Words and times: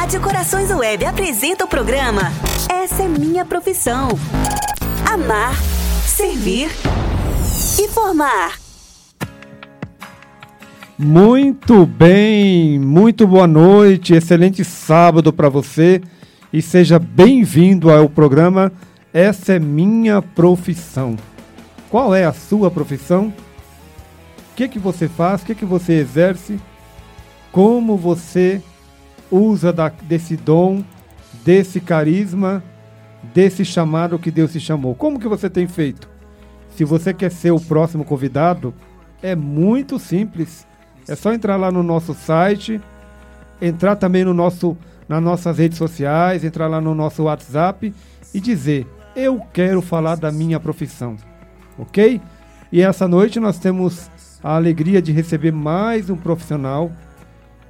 Rádio 0.00 0.22
Corações 0.22 0.70
Web 0.70 1.04
apresenta 1.04 1.66
o 1.66 1.68
programa 1.68 2.32
Essa 2.70 3.02
é 3.02 3.06
Minha 3.06 3.44
Profissão. 3.44 4.08
Amar, 5.04 5.54
servir 6.06 6.70
e 7.78 7.86
formar. 7.86 8.58
Muito 10.98 11.84
bem, 11.84 12.78
muito 12.78 13.26
boa 13.26 13.46
noite, 13.46 14.14
excelente 14.14 14.64
sábado 14.64 15.34
para 15.34 15.50
você 15.50 16.00
e 16.50 16.62
seja 16.62 16.98
bem-vindo 16.98 17.90
ao 17.90 18.08
programa 18.08 18.72
Essa 19.12 19.52
é 19.52 19.58
Minha 19.58 20.22
Profissão. 20.22 21.14
Qual 21.90 22.14
é 22.14 22.24
a 22.24 22.32
sua 22.32 22.70
profissão? 22.70 23.26
O 23.26 24.54
que, 24.56 24.66
que 24.66 24.78
você 24.78 25.06
faz? 25.08 25.42
O 25.42 25.44
que, 25.44 25.54
que 25.54 25.66
você 25.66 25.92
exerce? 25.92 26.58
Como 27.52 27.98
você 27.98 28.62
usa 29.30 29.72
da, 29.72 29.88
desse 29.88 30.36
dom, 30.36 30.82
desse 31.44 31.80
carisma, 31.80 32.62
desse 33.34 33.64
chamado 33.64 34.18
que 34.18 34.30
Deus 34.30 34.52
te 34.52 34.60
chamou? 34.60 34.94
Como 34.94 35.18
que 35.18 35.28
você 35.28 35.48
tem 35.48 35.66
feito? 35.66 36.08
Se 36.70 36.84
você 36.84 37.12
quer 37.12 37.30
ser 37.30 37.50
o 37.50 37.60
próximo 37.60 38.04
convidado, 38.04 38.74
é 39.22 39.34
muito 39.34 39.98
simples. 39.98 40.66
É 41.08 41.14
só 41.14 41.32
entrar 41.32 41.56
lá 41.56 41.70
no 41.70 41.82
nosso 41.82 42.14
site, 42.14 42.80
entrar 43.60 43.96
também 43.96 44.24
no 44.24 44.32
nosso, 44.32 44.76
nas 45.08 45.22
nossas 45.22 45.58
redes 45.58 45.78
sociais, 45.78 46.44
entrar 46.44 46.68
lá 46.68 46.80
no 46.80 46.94
nosso 46.94 47.24
WhatsApp 47.24 47.92
e 48.32 48.40
dizer: 48.40 48.86
Eu 49.14 49.40
quero 49.52 49.82
falar 49.82 50.16
da 50.16 50.30
minha 50.30 50.60
profissão. 50.60 51.16
Ok? 51.78 52.20
E 52.72 52.80
essa 52.80 53.08
noite 53.08 53.40
nós 53.40 53.58
temos 53.58 54.10
a 54.42 54.54
alegria 54.54 55.02
de 55.02 55.12
receber 55.12 55.52
mais 55.52 56.08
um 56.08 56.16
profissional, 56.16 56.90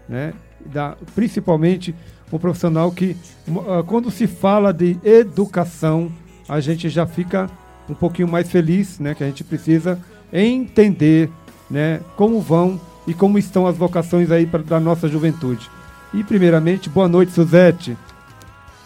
né? 0.09 0.35
Da, 0.67 0.97
principalmente 1.15 1.95
um 2.33 2.39
profissional 2.39 2.93
que, 2.93 3.17
uh, 3.49 3.83
quando 3.87 4.11
se 4.11 4.27
fala 4.27 4.73
de 4.73 4.99
educação, 5.03 6.11
a 6.49 6.61
gente 6.61 6.89
já 6.89 7.07
fica 7.07 7.51
um 7.89 7.95
pouquinho 7.95 8.29
mais 8.29 8.51
feliz, 8.51 8.99
né? 8.99 9.15
Que 9.15 9.25
a 9.25 9.27
gente 9.27 9.43
precisa 9.43 10.01
entender, 10.33 11.31
né? 11.71 12.01
Como 12.17 12.41
vão 12.41 12.81
e 13.07 13.15
como 13.15 13.39
estão 13.39 13.67
as 13.67 13.77
vocações 13.77 14.31
aí 14.31 14.47
pra, 14.47 14.61
da 14.63 14.79
nossa 14.79 15.09
juventude. 15.09 15.69
E 16.13 16.23
primeiramente, 16.23 16.89
boa 16.89 17.09
noite, 17.09 17.33
Suzete. 17.33 17.97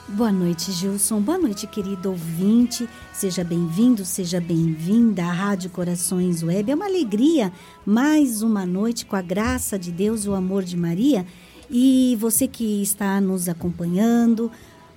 Boa 0.06 0.30
noite, 0.30 0.70
Gilson. 0.70 1.20
Boa 1.20 1.38
noite, 1.38 1.66
querido 1.66 2.10
ouvinte. 2.10 2.86
Seja 3.12 3.42
bem-vindo, 3.42 4.04
seja 4.04 4.38
bem-vinda 4.38 5.24
à 5.24 5.32
Rádio 5.32 5.70
Corações 5.70 6.42
Web. 6.42 6.70
É 6.70 6.74
uma 6.74 6.84
alegria 6.84 7.50
mais 7.86 8.42
uma 8.42 8.66
noite 8.66 9.06
com 9.06 9.16
a 9.16 9.22
graça 9.22 9.78
de 9.78 9.90
Deus, 9.90 10.26
o 10.26 10.34
amor 10.34 10.62
de 10.62 10.76
Maria. 10.76 11.24
E 11.70 12.16
você 12.20 12.46
que 12.46 12.82
está 12.82 13.18
nos 13.20 13.48
acompanhando 13.48 14.50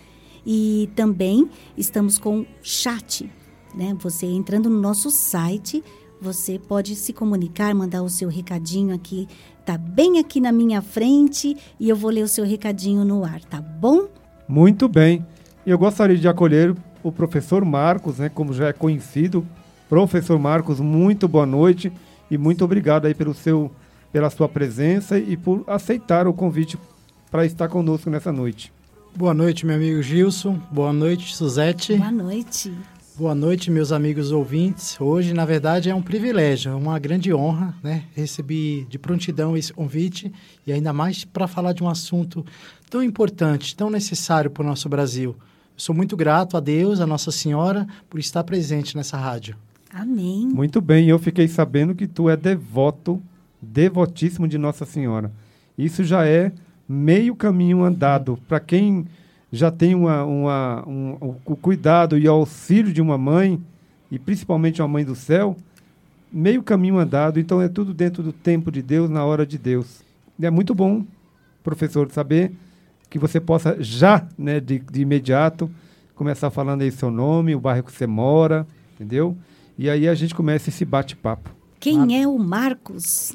E 0.48 0.90
também 0.96 1.50
estamos 1.76 2.20
com 2.20 2.46
chat, 2.62 3.28
né? 3.74 3.96
Você 4.00 4.28
entrando 4.28 4.70
no 4.70 4.80
nosso 4.80 5.10
site, 5.10 5.84
você 6.26 6.58
pode 6.58 6.96
se 6.96 7.14
comunicar, 7.14 7.76
mandar 7.76 8.02
o 8.02 8.10
seu 8.10 8.28
recadinho 8.28 8.96
aqui, 8.96 9.28
tá 9.64 9.78
bem 9.78 10.18
aqui 10.18 10.42
na 10.42 10.52
minha 10.52 10.82
frente 10.82 11.56
e 11.80 11.88
eu 11.88 11.96
vou 11.96 12.10
ler 12.10 12.24
o 12.24 12.28
seu 12.28 12.44
recadinho 12.44 13.06
no 13.06 13.24
ar, 13.24 13.42
tá 13.42 13.62
bom? 13.62 14.08
Muito 14.48 14.88
bem. 14.88 15.24
Eu 15.64 15.78
gostaria 15.78 16.18
de 16.18 16.28
acolher 16.28 16.76
o 17.04 17.12
professor 17.12 17.64
Marcos, 17.64 18.18
né, 18.18 18.28
como 18.28 18.54
já 18.54 18.70
é 18.70 18.74
conhecido. 18.74 19.46
Professor 19.88 20.40
Marcos, 20.40 20.80
muito 20.80 21.28
boa 21.28 21.46
noite 21.46 21.94
e 22.32 22.40
muito 22.40 22.66
obrigado 22.66 23.06
aí 23.06 23.14
pelo 23.14 23.36
seu, 23.36 23.70
pela 24.12 24.32
sua 24.32 24.50
presença 24.50 25.20
e 25.20 25.38
por 25.38 25.64
aceitar 25.68 26.28
o 26.28 26.34
convite 26.34 26.76
para 27.30 27.46
estar 27.46 27.68
conosco 27.68 28.10
nessa 28.10 28.32
noite. 28.32 28.74
Boa 29.16 29.34
noite, 29.34 29.64
meu 29.64 29.76
amigo 29.76 30.02
Gilson. 30.02 30.60
Boa 30.72 30.92
noite, 30.92 31.36
Suzete. 31.36 31.96
Boa 31.96 32.12
noite. 32.12 32.74
Boa 33.18 33.34
noite, 33.34 33.72
meus 33.72 33.94
amigos 33.94 34.34
ouvintes. 34.34 35.00
Hoje, 35.00 35.34
na 35.34 35.46
verdade, 35.46 35.90
é 35.90 35.96
um 35.96 36.02
privilégio, 36.02 36.74
é 36.74 36.76
uma 36.76 37.00
grande 37.00 37.34
honra, 37.34 37.74
né? 37.82 38.04
Recebi 38.14 38.86
de 38.90 39.00
prontidão 39.00 39.56
esse 39.56 39.72
convite 39.72 40.30
e 40.68 40.74
ainda 40.74 40.92
mais 40.92 41.24
para 41.24 41.48
falar 41.48 41.72
de 41.72 41.82
um 41.82 41.88
assunto 41.88 42.46
tão 42.90 43.02
importante, 43.02 43.74
tão 43.74 43.90
necessário 43.90 44.52
para 44.52 44.64
o 44.64 44.66
nosso 44.66 44.90
Brasil. 44.90 45.34
Eu 45.40 45.78
sou 45.78 45.96
muito 45.96 46.18
grato 46.18 46.58
a 46.58 46.60
Deus, 46.60 47.00
a 47.00 47.08
Nossa 47.08 47.32
Senhora, 47.32 47.88
por 48.10 48.20
estar 48.20 48.44
presente 48.44 48.98
nessa 48.98 49.16
rádio. 49.16 49.56
Amém. 49.94 50.50
Muito 50.54 50.82
bem, 50.82 51.08
eu 51.08 51.18
fiquei 51.18 51.48
sabendo 51.48 51.96
que 51.96 52.08
tu 52.08 52.30
é 52.30 52.36
devoto, 52.36 53.24
devotíssimo 53.62 54.46
de 54.46 54.58
Nossa 54.58 54.86
Senhora. 54.86 55.32
Isso 55.78 56.04
já 56.04 56.28
é 56.28 56.52
meio 56.86 57.34
caminho 57.34 57.82
andado. 57.82 58.38
Para 58.46 58.60
quem 58.60 59.06
já 59.52 59.72
tem 59.72 59.96
uma, 59.96 60.24
uma, 60.24 60.84
um, 60.88 61.36
o 61.46 61.56
cuidado 61.56 62.18
e 62.18 62.28
o 62.28 62.32
auxílio 62.32 62.92
de 62.92 63.02
uma 63.02 63.18
mãe, 63.18 63.62
e 64.12 64.20
principalmente 64.20 64.82
uma 64.82 64.88
mãe 64.88 65.06
do 65.06 65.16
céu, 65.16 65.56
meio 66.32 66.62
caminho 66.62 66.98
andado. 66.98 67.40
Então 67.40 67.62
é 67.62 67.70
tudo 67.70 67.94
dentro 67.94 68.22
do 68.22 68.34
tempo 68.34 68.72
de 68.72 68.82
Deus, 68.82 69.10
na 69.10 69.24
hora 69.24 69.46
de 69.46 69.58
Deus. 69.58 70.02
E 70.38 70.46
é 70.46 70.50
muito 70.50 70.76
bom, 70.76 71.06
professor, 71.64 72.10
saber 72.12 72.52
que 73.10 73.18
você 73.18 73.40
possa 73.40 73.78
já, 73.80 74.28
né, 74.38 74.60
de, 74.60 74.80
de 74.80 75.02
imediato, 75.02 75.70
começar 76.16 76.50
falando 76.50 76.82
aí 76.82 76.92
seu 76.92 77.12
nome, 77.12 77.56
o 77.56 77.60
bairro 77.60 77.84
que 77.84 77.92
você 77.92 78.08
mora, 78.08 78.68
entendeu? 78.94 79.38
E 79.78 79.90
aí 79.90 80.08
a 80.08 80.16
gente 80.16 80.34
começa 80.34 80.70
esse 80.70 80.84
bate-papo. 80.86 81.50
Quem 81.80 82.00
Mar... 82.00 82.12
é 82.12 82.28
o 82.28 82.38
Marcos? 82.38 83.34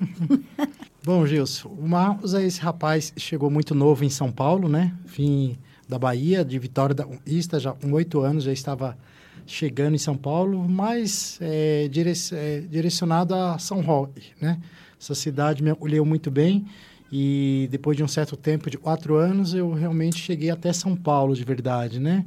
Bom, 1.04 1.24
Gilson, 1.26 1.68
o 1.68 1.88
Marcos 1.88 2.34
é 2.34 2.44
esse 2.44 2.60
rapaz 2.60 3.10
que 3.10 3.20
chegou 3.20 3.50
muito 3.50 3.74
novo 3.74 4.04
em 4.04 4.10
São 4.10 4.30
Paulo, 4.30 4.68
né? 4.68 4.92
Vim 5.06 5.56
da 5.90 5.98
Bahia, 5.98 6.44
de 6.44 6.58
Vitória 6.58 6.94
da 6.94 7.06
Ista, 7.26 7.58
já 7.58 7.72
com 7.72 7.92
oito 7.92 8.20
anos 8.20 8.44
já 8.44 8.52
estava 8.52 8.96
chegando 9.44 9.94
em 9.94 9.98
São 9.98 10.16
Paulo, 10.16 10.66
mas 10.68 11.36
é, 11.40 11.90
é, 12.32 12.60
direcionado 12.60 13.34
a 13.34 13.58
São 13.58 13.80
Roque, 13.80 14.28
né? 14.40 14.60
Essa 14.98 15.14
cidade 15.14 15.62
me 15.62 15.70
acolheu 15.70 16.04
muito 16.04 16.30
bem 16.30 16.64
e 17.10 17.68
depois 17.72 17.96
de 17.96 18.04
um 18.04 18.08
certo 18.08 18.36
tempo, 18.36 18.70
de 18.70 18.78
quatro 18.78 19.16
anos, 19.16 19.52
eu 19.52 19.72
realmente 19.72 20.18
cheguei 20.18 20.50
até 20.50 20.72
São 20.72 20.94
Paulo 20.94 21.34
de 21.34 21.42
verdade, 21.42 21.98
né? 21.98 22.24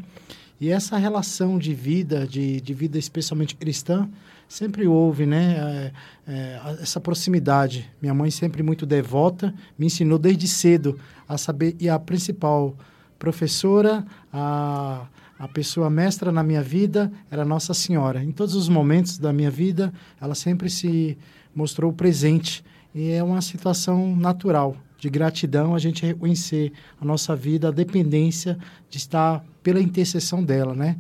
E 0.59 0.69
essa 0.69 0.97
relação 0.97 1.57
de 1.57 1.74
vida, 1.74 2.28
de, 2.28 2.59
de 2.59 2.74
vida 2.74 2.97
especialmente 2.97 3.56
cristã, 3.56 4.09
sempre 4.47 4.85
houve, 4.85 5.25
né? 5.25 5.91
É, 6.28 6.31
é, 6.34 6.62
essa 6.81 7.00
proximidade. 7.00 7.90
Minha 8.01 8.13
mãe 8.13 8.30
sempre 8.30 8.62
muito 8.62 8.85
devota, 8.85 9.53
me 9.78 9.85
ensinou 9.85 10.19
desde 10.19 10.47
cedo 10.47 11.00
a 11.28 11.38
saber 11.38 11.75
e 11.80 11.88
a 11.88 11.97
principal 11.97 12.75
professora, 13.23 14.06
a, 14.34 15.07
a 15.39 15.47
pessoa 15.47 15.89
mestra 15.89 16.29
na 16.29 16.44
minha 16.44 16.61
vida 16.61 17.09
era 17.31 17.45
Nossa 17.45 17.73
Senhora. 17.73 18.22
Em 18.22 18.34
todos 18.34 18.53
os 18.53 18.67
momentos 18.67 19.17
da 19.17 19.31
minha 19.31 19.50
vida, 19.50 19.94
ela 20.19 20.35
sempre 20.35 20.69
se 20.69 21.17
mostrou 21.56 21.94
presente 21.94 22.66
e 22.94 23.12
é 23.12 23.23
uma 23.23 23.41
situação 23.41 24.13
natural 24.13 24.75
de 25.00 25.09
gratidão 25.09 25.73
a 25.73 25.79
gente 25.79 26.06
reconhecer 26.06 26.73
a 27.00 27.06
nossa 27.06 27.33
vida, 27.33 27.69
a 27.69 27.72
dependência 27.72 28.57
de 28.89 28.97
estar 28.97 29.41
pela 29.63 29.79
intercessão 29.79 30.44
dela, 30.44 30.73
né? 30.75 30.97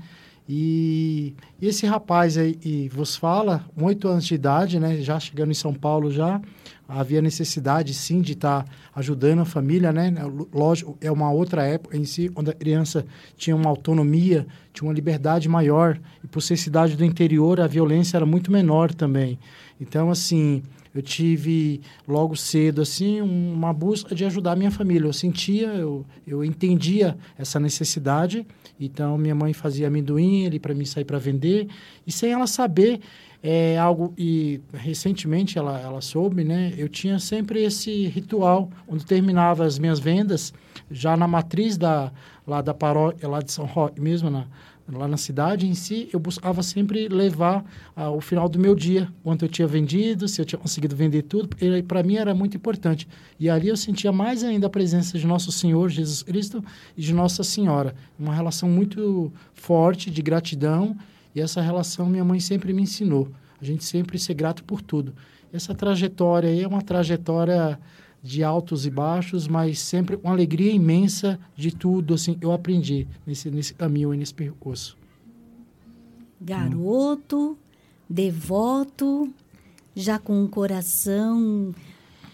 E, 0.47 1.33
esse 1.61 1.85
rapaz 1.85 2.37
aí 2.37 2.89
vos 2.93 3.15
fala, 3.15 3.65
com 3.75 3.85
oito 3.85 4.07
anos 4.07 4.25
de 4.25 4.35
idade, 4.35 4.79
né, 4.79 4.97
já 4.97 5.19
chegando 5.19 5.51
em 5.51 5.55
São 5.55 5.73
Paulo 5.73 6.11
já, 6.11 6.41
havia 6.87 7.21
necessidade 7.21 7.93
sim 7.93 8.21
de 8.21 8.33
estar 8.33 8.63
tá 8.63 8.71
ajudando 8.95 9.39
a 9.39 9.45
família, 9.45 9.91
né? 9.91 10.13
Lógico, 10.53 10.97
é 11.01 11.11
uma 11.11 11.31
outra 11.31 11.63
época 11.63 11.97
em 11.97 12.03
si, 12.03 12.29
onde 12.35 12.51
a 12.51 12.53
criança 12.53 13.05
tinha 13.37 13.55
uma 13.55 13.69
autonomia, 13.69 14.45
tinha 14.73 14.87
uma 14.87 14.93
liberdade 14.93 15.47
maior, 15.47 15.99
e 16.23 16.27
por 16.27 16.41
ser 16.41 16.57
cidade 16.57 16.95
do 16.95 17.05
interior, 17.05 17.61
a 17.61 17.67
violência 17.67 18.17
era 18.17 18.25
muito 18.25 18.51
menor 18.51 18.93
também. 18.93 19.39
Então, 19.79 20.11
assim, 20.11 20.61
eu 20.93 21.01
tive 21.01 21.81
logo 22.07 22.35
cedo 22.35 22.81
assim 22.81 23.19
uma 23.21 23.73
busca 23.73 24.13
de 24.13 24.23
ajudar 24.25 24.51
a 24.51 24.55
minha 24.55 24.71
família. 24.71 25.07
Eu 25.07 25.13
sentia, 25.13 25.67
eu, 25.69 26.05
eu 26.25 26.43
entendia 26.43 27.17
essa 27.37 27.59
necessidade. 27.59 28.45
Então 28.79 29.17
minha 29.17 29.33
mãe 29.33 29.53
fazia 29.53 29.87
amendoim 29.87 30.45
ali 30.45 30.59
para 30.59 30.73
mim 30.73 30.85
sair 30.85 31.05
para 31.05 31.17
vender 31.17 31.67
e 32.05 32.11
sem 32.11 32.31
ela 32.31 32.47
saber 32.47 32.99
é 33.41 33.77
algo 33.77 34.13
e 34.17 34.61
recentemente 34.73 35.57
ela 35.57 35.79
ela 35.79 35.99
soube, 35.99 36.43
né? 36.43 36.73
Eu 36.77 36.87
tinha 36.87 37.19
sempre 37.19 37.61
esse 37.63 38.07
ritual 38.07 38.69
onde 38.87 39.05
terminava 39.05 39.65
as 39.65 39.77
minhas 39.77 39.99
vendas 39.99 40.53
já 40.89 41.17
na 41.17 41.27
matriz 41.27 41.77
da 41.77 42.11
lá 42.47 42.61
da 42.61 42.73
paróquia 42.73 43.27
lá 43.27 43.41
de 43.41 43.51
São 43.51 43.65
Roque 43.65 43.99
mesmo 43.99 44.29
na 44.29 44.47
lá 44.91 45.07
na 45.07 45.17
cidade 45.17 45.67
em 45.67 45.73
si, 45.73 46.09
eu 46.11 46.19
buscava 46.19 46.61
sempre 46.61 47.07
levar 47.07 47.63
ao 47.95 48.19
final 48.19 48.49
do 48.49 48.59
meu 48.59 48.75
dia, 48.75 49.07
quanto 49.23 49.45
eu 49.45 49.49
tinha 49.49 49.67
vendido, 49.67 50.27
se 50.27 50.41
eu 50.41 50.45
tinha 50.45 50.59
conseguido 50.59 50.95
vender 50.95 51.23
tudo, 51.23 51.49
para 51.87 52.03
mim 52.03 52.15
era 52.15 52.33
muito 52.35 52.57
importante. 52.57 53.07
E 53.39 53.49
ali 53.49 53.69
eu 53.69 53.77
sentia 53.77 54.11
mais 54.11 54.43
ainda 54.43 54.67
a 54.67 54.69
presença 54.69 55.17
de 55.17 55.25
nosso 55.25 55.51
Senhor 55.51 55.89
Jesus 55.89 56.21
Cristo 56.21 56.63
e 56.97 57.01
de 57.01 57.13
Nossa 57.13 57.43
Senhora, 57.43 57.95
uma 58.19 58.35
relação 58.35 58.69
muito 58.69 59.31
forte 59.53 60.11
de 60.11 60.21
gratidão, 60.21 60.95
e 61.33 61.41
essa 61.41 61.61
relação 61.61 62.07
minha 62.07 62.25
mãe 62.25 62.39
sempre 62.39 62.73
me 62.73 62.81
ensinou. 62.81 63.31
A 63.61 63.65
gente 63.65 63.85
sempre 63.85 64.19
ser 64.19 64.33
grato 64.33 64.63
por 64.63 64.81
tudo. 64.81 65.13
Essa 65.51 65.73
trajetória 65.73 66.49
aí 66.49 66.61
é 66.61 66.67
uma 66.67 66.81
trajetória 66.81 67.79
de 68.23 68.41
altos 68.41 68.85
e 68.85 68.89
baixos, 68.89 69.49
mas 69.49 69.79
sempre 69.79 70.17
uma 70.23 70.31
alegria 70.31 70.71
imensa 70.71 71.37
de 71.57 71.75
tudo, 71.75 72.13
assim, 72.13 72.37
eu 72.39 72.53
aprendi 72.53 73.05
nesse, 73.27 73.51
nesse 73.51 73.73
caminho 73.73 74.13
e 74.13 74.17
nesse 74.17 74.33
percurso. 74.33 74.97
Garoto, 76.39 77.57
devoto, 78.09 79.29
já 79.93 80.17
com 80.17 80.41
um 80.41 80.47
coração, 80.47 81.75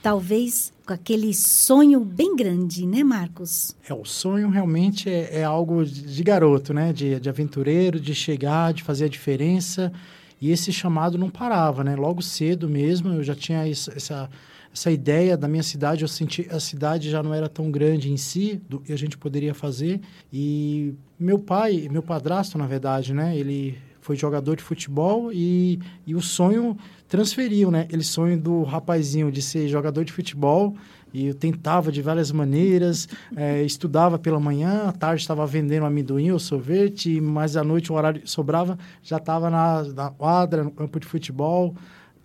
talvez 0.01 0.71
com 0.85 0.93
aquele 0.93 1.33
sonho 1.33 2.01
bem 2.01 2.35
grande, 2.35 2.85
né, 2.85 3.03
Marcos? 3.03 3.75
É, 3.87 3.93
o 3.93 4.05
sonho 4.05 4.47
realmente 4.49 5.09
é, 5.09 5.39
é 5.39 5.43
algo 5.43 5.83
de 5.83 6.23
garoto, 6.23 6.71
né, 6.71 6.93
de, 6.93 7.19
de 7.19 7.29
aventureiro, 7.29 7.99
de 7.99 8.13
chegar, 8.13 8.73
de 8.73 8.83
fazer 8.83 9.05
a 9.05 9.09
diferença, 9.09 9.91
e 10.39 10.51
esse 10.51 10.71
chamado 10.71 11.17
não 11.17 11.31
parava, 11.31 11.83
né, 11.83 11.95
logo 11.95 12.21
cedo 12.21 12.69
mesmo, 12.69 13.11
eu 13.13 13.23
já 13.23 13.33
tinha 13.33 13.67
essa 13.67 14.29
essa 14.73 14.91
ideia 14.91 15.35
da 15.35 15.47
minha 15.47 15.63
cidade, 15.63 16.03
eu 16.03 16.07
senti 16.07 16.47
a 16.51 16.59
cidade 16.59 17.09
já 17.09 17.23
não 17.23 17.33
era 17.33 17.49
tão 17.49 17.71
grande 17.71 18.11
em 18.11 18.17
si, 18.17 18.61
do 18.69 18.79
que 18.79 18.93
a 18.93 18.97
gente 18.97 19.17
poderia 19.17 19.53
fazer. 19.53 19.99
E 20.31 20.93
meu 21.19 21.39
pai, 21.39 21.87
meu 21.91 22.03
padrasto, 22.03 22.57
na 22.57 22.67
verdade, 22.67 23.13
né, 23.13 23.37
ele 23.37 23.77
foi 24.01 24.15
jogador 24.15 24.55
de 24.55 24.63
futebol 24.63 25.31
e, 25.31 25.79
e 26.05 26.15
o 26.15 26.21
sonho 26.21 26.77
transferiu, 27.07 27.69
né? 27.69 27.87
Ele 27.91 28.03
sonho 28.03 28.39
do 28.39 28.63
rapazinho 28.63 29.31
de 29.31 29.41
ser 29.41 29.67
jogador 29.67 30.05
de 30.05 30.11
futebol 30.11 30.75
e 31.13 31.27
eu 31.27 31.33
tentava 31.33 31.91
de 31.91 32.01
várias 32.01 32.31
maneiras, 32.31 33.07
é, 33.35 33.63
estudava 33.63 34.17
pela 34.17 34.39
manhã, 34.39 34.83
à 34.87 34.91
tarde 34.91 35.21
estava 35.21 35.45
vendendo 35.45 35.85
amendoim 35.85 36.31
ou 36.31 36.39
sorvete, 36.39 37.19
mas 37.19 37.57
à 37.57 37.63
noite 37.63 37.91
o 37.91 37.95
horário 37.95 38.21
sobrava, 38.25 38.77
já 39.01 39.17
estava 39.17 39.49
na, 39.49 39.83
na 39.83 40.09
quadra, 40.09 40.63
no 40.63 40.71
campo 40.71 40.99
de 40.99 41.07
futebol, 41.07 41.75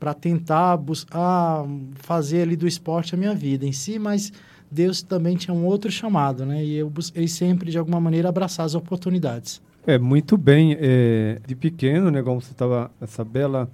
para 0.05 0.12
tentar 0.12 0.77
buscar 0.77 1.65
fazer 1.95 2.43
ali 2.43 2.56
do 2.56 2.69
esporte 2.69 3.15
a 3.15 3.17
minha 3.17 3.35
vida 3.35 3.65
em 3.65 3.73
si, 3.73 3.99
mas 3.99 4.31
Deus 4.71 5.01
também 5.01 5.35
tinha 5.35 5.55
um 5.55 5.65
outro 5.65 5.91
chamado, 5.91 6.45
né? 6.45 6.62
E 6.62 6.75
eu 6.75 6.91
busquei 6.91 7.27
sempre, 7.27 7.71
de 7.71 7.79
alguma 7.79 7.99
maneira, 7.99 8.29
abraçar 8.29 8.67
as 8.67 8.75
oportunidades. 8.75 9.62
É, 9.87 9.99
muito 9.99 10.37
bem. 10.37 10.77
É, 10.79 11.41
de 11.47 11.56
pequeno, 11.56 12.11
né, 12.11 12.23
como 12.23 12.39
você 12.39 12.51
estava, 12.51 12.91
essa 13.01 13.25
bela 13.25 13.71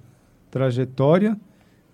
trajetória, 0.49 1.37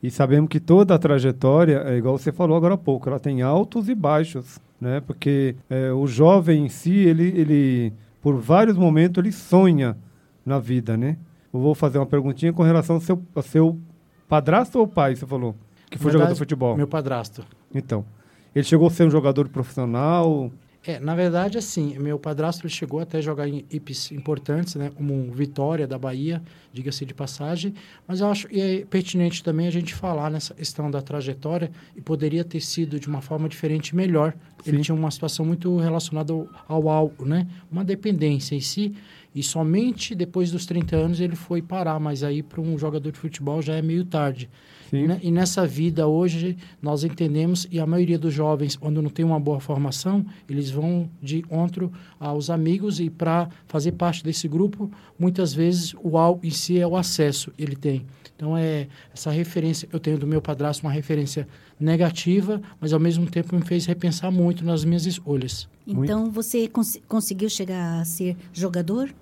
e 0.04 0.12
sabemos 0.12 0.50
que 0.50 0.60
toda 0.60 0.94
a 0.94 1.00
trajetória, 1.00 1.82
é 1.88 1.98
igual 1.98 2.16
você 2.16 2.32
falou 2.32 2.56
agora 2.56 2.76
há 2.76 2.78
pouco, 2.78 3.10
ela 3.10 3.20
tem 3.20 3.42
altos 3.42 3.90
e 3.90 3.96
baixos, 3.96 4.60
né? 4.80 5.02
Porque 5.02 5.56
é, 5.68 5.92
o 5.92 6.06
jovem 6.06 6.66
em 6.68 6.70
si, 6.70 6.94
ele, 6.94 7.30
ele, 7.30 7.94
por 8.22 8.36
vários 8.36 8.78
momentos, 8.78 9.18
ele 9.18 9.32
sonha 9.32 9.98
na 10.46 10.60
vida, 10.60 10.96
né? 10.96 11.18
Eu 11.52 11.60
vou 11.60 11.74
fazer 11.74 11.98
uma 11.98 12.06
perguntinha 12.06 12.54
com 12.54 12.62
relação 12.62 12.98
ao 12.98 13.02
seu, 13.02 13.20
ao 13.34 13.42
seu 13.42 13.80
Padrasto 14.28 14.80
ou 14.80 14.88
pai, 14.88 15.16
você 15.16 15.26
falou? 15.26 15.56
Que 15.90 15.98
foi 15.98 16.12
jogador 16.12 16.34
de 16.34 16.40
futebol? 16.40 16.76
Meu 16.76 16.88
padrasto. 16.88 17.46
Então. 17.74 18.06
Ele 18.54 18.66
chegou 18.66 18.88
a 18.88 18.92
ser 18.92 19.06
um 19.06 19.12
jogador 19.12 19.48
profissional? 19.50 20.52
É, 20.88 21.00
na 21.00 21.14
verdade, 21.16 21.58
assim, 21.58 22.00
meu 22.00 22.18
padrasto 22.18 22.66
ele 22.66 22.74
chegou 22.74 23.02
até 23.02 23.18
a 23.18 23.22
jogar 23.22 23.48
em 23.48 23.58
equipes 23.58 24.10
importantes, 24.12 24.76
né, 24.76 24.90
como 24.96 25.30
Vitória 25.34 25.86
da 25.86 25.98
Bahia, 25.98 26.42
diga-se 26.72 27.06
de 27.06 27.14
passagem, 27.14 27.74
mas 28.08 28.22
eu 28.22 28.28
acho 28.28 28.48
que 28.48 28.60
é 28.60 28.86
pertinente 28.86 29.44
também 29.44 29.68
a 29.68 29.72
gente 29.72 29.94
falar 29.94 30.32
nessa 30.32 30.54
questão 30.54 30.90
da 30.90 31.02
trajetória 31.02 31.72
e 31.94 32.02
poderia 32.02 32.44
ter 32.44 32.62
sido 32.62 33.00
de 33.02 33.08
uma 33.10 33.22
forma 33.22 33.50
diferente 33.50 33.94
melhor. 33.94 34.34
Sim. 34.64 34.72
Ele 34.72 34.82
tinha 34.82 34.96
uma 34.96 35.12
situação 35.12 35.46
muito 35.46 35.78
relacionada 35.78 36.34
ao 36.68 36.90
algo, 36.90 37.26
né, 37.26 37.48
uma 37.70 37.84
dependência 37.84 38.56
em 38.56 38.62
si, 38.62 38.96
e 39.34 39.44
somente 39.44 40.16
depois 40.16 40.52
dos 40.52 40.66
30 40.66 40.96
anos 40.96 41.20
ele 41.20 41.36
foi 41.36 41.62
parar, 41.62 42.00
mas 42.00 42.24
aí 42.24 42.42
para 42.42 42.62
um 42.62 42.78
jogador 42.78 43.12
de 43.12 43.20
futebol 43.20 43.62
já 43.62 43.76
é 43.76 43.82
meio 43.82 44.06
tarde. 44.06 44.50
Né? 44.92 45.20
E 45.22 45.32
nessa 45.32 45.68
vida 45.68 46.08
hoje 46.08 46.58
nós 46.82 47.04
entendemos, 47.04 47.68
e 47.70 47.80
a 47.80 47.86
maioria 47.86 48.18
dos 48.18 48.34
jovens, 48.34 48.76
quando 48.76 49.02
não 49.02 49.10
tem 49.10 49.26
uma 49.26 49.40
boa 49.40 49.60
formação, 49.60 50.26
eles 50.50 50.70
vão 50.70 51.10
de 51.22 51.40
encontro 51.40 51.92
aos 52.20 52.50
amigos 52.50 53.00
e 53.00 53.10
para 53.10 53.50
fazer 53.68 53.94
parte 53.94 54.24
desse 54.24 54.48
grupo, 54.48 54.90
muitas 55.20 55.54
vezes 55.54 55.94
o 56.02 56.18
algo 56.18 56.46
em 56.46 56.50
si 56.50 56.80
é 56.80 56.88
o 56.88 56.96
acesso 56.96 57.52
ele 57.58 57.76
tem. 57.76 58.06
Então 58.36 58.56
é 58.56 58.88
essa 59.14 59.32
referência 59.32 59.90
eu 59.92 60.00
tenho 60.00 60.18
do 60.18 60.28
meu 60.28 60.42
padrasto 60.42 60.86
uma 60.86 60.92
referência 60.92 61.48
negativa, 61.80 62.62
mas 62.80 62.94
ao 62.94 63.00
mesmo 63.00 63.28
tempo 63.28 63.56
me 63.56 63.62
fez 63.62 63.86
repensar 63.86 64.32
muito 64.32 64.66
nas 64.66 64.84
minhas 64.84 65.06
escolhas. 65.06 65.70
Então 65.86 66.22
muito. 66.22 66.34
você 66.34 66.68
cons 66.68 67.00
conseguiu 67.08 67.50
chegar 67.50 68.00
a 68.00 68.06
ser 68.06 68.36
jogador? 68.52 69.14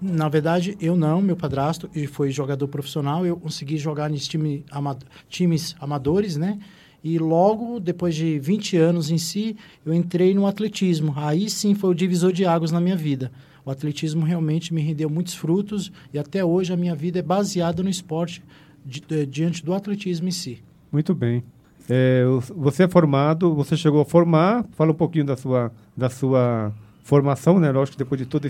Na 0.00 0.28
verdade, 0.28 0.76
eu 0.80 0.96
não, 0.96 1.22
meu 1.22 1.36
padrasto 1.36 1.88
e 1.94 2.06
foi 2.06 2.30
jogador 2.30 2.68
profissional, 2.68 3.24
eu 3.24 3.36
consegui 3.36 3.78
jogar 3.78 4.10
nos 4.10 4.28
time, 4.28 4.64
amado, 4.70 5.06
times 5.28 5.74
amadores, 5.80 6.36
né? 6.36 6.58
E 7.02 7.18
logo, 7.18 7.78
depois 7.80 8.14
de 8.14 8.38
20 8.38 8.76
anos 8.76 9.10
em 9.10 9.18
si, 9.18 9.56
eu 9.84 9.92
entrei 9.92 10.34
no 10.34 10.46
atletismo. 10.46 11.12
Aí 11.16 11.50
sim 11.50 11.74
foi 11.74 11.90
o 11.90 11.94
divisor 11.94 12.32
de 12.32 12.44
águas 12.44 12.70
na 12.70 12.80
minha 12.80 12.96
vida. 12.96 13.30
O 13.64 13.70
atletismo 13.70 14.24
realmente 14.24 14.74
me 14.74 14.82
rendeu 14.82 15.08
muitos 15.08 15.34
frutos 15.34 15.90
e 16.12 16.18
até 16.18 16.44
hoje 16.44 16.72
a 16.72 16.76
minha 16.76 16.94
vida 16.94 17.18
é 17.18 17.22
baseada 17.22 17.82
no 17.82 17.88
esporte 17.88 18.42
di, 18.84 19.02
diante 19.26 19.64
do 19.64 19.72
atletismo 19.72 20.28
em 20.28 20.32
si. 20.32 20.62
Muito 20.92 21.14
bem. 21.14 21.42
É, 21.88 22.24
você 22.56 22.84
é 22.84 22.88
formado, 22.88 23.54
você 23.54 23.76
chegou 23.76 24.00
a 24.00 24.04
formar, 24.04 24.64
fala 24.72 24.92
um 24.92 24.94
pouquinho 24.94 25.24
da 25.24 25.36
sua, 25.36 25.70
da 25.96 26.08
sua 26.08 26.72
formação, 27.02 27.60
né? 27.60 27.70
Lógico 27.70 27.96
que 27.96 28.04
depois 28.04 28.18
de 28.18 28.26
toda 28.26 28.48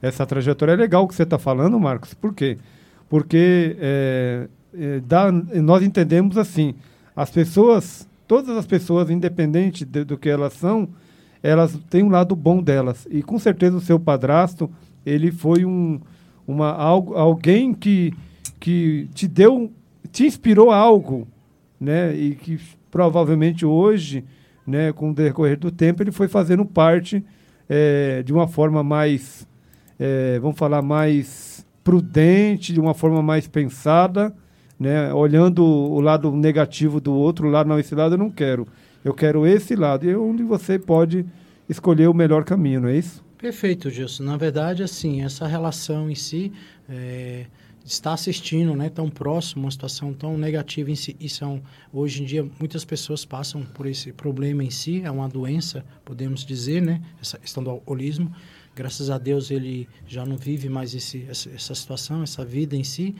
essa 0.00 0.24
trajetória 0.24 0.72
é 0.72 0.76
legal 0.76 1.04
o 1.04 1.08
que 1.08 1.14
você 1.14 1.24
está 1.24 1.38
falando, 1.38 1.78
Marcos. 1.80 2.14
Por 2.14 2.32
quê? 2.32 2.58
Porque 3.08 3.76
é, 3.80 4.48
é, 4.72 5.00
dá, 5.00 5.32
nós 5.32 5.82
entendemos 5.82 6.38
assim, 6.38 6.74
as 7.14 7.28
pessoas, 7.30 8.08
todas 8.28 8.56
as 8.56 8.66
pessoas, 8.66 9.10
independente 9.10 9.84
de, 9.84 10.04
do 10.04 10.16
que 10.16 10.28
elas 10.28 10.52
são, 10.52 10.88
elas 11.42 11.76
têm 11.90 12.04
um 12.04 12.10
lado 12.10 12.36
bom 12.36 12.62
delas. 12.62 13.06
E 13.10 13.20
com 13.20 13.38
certeza 13.38 13.76
o 13.76 13.80
seu 13.80 13.98
padrasto, 13.98 14.70
ele 15.04 15.32
foi 15.32 15.64
um, 15.64 16.00
uma, 16.46 16.70
algo, 16.70 17.14
alguém 17.14 17.74
que, 17.74 18.14
que 18.60 19.08
te 19.12 19.26
deu, 19.26 19.72
te 20.12 20.24
inspirou 20.24 20.70
algo 20.70 21.26
né? 21.80 22.14
E 22.14 22.34
que 22.34 22.60
provavelmente 22.90 23.64
hoje, 23.64 24.24
né, 24.66 24.92
com 24.92 25.10
o 25.10 25.14
decorrer 25.14 25.58
do 25.58 25.70
tempo, 25.70 26.02
ele 26.02 26.12
foi 26.12 26.28
fazendo 26.28 26.64
parte 26.64 27.24
é, 27.68 28.22
de 28.22 28.32
uma 28.32 28.46
forma 28.46 28.82
mais, 28.82 29.46
é, 29.98 30.38
vamos 30.40 30.58
falar, 30.58 30.82
mais 30.82 31.64
prudente, 31.82 32.72
de 32.72 32.80
uma 32.80 32.94
forma 32.94 33.22
mais 33.22 33.46
pensada, 33.48 34.34
né? 34.78 35.12
Olhando 35.12 35.64
o 35.64 36.00
lado 36.00 36.32
negativo 36.32 37.00
do 37.00 37.12
outro 37.12 37.48
lado, 37.48 37.68
não, 37.68 37.78
esse 37.78 37.94
lado 37.94 38.14
eu 38.14 38.18
não 38.18 38.30
quero. 38.30 38.66
Eu 39.04 39.14
quero 39.14 39.46
esse 39.46 39.76
lado. 39.76 40.06
E 40.06 40.10
é 40.10 40.16
onde 40.16 40.42
você 40.42 40.78
pode 40.78 41.24
escolher 41.68 42.08
o 42.08 42.14
melhor 42.14 42.44
caminho, 42.44 42.80
não 42.80 42.88
é 42.88 42.96
isso? 42.96 43.22
Perfeito, 43.38 43.88
Gilson. 43.88 44.24
Na 44.24 44.36
verdade, 44.36 44.82
assim, 44.82 45.22
essa 45.22 45.46
relação 45.46 46.10
em 46.10 46.14
si, 46.14 46.52
é, 46.88 47.46
estar 47.84 48.12
assistindo, 48.12 48.74
né, 48.74 48.88
tão 48.88 49.08
próximo, 49.08 49.64
uma 49.64 49.70
situação 49.70 50.12
tão 50.12 50.36
negativa 50.36 50.90
em 50.90 50.94
si, 50.94 51.16
e 51.18 51.28
são, 51.28 51.62
hoje 51.92 52.22
em 52.22 52.26
dia, 52.26 52.48
muitas 52.58 52.84
pessoas 52.84 53.24
passam 53.24 53.62
por 53.62 53.86
esse 53.86 54.12
problema 54.12 54.62
em 54.62 54.70
si, 54.70 55.02
é 55.02 55.10
uma 55.10 55.28
doença, 55.28 55.84
podemos 56.04 56.44
dizer, 56.44 56.82
né, 56.82 57.02
essa 57.20 57.38
questão 57.38 57.62
do 57.62 57.70
alcoolismo. 57.70 58.32
Graças 58.74 59.10
a 59.10 59.18
Deus 59.18 59.50
ele 59.50 59.88
já 60.06 60.24
não 60.24 60.36
vive 60.36 60.68
mais 60.68 60.94
esse, 60.94 61.26
essa 61.28 61.74
situação, 61.74 62.22
essa 62.22 62.44
vida 62.44 62.76
em 62.76 62.84
si, 62.84 63.14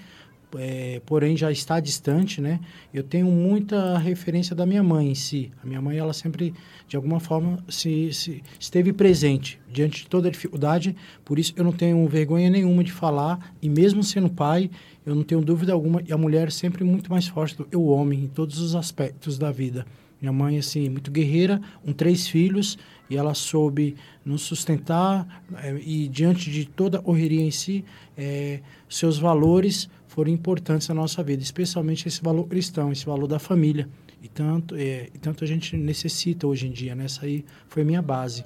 é, 0.56 1.00
porém 1.06 1.36
já 1.36 1.50
está 1.50 1.80
distante, 1.80 2.40
né? 2.40 2.60
Eu 2.92 3.02
tenho 3.02 3.26
muita 3.26 3.98
referência 3.98 4.54
da 4.54 4.66
minha 4.66 4.82
mãe 4.82 5.10
em 5.10 5.14
si. 5.14 5.50
A 5.62 5.66
minha 5.66 5.80
mãe, 5.80 5.98
ela 5.98 6.12
sempre, 6.12 6.54
de 6.88 6.96
alguma 6.96 7.20
forma, 7.20 7.58
se, 7.68 8.12
se 8.12 8.42
esteve 8.58 8.92
presente 8.92 9.60
diante 9.70 10.02
de 10.02 10.08
toda 10.08 10.28
a 10.28 10.30
dificuldade. 10.30 10.96
Por 11.24 11.38
isso, 11.38 11.52
eu 11.56 11.64
não 11.64 11.72
tenho 11.72 12.06
vergonha 12.08 12.50
nenhuma 12.50 12.82
de 12.82 12.92
falar. 12.92 13.54
E 13.62 13.68
mesmo 13.68 14.02
sendo 14.02 14.28
pai, 14.28 14.70
eu 15.04 15.14
não 15.14 15.22
tenho 15.22 15.40
dúvida 15.40 15.72
alguma. 15.72 16.02
E 16.06 16.12
a 16.12 16.18
mulher 16.18 16.48
é 16.48 16.50
sempre 16.50 16.84
muito 16.84 17.10
mais 17.10 17.26
forte 17.26 17.56
do 17.56 17.64
que 17.64 17.76
o 17.76 17.86
homem 17.86 18.24
em 18.24 18.28
todos 18.28 18.58
os 18.58 18.74
aspectos 18.74 19.38
da 19.38 19.50
vida. 19.50 19.86
Minha 20.20 20.32
mãe, 20.32 20.58
assim, 20.58 20.88
muito 20.90 21.10
guerreira, 21.10 21.62
com 21.82 21.92
três 21.92 22.28
filhos, 22.28 22.76
e 23.08 23.16
ela 23.16 23.32
soube 23.32 23.96
nos 24.24 24.42
sustentar, 24.42 25.42
é, 25.62 25.80
e 25.82 26.06
diante 26.08 26.50
de 26.50 26.66
toda 26.66 26.98
a 26.98 27.02
correria 27.02 27.40
em 27.40 27.50
si, 27.50 27.82
é, 28.18 28.60
seus 28.86 29.18
valores 29.18 29.88
foram 30.10 30.32
importantes 30.32 30.88
na 30.88 30.94
nossa 30.94 31.22
vida, 31.22 31.40
especialmente 31.40 32.08
esse 32.08 32.20
valor 32.20 32.48
cristão, 32.48 32.90
esse 32.90 33.06
valor 33.06 33.28
da 33.28 33.38
família. 33.38 33.88
E 34.20 34.26
tanto, 34.28 34.74
é, 34.74 35.08
e 35.14 35.18
tanto 35.18 35.44
a 35.44 35.46
gente 35.46 35.76
necessita 35.76 36.48
hoje 36.48 36.66
em 36.66 36.72
dia, 36.72 36.96
né? 36.96 37.04
Essa 37.04 37.26
aí 37.26 37.44
foi 37.68 37.84
minha 37.84 38.02
base. 38.02 38.44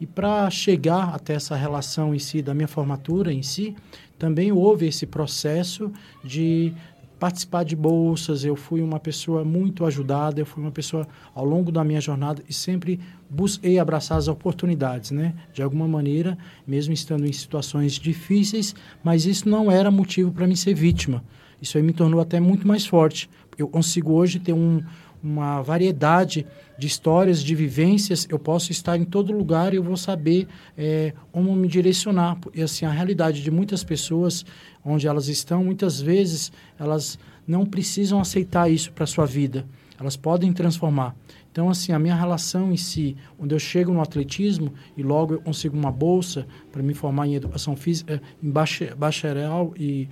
E 0.00 0.06
para 0.06 0.48
chegar 0.48 1.12
até 1.12 1.34
essa 1.34 1.56
relação 1.56 2.14
em 2.14 2.20
si, 2.20 2.40
da 2.40 2.54
minha 2.54 2.68
formatura 2.68 3.32
em 3.32 3.42
si, 3.42 3.74
também 4.16 4.52
houve 4.52 4.86
esse 4.86 5.04
processo 5.04 5.92
de 6.22 6.72
participar 7.22 7.64
de 7.64 7.76
bolsas, 7.76 8.44
eu 8.44 8.56
fui 8.56 8.82
uma 8.82 8.98
pessoa 8.98 9.44
muito 9.44 9.84
ajudada, 9.84 10.40
eu 10.40 10.44
fui 10.44 10.60
uma 10.60 10.72
pessoa 10.72 11.06
ao 11.32 11.44
longo 11.44 11.70
da 11.70 11.84
minha 11.84 12.00
jornada 12.00 12.42
e 12.48 12.52
sempre 12.52 12.98
busquei 13.30 13.78
abraçar 13.78 14.18
as 14.18 14.26
oportunidades, 14.26 15.12
né? 15.12 15.32
De 15.52 15.62
alguma 15.62 15.86
maneira, 15.86 16.36
mesmo 16.66 16.92
estando 16.92 17.24
em 17.24 17.32
situações 17.32 17.92
difíceis, 17.92 18.74
mas 19.04 19.24
isso 19.24 19.48
não 19.48 19.70
era 19.70 19.88
motivo 19.88 20.32
para 20.32 20.48
mim 20.48 20.56
ser 20.56 20.74
vítima. 20.74 21.22
Isso 21.60 21.78
aí 21.78 21.84
me 21.84 21.92
tornou 21.92 22.20
até 22.20 22.40
muito 22.40 22.66
mais 22.66 22.84
forte. 22.84 23.30
Eu 23.56 23.68
consigo 23.68 24.14
hoje 24.14 24.40
ter 24.40 24.52
um, 24.52 24.82
uma 25.22 25.62
variedade 25.62 26.46
de 26.76 26.86
histórias, 26.86 27.42
de 27.42 27.54
vivências, 27.54 28.26
eu 28.28 28.38
posso 28.38 28.72
estar 28.72 28.96
em 28.96 29.04
todo 29.04 29.32
lugar 29.32 29.72
e 29.72 29.76
eu 29.76 29.82
vou 29.82 29.96
saber 29.96 30.48
é, 30.76 31.12
como 31.30 31.54
me 31.54 31.68
direcionar. 31.68 32.38
E 32.54 32.62
assim, 32.62 32.84
a 32.84 32.90
realidade 32.90 33.42
de 33.42 33.50
muitas 33.50 33.84
pessoas, 33.84 34.44
onde 34.84 35.06
elas 35.06 35.28
estão, 35.28 35.64
muitas 35.64 36.00
vezes 36.00 36.50
elas 36.78 37.18
não 37.46 37.64
precisam 37.64 38.20
aceitar 38.20 38.70
isso 38.70 38.92
para 38.92 39.06
sua 39.06 39.26
vida. 39.26 39.64
Elas 39.98 40.16
podem 40.16 40.52
transformar. 40.52 41.14
Então, 41.52 41.68
assim, 41.68 41.92
a 41.92 41.98
minha 41.98 42.14
relação 42.14 42.72
em 42.72 42.76
si, 42.76 43.16
onde 43.38 43.54
eu 43.54 43.58
chego 43.58 43.92
no 43.92 44.00
atletismo 44.00 44.72
e 44.96 45.02
logo 45.02 45.34
eu 45.34 45.40
consigo 45.40 45.76
uma 45.76 45.92
bolsa 45.92 46.46
para 46.72 46.82
me 46.82 46.94
formar 46.94 47.26
em 47.26 47.34
educação 47.34 47.76
física, 47.76 48.20
em 48.42 48.50
bacharel 48.96 49.74
e 49.76 50.08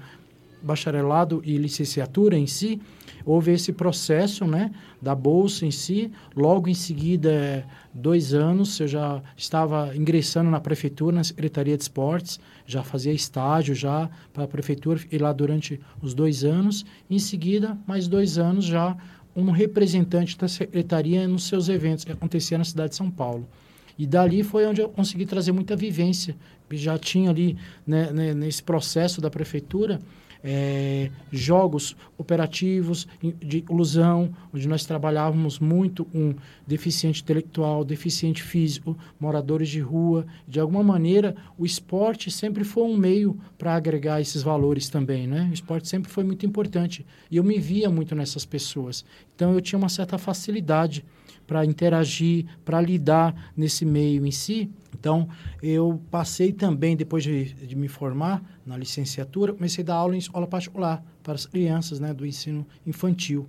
bacharelado 0.63 1.41
e 1.43 1.57
licenciatura 1.57 2.37
em 2.37 2.47
si, 2.47 2.81
houve 3.25 3.53
esse 3.53 3.73
processo 3.73 4.45
né, 4.45 4.71
da 5.01 5.15
bolsa 5.15 5.67
em 5.67 5.71
si. 5.71 6.11
Logo 6.37 6.69
em 6.69 6.75
seguida, 6.75 7.67
dois 7.93 8.35
anos, 8.35 8.79
eu 8.81 8.89
já 8.89 9.23
estava 9.37 9.95
ingressando 9.97 10.51
na 10.51 10.61
prefeitura, 10.61 11.17
na 11.17 11.25
Secretaria 11.25 11.77
de 11.77 11.83
Esportes, 11.83 12.41
já 12.67 12.83
fazia 12.83 13.13
estágio 13.13 13.75
já 13.75 14.09
para 14.33 14.45
a 14.45 14.49
prefeitura, 14.49 15.01
e 15.11 15.19
lá 15.19 15.33
durante 15.33 15.81
os 16.01 16.15
dois 16.15 16.45
anos. 16.45 16.85
Em 17.09 17.19
seguida, 17.19 17.77
mais 17.87 18.09
dois 18.09 18.39
anos 18.39 18.65
já 18.65 18.97
um 19.35 19.51
representante 19.51 20.37
da 20.37 20.49
secretaria 20.49 21.27
nos 21.27 21.45
seus 21.45 21.69
eventos 21.69 22.05
que 22.05 22.13
acontecia 22.13 22.59
na 22.59 22.65
cidade 22.65 22.91
de 22.91 22.97
São 22.97 23.11
Paulo. 23.11 23.49
E 23.99 24.07
dali 24.07 24.43
foi 24.43 24.67
onde 24.67 24.81
eu 24.81 24.89
consegui 24.89 25.27
trazer 25.27 25.53
muita 25.53 25.77
vivência. 25.77 26.35
Já 26.71 26.99
tinha 26.99 27.31
ali, 27.31 27.57
né, 27.87 28.11
né 28.13 28.35
nesse 28.35 28.63
processo 28.63 29.21
da 29.21 29.29
prefeitura, 29.29 30.01
é, 30.43 31.11
jogos 31.31 31.97
operativos 32.17 33.07
de 33.23 33.65
ilusão, 33.71 34.33
onde 34.53 34.67
nós 34.67 34.85
trabalhávamos 34.85 35.59
muito 35.59 36.05
com 36.05 36.35
deficiente 36.67 37.23
intelectual, 37.23 37.85
deficiente 37.85 38.43
físico, 38.43 38.97
moradores 39.19 39.69
de 39.69 39.81
rua. 39.81 40.27
De 40.47 40.59
alguma 40.61 40.83
maneira, 40.83 41.35
o 41.59 41.67
esporte 41.67 42.31
sempre 42.31 42.65
foi 42.65 42.85
um 42.85 42.97
meio 42.97 43.39
para 43.59 43.75
agregar 43.75 44.21
esses 44.21 44.43
valores 44.43 44.89
também, 44.89 45.27
né? 45.27 45.49
O 45.51 45.55
esporte 45.55 45.89
sempre 45.89 46.11
foi 46.11 46.25
muito 46.25 46.47
importante 46.47 47.05
e 47.31 47.37
eu 47.37 47.45
me 47.45 47.59
via 47.59 47.91
muito 47.91 48.15
nessas 48.15 48.45
pessoas. 48.45 49.05
Então, 49.35 49.53
eu 49.53 49.61
tinha 49.61 49.79
uma 49.79 49.89
certa 49.89 50.19
facilidade 50.19 51.05
para 51.47 51.65
interagir, 51.65 52.47
para 52.65 52.81
lidar 52.81 53.53
nesse 53.57 53.85
meio 53.85 54.25
em 54.25 54.31
si. 54.31 54.71
Então, 54.99 55.29
eu 55.63 56.01
passei 56.11 56.53
também, 56.53 56.97
depois 56.97 57.23
de, 57.23 57.55
de, 57.55 57.77
me 57.77 57.89
formar 57.89 58.43
na 58.67 58.77
licenciatura, 58.77 59.53
comecei 59.53 59.83
a 59.83 59.87
dar 59.87 59.95
aula 59.95 60.15
em 60.15 60.19
escola 60.19 60.47
particular 60.47 61.03
para 61.23 61.35
as 61.35 61.47
crianças 61.47 62.01
né, 62.01 62.13
do 62.13 62.27
ensino 62.27 62.67
infantil. 62.87 63.49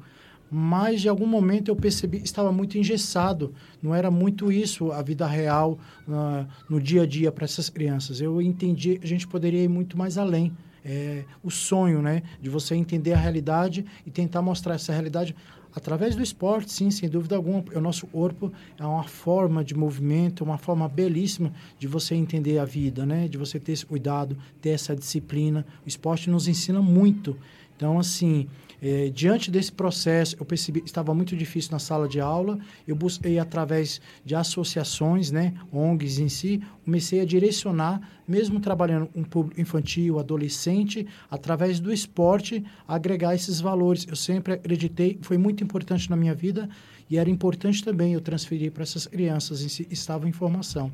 Mas, 0.54 1.00
de 1.00 1.08
algum 1.08 1.26
momento, 1.26 1.70
eu 1.70 1.76
percebi 1.78 2.20
que 2.20 2.26
estava 2.26 2.52
muito 2.52 2.78
engessado. 2.78 3.54
Não 3.82 3.96
era 3.96 4.12
muito 4.12 4.52
isso 4.52 4.92
a 4.92 5.02
vida 5.02 5.26
real 5.26 5.80
uh, 6.06 6.46
no 6.70 6.80
dia 6.82 7.04
a 7.04 7.06
dia 7.06 7.32
para 7.32 7.46
essas 7.46 7.70
crianças. 7.70 8.20
Eu 8.20 8.42
entendi 8.42 9.00
que 9.00 9.06
a 9.06 9.08
gente 9.08 9.26
poderia 9.26 9.64
ir 9.64 9.70
muito 9.70 9.98
mais 9.98 10.18
além. 10.18 10.52
É, 10.84 11.24
o 11.42 11.50
sonho, 11.50 12.02
né? 12.02 12.22
De 12.42 12.50
você 12.50 12.76
entender 12.76 13.14
a 13.14 13.18
realidade 13.18 13.86
e 14.06 14.12
tentar 14.12 14.42
mostrar 14.42 14.76
essa 14.76 14.92
realidade 14.92 15.34
Através 15.74 16.16
do 16.16 16.22
esporte, 16.22 16.72
sim, 16.72 16.92
sem 16.92 17.08
dúvida 17.08 17.36
alguma. 17.36 17.64
O 17.74 17.80
nosso 17.80 18.06
corpo 18.08 18.52
é 18.78 18.86
uma 18.86 19.04
forma 19.04 19.64
de 19.64 19.74
movimento, 19.74 20.44
uma 20.44 20.58
forma 20.58 20.88
belíssima 20.88 21.54
de 21.80 21.88
você 21.88 22.14
entender 22.16 22.58
a 22.58 22.66
vida, 22.66 23.06
né? 23.06 23.28
De 23.28 23.38
você 23.38 23.60
ter 23.60 23.72
esse 23.72 23.86
cuidado, 23.86 24.38
ter 24.62 24.70
essa 24.70 24.96
disciplina. 24.96 25.66
O 25.86 25.88
esporte 25.88 26.30
nos 26.30 26.48
ensina 26.48 26.82
muito. 26.82 27.38
Então, 27.82 27.98
assim, 27.98 28.48
é, 28.80 29.10
diante 29.10 29.50
desse 29.50 29.72
processo, 29.72 30.36
eu 30.40 30.46
percebi 30.46 30.82
que 30.82 30.88
estava 30.88 31.16
muito 31.16 31.36
difícil 31.36 31.72
na 31.72 31.80
sala 31.80 32.08
de 32.08 32.20
aula. 32.20 32.60
Eu 32.88 32.96
busquei, 32.96 33.40
através 33.40 34.00
de 34.24 34.36
associações, 34.36 35.32
né, 35.32 35.56
ONGs 35.74 36.20
em 36.20 36.30
si, 36.30 36.62
comecei 36.86 37.22
a 37.22 37.26
direcionar, 37.26 38.08
mesmo 38.28 38.60
trabalhando 38.60 39.08
com 39.08 39.22
um 39.22 39.24
público 39.24 39.60
infantil, 39.60 40.20
adolescente, 40.20 41.08
através 41.28 41.80
do 41.80 41.92
esporte, 41.92 42.64
agregar 42.88 43.34
esses 43.34 43.60
valores. 43.60 44.06
Eu 44.08 44.16
sempre 44.16 44.54
acreditei, 44.54 45.18
foi 45.24 45.40
muito 45.40 45.64
importante 45.64 46.08
na 46.08 46.16
minha 46.16 46.36
vida 46.36 46.70
e 47.10 47.18
era 47.18 47.32
importante 47.32 47.84
também 47.84 48.14
eu 48.14 48.22
transferir 48.22 48.72
para 48.72 48.84
essas 48.84 49.08
crianças 49.08 49.64
em 49.64 49.70
si, 49.70 49.88
estavam 49.90 50.30
em 50.30 50.32
formação. 50.32 50.92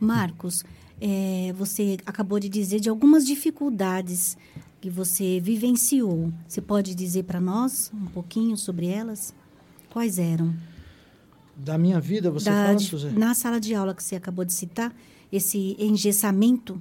Marcos, 0.00 0.64
é, 1.00 1.52
você 1.56 1.96
acabou 2.04 2.40
de 2.40 2.48
dizer 2.48 2.80
de 2.80 2.88
algumas 2.88 3.24
dificuldades 3.24 4.36
que 4.80 4.88
você 4.88 5.40
vivenciou. 5.40 6.32
Você 6.46 6.60
pode 6.60 6.94
dizer 6.94 7.24
para 7.24 7.40
nós 7.40 7.90
um 7.94 8.06
pouquinho 8.06 8.56
sobre 8.56 8.86
elas? 8.86 9.34
Quais 9.90 10.18
eram? 10.18 10.54
Da 11.56 11.76
minha 11.76 12.00
vida, 12.00 12.30
você 12.30 12.50
da, 12.50 12.66
fala, 12.66 12.78
Suzé? 12.78 13.10
Na 13.10 13.34
sala 13.34 13.60
de 13.60 13.74
aula 13.74 13.94
que 13.94 14.02
você 14.02 14.16
acabou 14.16 14.44
de 14.44 14.52
citar, 14.52 14.94
esse 15.32 15.76
engessamento 15.78 16.80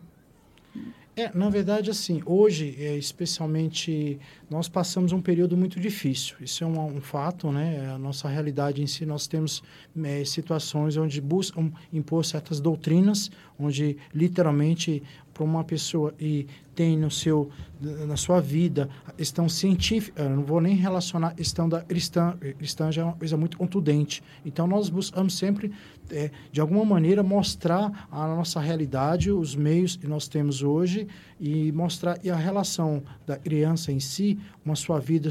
é, 1.18 1.32
na 1.34 1.50
verdade, 1.50 1.90
assim, 1.90 2.22
hoje, 2.28 2.76
é, 2.78 2.96
especialmente, 2.96 4.20
nós 4.48 4.70
passamos 4.70 5.12
um 5.12 5.20
período 5.20 5.58
muito 5.58 5.80
difícil. 5.80 6.36
Isso 6.40 6.64
é 6.64 6.68
um, 6.68 6.80
um 6.80 7.02
fato, 7.02 7.52
né? 7.52 7.86
É 7.86 7.90
a 7.90 7.98
nossa 7.98 8.30
realidade 8.30 8.84
em 8.84 8.86
si, 8.86 9.04
nós 9.04 9.26
temos 9.26 9.64
é, 10.04 10.24
situações 10.24 10.96
onde 10.96 11.20
buscam 11.20 11.72
impor 11.92 12.24
certas 12.24 12.60
doutrinas, 12.60 13.32
onde, 13.58 13.98
literalmente, 14.14 15.02
para 15.34 15.44
uma 15.44 15.64
pessoa 15.64 16.14
e 16.20 16.46
tem 16.76 16.98
no 16.98 17.12
seu 17.12 17.50
na 17.80 18.18
sua 18.18 18.42
vida 18.42 18.90
questão 19.16 19.48
científica, 19.48 20.28
não 20.28 20.44
vou 20.44 20.60
nem 20.60 20.76
relacionar 20.76 21.36
questão 21.36 21.70
da 21.70 21.82
cristã, 21.82 22.36
cristã 22.58 22.92
já 22.92 23.04
é 23.04 23.06
uma 23.06 23.14
coisa 23.14 23.38
muito 23.38 23.56
contundente. 23.58 24.24
Então 24.44 24.66
nós 24.66 24.90
buscamos 24.90 25.38
sempre 25.38 25.72
é, 26.12 26.32
de 26.52 26.62
alguma 26.62 26.86
maneira 26.86 27.24
mostrar 27.24 28.08
a 28.12 28.28
nossa 28.28 28.60
realidade, 28.60 29.32
os 29.32 29.56
meios 29.56 29.96
que 29.96 30.08
nós 30.08 30.28
temos 30.28 30.64
hoje 30.64 31.08
e 31.40 31.72
mostrar 31.72 32.20
e 32.24 32.30
a 32.30 32.36
relação 32.36 33.04
da 33.26 33.38
criança 33.38 33.92
em 33.92 34.00
si, 34.00 34.40
uma 34.66 34.76
sua 34.76 35.00
vida, 35.00 35.30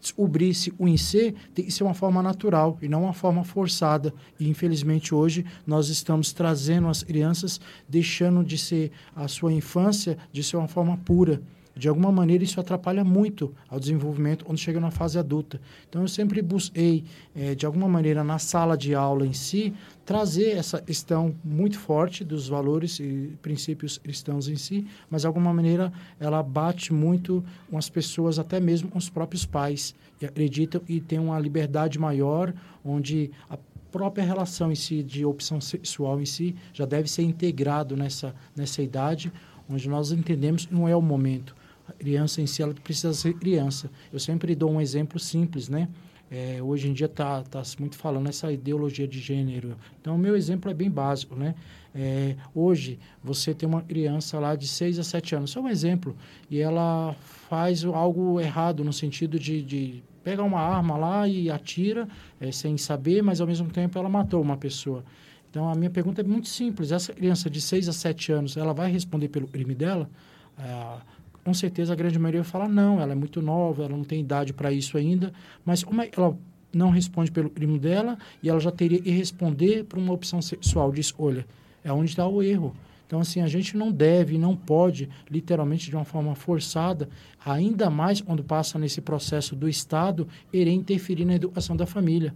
descobrir 0.00 0.54
se 0.54 0.72
o 0.78 0.88
em 0.88 0.96
si 0.96 1.34
tem 1.54 1.64
que 1.64 1.70
ser 1.70 1.84
uma 1.84 1.94
forma 1.94 2.22
natural 2.22 2.76
e 2.82 2.88
não 2.88 3.04
uma 3.04 3.12
forma 3.12 3.44
forçada. 3.44 4.12
E 4.38 4.48
infelizmente 4.48 5.14
hoje 5.14 5.44
nós 5.66 5.88
estamos 5.88 6.32
trazendo 6.32 6.88
as 6.88 7.02
crianças 7.02 7.60
deixando 7.88 8.44
de 8.44 8.58
ser 8.58 8.90
a 9.14 9.28
sua 9.28 9.52
infância 9.52 10.18
de 10.32 10.42
ser 10.42 10.56
uma 10.56 10.68
forma 10.68 10.96
pura. 10.98 11.40
De 11.76 11.88
alguma 11.88 12.12
maneira, 12.12 12.44
isso 12.44 12.60
atrapalha 12.60 13.02
muito 13.02 13.52
ao 13.68 13.80
desenvolvimento 13.80 14.44
quando 14.44 14.58
chega 14.58 14.78
na 14.78 14.92
fase 14.92 15.18
adulta. 15.18 15.60
Então, 15.88 16.02
eu 16.02 16.08
sempre 16.08 16.40
busquei, 16.40 17.04
é, 17.34 17.54
de 17.54 17.66
alguma 17.66 17.88
maneira, 17.88 18.22
na 18.22 18.38
sala 18.38 18.76
de 18.76 18.94
aula 18.94 19.26
em 19.26 19.32
si, 19.32 19.74
trazer 20.04 20.56
essa 20.56 20.80
questão 20.80 21.34
muito 21.42 21.78
forte 21.78 22.24
dos 22.24 22.48
valores 22.48 23.00
e 23.00 23.32
princípios 23.40 23.96
cristãos 23.96 24.48
em 24.48 24.56
si, 24.56 24.86
mas, 25.08 25.22
de 25.22 25.26
alguma 25.26 25.52
maneira, 25.52 25.92
ela 26.20 26.42
bate 26.42 26.92
muito 26.92 27.42
com 27.70 27.78
as 27.78 27.88
pessoas, 27.88 28.38
até 28.38 28.60
mesmo 28.60 28.90
com 28.90 28.98
os 28.98 29.08
próprios 29.08 29.46
pais, 29.46 29.94
e 30.20 30.26
acreditam 30.26 30.80
e 30.88 31.00
têm 31.00 31.18
uma 31.18 31.38
liberdade 31.38 31.98
maior, 31.98 32.52
onde 32.84 33.30
a 33.48 33.58
própria 33.90 34.24
relação 34.24 34.70
em 34.72 34.74
si 34.74 35.02
de 35.02 35.24
opção 35.24 35.60
sexual 35.60 36.20
em 36.20 36.26
si 36.26 36.54
já 36.72 36.84
deve 36.84 37.08
ser 37.08 37.22
integrado 37.22 37.96
nessa, 37.96 38.34
nessa 38.54 38.82
idade, 38.82 39.32
onde 39.68 39.88
nós 39.88 40.12
entendemos 40.12 40.66
que 40.66 40.74
não 40.74 40.86
é 40.86 40.94
o 40.94 41.00
momento. 41.00 41.54
A 41.88 41.92
criança 41.92 42.42
em 42.42 42.46
si, 42.46 42.62
ela 42.62 42.74
precisa 42.74 43.12
ser 43.14 43.34
criança. 43.34 43.90
Eu 44.12 44.18
sempre 44.18 44.54
dou 44.54 44.70
um 44.70 44.80
exemplo 44.80 45.18
simples, 45.18 45.68
né? 45.68 45.88
É, 46.34 46.60
hoje 46.60 46.88
em 46.88 46.92
dia 46.92 47.06
está 47.06 47.44
tá 47.44 47.62
se 47.62 47.78
muito 47.78 47.96
falando 47.96 48.28
essa 48.28 48.50
ideologia 48.50 49.06
de 49.06 49.20
gênero. 49.20 49.76
Então, 50.00 50.16
o 50.16 50.18
meu 50.18 50.34
exemplo 50.34 50.68
é 50.68 50.74
bem 50.74 50.90
básico, 50.90 51.36
né? 51.36 51.54
É, 51.94 52.34
hoje, 52.52 52.98
você 53.22 53.54
tem 53.54 53.68
uma 53.68 53.82
criança 53.82 54.40
lá 54.40 54.56
de 54.56 54.66
6 54.66 54.98
a 54.98 55.04
7 55.04 55.36
anos, 55.36 55.52
só 55.52 55.60
um 55.60 55.68
exemplo, 55.68 56.16
e 56.50 56.58
ela 56.58 57.14
faz 57.48 57.84
algo 57.84 58.40
errado 58.40 58.82
no 58.82 58.92
sentido 58.92 59.38
de, 59.38 59.62
de 59.62 60.02
pegar 60.24 60.42
uma 60.42 60.58
arma 60.58 60.96
lá 60.96 61.28
e 61.28 61.48
atira 61.48 62.08
é, 62.40 62.50
sem 62.50 62.76
saber, 62.76 63.22
mas 63.22 63.40
ao 63.40 63.46
mesmo 63.46 63.70
tempo 63.70 63.96
ela 63.96 64.08
matou 64.08 64.42
uma 64.42 64.56
pessoa. 64.56 65.04
Então, 65.48 65.68
a 65.68 65.74
minha 65.76 65.90
pergunta 65.90 66.20
é 66.20 66.24
muito 66.24 66.48
simples. 66.48 66.90
Essa 66.90 67.12
criança 67.12 67.48
de 67.48 67.60
6 67.60 67.88
a 67.88 67.92
7 67.92 68.32
anos, 68.32 68.56
ela 68.56 68.74
vai 68.74 68.90
responder 68.90 69.28
pelo 69.28 69.46
crime 69.46 69.72
dela? 69.72 70.10
É, 70.58 70.96
com 71.44 71.52
certeza 71.52 71.92
a 71.92 71.96
grande 71.96 72.18
maioria 72.18 72.42
vai 72.42 72.50
falar, 72.50 72.68
não, 72.68 73.00
ela 73.00 73.12
é 73.12 73.14
muito 73.14 73.42
nova, 73.42 73.84
ela 73.84 73.96
não 73.96 74.04
tem 74.04 74.20
idade 74.20 74.52
para 74.52 74.72
isso 74.72 74.96
ainda, 74.96 75.32
mas 75.64 75.84
como 75.84 76.00
é, 76.00 76.10
ela 76.16 76.36
não 76.72 76.90
responde 76.90 77.30
pelo 77.30 77.50
crime 77.50 77.78
dela 77.78 78.18
e 78.42 78.48
ela 78.48 78.58
já 78.58 78.70
teria 78.70 79.00
que 79.00 79.10
responder 79.10 79.84
por 79.84 79.98
uma 79.98 80.12
opção 80.12 80.42
sexual 80.42 80.90
de 80.90 81.00
escolha. 81.00 81.46
É 81.84 81.92
onde 81.92 82.10
está 82.10 82.26
o 82.26 82.42
erro. 82.42 82.74
Então, 83.06 83.20
assim, 83.20 83.40
a 83.40 83.46
gente 83.46 83.76
não 83.76 83.92
deve, 83.92 84.38
não 84.38 84.56
pode, 84.56 85.08
literalmente 85.30 85.90
de 85.90 85.94
uma 85.94 86.04
forma 86.04 86.34
forçada, 86.34 87.08
ainda 87.44 87.90
mais 87.90 88.20
quando 88.20 88.42
passa 88.42 88.78
nesse 88.78 89.00
processo 89.00 89.54
do 89.54 89.68
Estado, 89.68 90.26
irem 90.52 90.78
interferir 90.78 91.24
na 91.24 91.34
educação 91.34 91.76
da 91.76 91.86
família. 91.86 92.34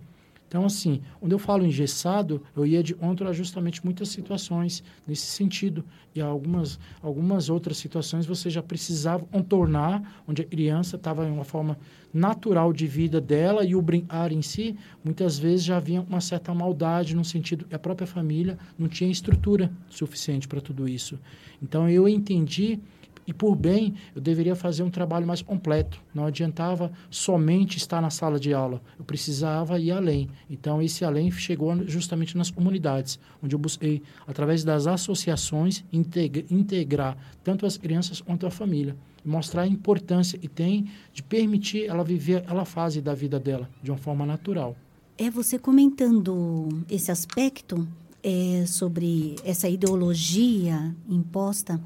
Então, 0.48 0.64
assim, 0.64 1.02
quando 1.20 1.32
eu 1.32 1.38
falo 1.38 1.64
engessado, 1.64 2.42
eu 2.56 2.64
ia 2.64 2.82
de 2.82 2.94
contra 2.94 3.32
justamente 3.34 3.84
muitas 3.84 4.08
situações 4.08 4.82
nesse 5.06 5.26
sentido. 5.26 5.84
E 6.14 6.22
algumas, 6.22 6.80
algumas 7.02 7.50
outras 7.50 7.76
situações 7.76 8.24
você 8.24 8.48
já 8.48 8.62
precisava 8.62 9.26
contornar, 9.26 10.22
onde 10.26 10.40
a 10.40 10.44
criança 10.46 10.96
estava 10.96 11.26
em 11.26 11.30
uma 11.30 11.44
forma 11.44 11.78
natural 12.12 12.72
de 12.72 12.86
vida 12.86 13.20
dela 13.20 13.62
e 13.62 13.76
o 13.76 13.82
brincar 13.82 14.32
em 14.32 14.40
si, 14.40 14.74
muitas 15.04 15.38
vezes 15.38 15.66
já 15.66 15.76
havia 15.76 16.00
uma 16.00 16.20
certa 16.20 16.54
maldade 16.54 17.14
no 17.14 17.24
sentido 17.24 17.66
que 17.66 17.74
a 17.74 17.78
própria 17.78 18.06
família 18.06 18.58
não 18.78 18.88
tinha 18.88 19.10
estrutura 19.10 19.70
suficiente 19.90 20.48
para 20.48 20.62
tudo 20.62 20.88
isso. 20.88 21.20
Então, 21.62 21.90
eu 21.90 22.08
entendi 22.08 22.80
e 23.28 23.32
por 23.35 23.54
bem, 23.54 23.92
eu 24.16 24.23
deveria 24.23 24.56
fazer 24.56 24.82
um 24.82 24.88
trabalho 24.88 25.26
mais 25.26 25.42
completo. 25.42 26.00
Não 26.14 26.25
adiantava 26.25 26.90
somente 27.11 27.76
estar 27.76 28.00
na 28.00 28.08
sala 28.08 28.40
de 28.40 28.54
aula. 28.54 28.80
Eu 28.99 29.04
precisava 29.04 29.78
ir 29.78 29.90
além. 29.90 30.30
Então, 30.49 30.80
esse 30.80 31.04
além 31.04 31.30
chegou 31.30 31.87
justamente 31.87 32.38
nas 32.38 32.50
comunidades, 32.50 33.20
onde 33.42 33.54
eu 33.54 33.58
busquei, 33.58 34.02
através 34.26 34.64
das 34.64 34.87
associações, 34.87 35.85
integra 35.92 36.42
integrar 36.50 37.18
tanto 37.44 37.66
as 37.66 37.76
crianças 37.76 38.23
quanto 38.23 38.47
a 38.47 38.50
família. 38.50 38.97
Mostrar 39.23 39.62
a 39.62 39.68
importância 39.68 40.38
que 40.38 40.49
tem 40.49 40.87
de 41.12 41.23
permitir 41.23 41.85
ela 41.85 42.02
viver 42.02 42.37
aquela 42.37 42.64
fase 42.64 43.02
da 43.02 43.12
vida 43.12 43.38
dela 43.38 43.68
de 43.82 43.90
uma 43.90 43.99
forma 43.99 44.25
natural. 44.25 44.75
É 45.18 45.30
você 45.30 45.58
comentando 45.58 46.82
esse 46.88 47.11
aspecto 47.11 47.87
é, 48.23 48.64
sobre 48.66 49.37
essa 49.44 49.68
ideologia 49.68 50.97
imposta 51.06 51.78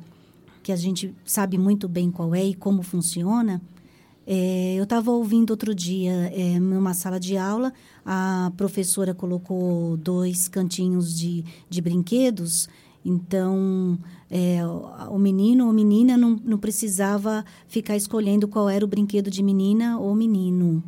que 0.63 0.73
a 0.73 0.77
gente 0.77 1.15
sabe 1.25 1.59
muito 1.59 1.89
bem 1.89 2.11
qual 2.11 2.35
é 2.35 2.45
e 2.45 2.55
como 2.55 2.83
funciona. 2.83 3.61
É, 4.27 4.75
eu 4.77 4.85
estava 4.85 5.11
ouvindo 5.11 5.51
outro 5.51 5.75
dia, 5.75 6.33
é, 6.33 6.59
numa 6.61 6.95
sala 6.95 7.19
de 7.19 7.37
aula, 7.37 7.73
a 8.07 8.53
professora 8.57 9.13
colocou 9.13 9.97
dois 9.97 10.47
cantinhos 10.47 11.19
de, 11.19 11.45
de 11.69 11.81
brinquedos, 11.81 12.69
então 13.05 13.99
é, 14.31 14.61
o 15.11 15.19
menino 15.19 15.67
ou 15.67 15.73
menina 15.73 16.17
não, 16.17 16.41
não 16.45 16.57
precisava 16.57 17.45
ficar 17.67 17.97
escolhendo 17.97 18.47
qual 18.47 18.69
era 18.69 18.85
o 18.85 18.89
brinquedo 18.89 19.29
de 19.29 19.43
menina 19.43 19.99
ou 19.99 20.15
menino. 20.15 20.83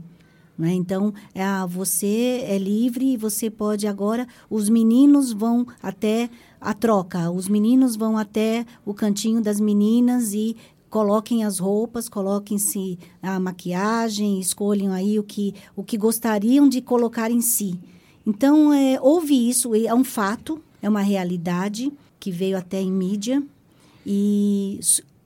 Né? 0.57 0.73
Então, 0.73 1.13
é, 1.35 1.43
ah, 1.43 1.67
você 1.67 2.45
é 2.45 2.57
livre 2.57 3.15
e 3.15 3.17
você 3.17 3.51
pode 3.51 3.89
agora. 3.89 4.27
Os 4.49 4.69
meninos 4.69 5.33
vão 5.33 5.67
até 5.83 6.31
a 6.65 6.73
troca. 6.73 7.31
Os 7.31 7.47
meninos 7.47 7.95
vão 7.95 8.17
até 8.17 8.65
o 8.85 8.95
cantinho 8.95 9.41
das 9.43 9.61
meninas 9.61 10.33
e 10.33 10.57
coloquem 10.89 11.45
as 11.45 11.59
roupas, 11.59 12.09
coloquem-se 12.09 12.99
a 13.23 13.39
maquiagem, 13.39 14.41
escolham 14.41 14.93
aí 14.93 15.19
o 15.19 15.23
que, 15.23 15.55
o 15.77 15.85
que 15.85 15.99
gostariam 15.99 16.69
de 16.69 16.81
colocar 16.81 17.31
em 17.31 17.41
si. 17.41 17.79
Então, 18.27 18.73
é, 18.73 18.99
houve 19.01 19.49
isso, 19.49 19.75
é 19.75 19.93
um 19.95 20.05
fato, 20.05 20.61
é 20.81 20.89
uma 20.89 21.03
realidade 21.03 21.93
que 22.19 22.31
veio 22.31 22.57
até 22.57 22.81
em 22.81 22.91
mídia. 22.91 23.43
E 24.07 24.81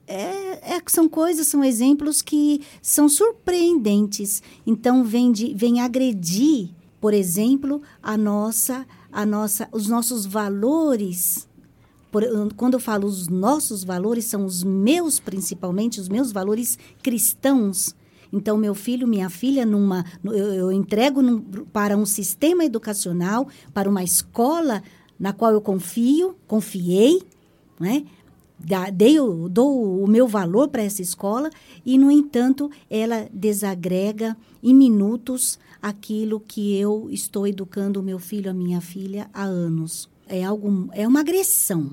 é, 0.06 0.76
é, 0.76 0.82
são 0.88 1.08
coisas, 1.08 1.46
são 1.46 1.62
exemplos 1.62 2.22
que 2.22 2.62
são 2.82 3.08
surpreendentes. 3.08 4.42
Então, 4.66 5.04
vem, 5.04 5.30
de, 5.30 5.54
vem 5.54 5.80
agredir, 5.80 6.70
por 7.00 7.14
exemplo, 7.14 7.80
a 8.02 8.16
nossa 8.16 8.84
a 9.12 9.24
nossa, 9.24 9.68
os 9.72 9.88
nossos 9.88 10.26
valores. 10.26 11.48
Por, 12.10 12.22
quando 12.56 12.74
eu 12.74 12.80
falo 12.80 13.06
os 13.06 13.28
nossos 13.28 13.84
valores, 13.84 14.24
são 14.24 14.44
os 14.44 14.64
meus 14.64 15.20
principalmente, 15.20 16.00
os 16.00 16.08
meus 16.08 16.32
valores 16.32 16.78
cristãos. 17.02 17.94
Então, 18.32 18.56
meu 18.56 18.74
filho, 18.74 19.06
minha 19.06 19.30
filha, 19.30 19.64
numa, 19.64 20.04
eu, 20.24 20.54
eu 20.54 20.72
entrego 20.72 21.22
num, 21.22 21.40
para 21.40 21.96
um 21.96 22.04
sistema 22.04 22.64
educacional, 22.64 23.48
para 23.72 23.88
uma 23.88 24.04
escola 24.04 24.82
na 25.18 25.32
qual 25.32 25.52
eu 25.52 25.60
confio, 25.60 26.36
confiei, 26.46 27.22
né? 27.80 28.04
dei, 28.92 29.16
dou 29.50 30.02
o 30.02 30.06
meu 30.06 30.26
valor 30.26 30.68
para 30.68 30.82
essa 30.82 31.00
escola 31.00 31.48
e, 31.84 31.96
no 31.96 32.10
entanto, 32.10 32.70
ela 32.90 33.28
desagrega 33.32 34.36
em 34.62 34.74
minutos 34.74 35.58
aquilo 35.80 36.40
que 36.40 36.76
eu 36.76 37.08
estou 37.10 37.46
educando 37.46 38.00
o 38.00 38.02
meu 38.02 38.18
filho, 38.18 38.50
a 38.50 38.54
minha 38.54 38.80
filha, 38.80 39.30
há 39.32 39.44
anos. 39.44 40.08
É 40.26 40.44
algo, 40.44 40.88
é 40.92 41.06
uma 41.06 41.20
agressão, 41.20 41.90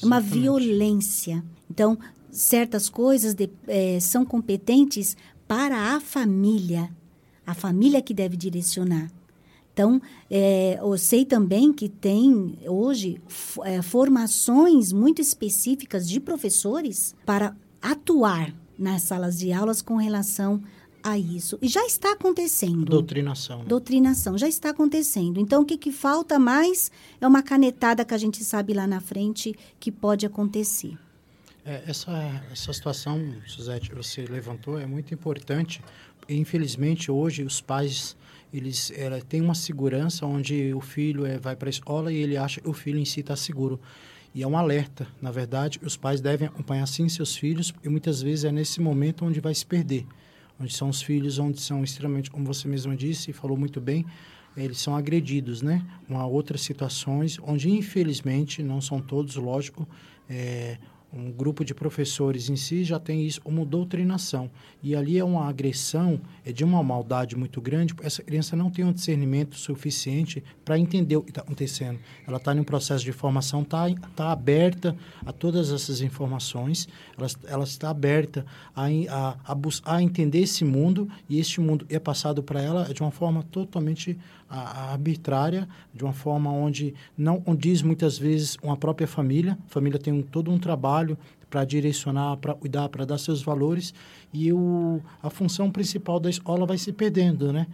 é 0.00 0.06
uma 0.06 0.20
violência. 0.20 1.44
Então, 1.70 1.98
certas 2.30 2.88
coisas 2.88 3.34
de, 3.34 3.50
é, 3.66 3.98
são 4.00 4.24
competentes 4.24 5.16
para 5.46 5.94
a 5.94 6.00
família, 6.00 6.90
a 7.46 7.54
família 7.54 8.00
que 8.00 8.14
deve 8.14 8.36
direcionar. 8.36 9.10
Então, 9.72 10.00
é, 10.30 10.78
eu 10.80 10.96
sei 10.96 11.24
também 11.24 11.72
que 11.72 11.88
tem 11.88 12.56
hoje 12.64 13.20
é, 13.64 13.82
formações 13.82 14.92
muito 14.92 15.20
específicas 15.20 16.08
de 16.08 16.20
professores 16.20 17.14
para 17.26 17.56
atuar 17.82 18.54
nas 18.78 19.02
salas 19.02 19.36
de 19.36 19.52
aulas 19.52 19.82
com 19.82 19.96
relação 19.96 20.62
a 21.04 21.18
isso. 21.18 21.58
E 21.60 21.68
já 21.68 21.84
está 21.84 22.12
acontecendo. 22.12 22.86
Doutrinação. 22.86 23.58
Né? 23.58 23.64
Doutrinação, 23.66 24.38
já 24.38 24.48
está 24.48 24.70
acontecendo. 24.70 25.38
Então, 25.38 25.60
o 25.60 25.64
que, 25.66 25.76
que 25.76 25.92
falta 25.92 26.38
mais 26.38 26.90
é 27.20 27.26
uma 27.26 27.42
canetada 27.42 28.04
que 28.06 28.14
a 28.14 28.18
gente 28.18 28.42
sabe 28.42 28.72
lá 28.72 28.86
na 28.86 29.00
frente 29.00 29.54
que 29.78 29.92
pode 29.92 30.24
acontecer. 30.24 30.96
É, 31.62 31.82
essa, 31.86 32.10
essa 32.50 32.72
situação, 32.72 33.20
Suzete, 33.46 33.94
você 33.94 34.24
levantou, 34.24 34.78
é 34.78 34.86
muito 34.86 35.12
importante. 35.12 35.82
Infelizmente, 36.26 37.10
hoje, 37.10 37.42
os 37.42 37.60
pais 37.60 38.16
eles 38.52 38.92
ela, 38.96 39.20
têm 39.20 39.40
uma 39.40 39.54
segurança 39.54 40.24
onde 40.24 40.72
o 40.72 40.80
filho 40.80 41.26
é, 41.26 41.38
vai 41.38 41.56
para 41.56 41.68
a 41.68 41.70
escola 41.70 42.12
e 42.12 42.16
ele 42.16 42.36
acha 42.36 42.60
que 42.60 42.68
o 42.68 42.72
filho 42.72 42.98
em 42.98 43.04
si 43.04 43.20
está 43.20 43.36
seguro. 43.36 43.78
E 44.34 44.42
é 44.42 44.46
um 44.46 44.56
alerta, 44.56 45.06
na 45.20 45.30
verdade, 45.30 45.80
os 45.82 45.96
pais 45.96 46.20
devem 46.20 46.48
acompanhar 46.48 46.86
sim 46.86 47.08
seus 47.08 47.36
filhos, 47.36 47.70
porque 47.70 47.88
muitas 47.88 48.22
vezes 48.22 48.44
é 48.44 48.52
nesse 48.52 48.80
momento 48.80 49.24
onde 49.24 49.40
vai 49.40 49.54
se 49.54 49.66
perder 49.66 50.06
onde 50.60 50.74
são 50.74 50.88
os 50.88 51.02
filhos, 51.02 51.38
onde 51.38 51.60
são 51.60 51.82
extremamente, 51.82 52.30
como 52.30 52.44
você 52.44 52.68
mesma 52.68 52.96
disse 52.96 53.30
e 53.30 53.34
falou 53.34 53.56
muito 53.56 53.80
bem, 53.80 54.04
eles 54.56 54.78
são 54.78 54.94
agredidos, 54.94 55.62
né? 55.62 55.84
Uma 56.08 56.26
outras 56.26 56.60
situações 56.60 57.38
onde, 57.42 57.70
infelizmente, 57.70 58.62
não 58.62 58.80
são 58.80 59.00
todos, 59.00 59.34
lógico, 59.36 59.86
é, 60.28 60.78
um 61.14 61.30
grupo 61.30 61.64
de 61.64 61.74
professores 61.74 62.48
em 62.50 62.56
si 62.56 62.84
já 62.84 62.98
tem 62.98 63.24
isso 63.24 63.40
como 63.40 63.64
doutrinação. 63.64 64.50
E 64.82 64.94
ali 64.94 65.18
é 65.18 65.24
uma 65.24 65.48
agressão, 65.48 66.20
é 66.44 66.52
de 66.52 66.64
uma 66.64 66.82
maldade 66.82 67.36
muito 67.36 67.60
grande, 67.60 67.94
essa 68.02 68.22
criança 68.22 68.56
não 68.56 68.70
tem 68.70 68.84
um 68.84 68.92
discernimento 68.92 69.56
suficiente 69.56 70.42
para 70.64 70.78
entender 70.78 71.16
o 71.16 71.22
que 71.22 71.30
está 71.30 71.42
acontecendo. 71.42 71.98
Ela 72.26 72.38
está 72.38 72.54
em 72.54 72.60
um 72.60 72.64
processo 72.64 73.04
de 73.04 73.12
formação, 73.12 73.62
está 73.62 73.88
tá 74.16 74.32
aberta 74.32 74.96
a 75.24 75.32
todas 75.32 75.70
essas 75.70 76.00
informações, 76.00 76.88
ela, 77.16 77.28
ela 77.46 77.64
está 77.64 77.90
aberta 77.90 78.44
a, 78.74 78.86
a, 78.86 79.36
a, 79.52 79.96
a 79.96 80.02
entender 80.02 80.40
esse 80.40 80.64
mundo, 80.64 81.08
e 81.28 81.38
este 81.38 81.60
mundo 81.60 81.86
é 81.88 81.98
passado 81.98 82.42
para 82.42 82.60
ela 82.60 82.92
de 82.92 83.00
uma 83.00 83.10
forma 83.10 83.42
totalmente 83.44 84.18
a, 84.48 84.92
arbitrária, 84.92 85.68
de 85.92 86.04
uma 86.04 86.12
forma 86.12 86.50
onde 86.50 86.94
não 87.16 87.42
diz 87.56 87.82
muitas 87.82 88.18
vezes 88.18 88.56
uma 88.62 88.76
própria 88.76 89.06
família. 89.06 89.58
A 89.66 89.70
família 89.70 89.98
tem 89.98 90.12
um, 90.12 90.22
todo 90.22 90.50
um 90.50 90.58
trabalho 90.58 91.03
para 91.50 91.64
direcionar, 91.64 92.36
para 92.38 92.54
cuidar, 92.54 92.88
para 92.88 93.04
dar 93.04 93.18
seus 93.18 93.42
valores 93.42 93.94
e 94.32 94.52
o, 94.52 95.00
a 95.22 95.30
função 95.30 95.70
principal 95.70 96.18
da 96.18 96.28
escola 96.28 96.66
vai 96.66 96.76
se 96.76 96.92
perdendo, 96.92 97.52
né? 97.52 97.66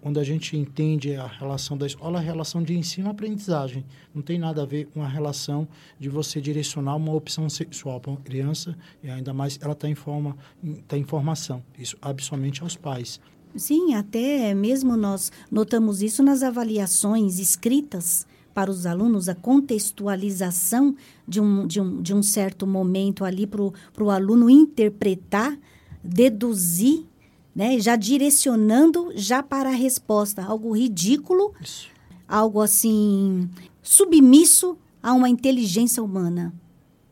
Quando 0.00 0.18
a 0.18 0.24
gente 0.24 0.56
entende 0.56 1.14
a 1.14 1.26
relação 1.26 1.78
da 1.78 1.86
escola, 1.86 2.18
a 2.18 2.20
relação 2.20 2.62
de 2.62 2.76
ensino-aprendizagem 2.76 3.84
não 4.14 4.20
tem 4.20 4.38
nada 4.38 4.62
a 4.62 4.66
ver 4.66 4.86
com 4.86 5.02
a 5.02 5.08
relação 5.08 5.68
de 5.98 6.08
você 6.08 6.40
direcionar 6.40 6.96
uma 6.96 7.14
opção 7.14 7.48
sexual 7.48 8.00
para 8.00 8.10
uma 8.10 8.20
criança 8.20 8.76
e 9.02 9.08
ainda 9.08 9.32
mais 9.32 9.58
ela 9.62 9.72
está 9.72 9.88
em 9.88 9.94
forma, 9.94 10.36
está 10.62 10.98
em 10.98 11.04
formação. 11.04 11.62
Isso 11.78 11.96
absolutamente 12.02 12.62
aos 12.62 12.76
pais. 12.76 13.20
Sim, 13.56 13.94
até 13.94 14.54
mesmo 14.54 14.96
nós 14.96 15.32
notamos 15.50 16.02
isso 16.02 16.22
nas 16.22 16.42
avaliações 16.42 17.38
escritas 17.38 18.26
para 18.58 18.72
os 18.72 18.86
alunos, 18.86 19.28
a 19.28 19.36
contextualização 19.36 20.96
de 21.28 21.40
um, 21.40 21.64
de 21.64 21.80
um, 21.80 22.02
de 22.02 22.12
um 22.12 22.24
certo 22.24 22.66
momento 22.66 23.24
ali 23.24 23.46
para 23.46 23.62
o 23.62 24.10
aluno 24.10 24.50
interpretar, 24.50 25.56
deduzir, 26.02 27.04
né, 27.54 27.78
já 27.78 27.94
direcionando 27.94 29.12
já 29.14 29.44
para 29.44 29.68
a 29.68 29.72
resposta. 29.72 30.42
Algo 30.42 30.76
ridículo, 30.76 31.54
isso. 31.62 31.86
algo 32.26 32.60
assim, 32.60 33.48
submisso 33.80 34.76
a 35.00 35.12
uma 35.12 35.28
inteligência 35.28 36.02
humana. 36.02 36.52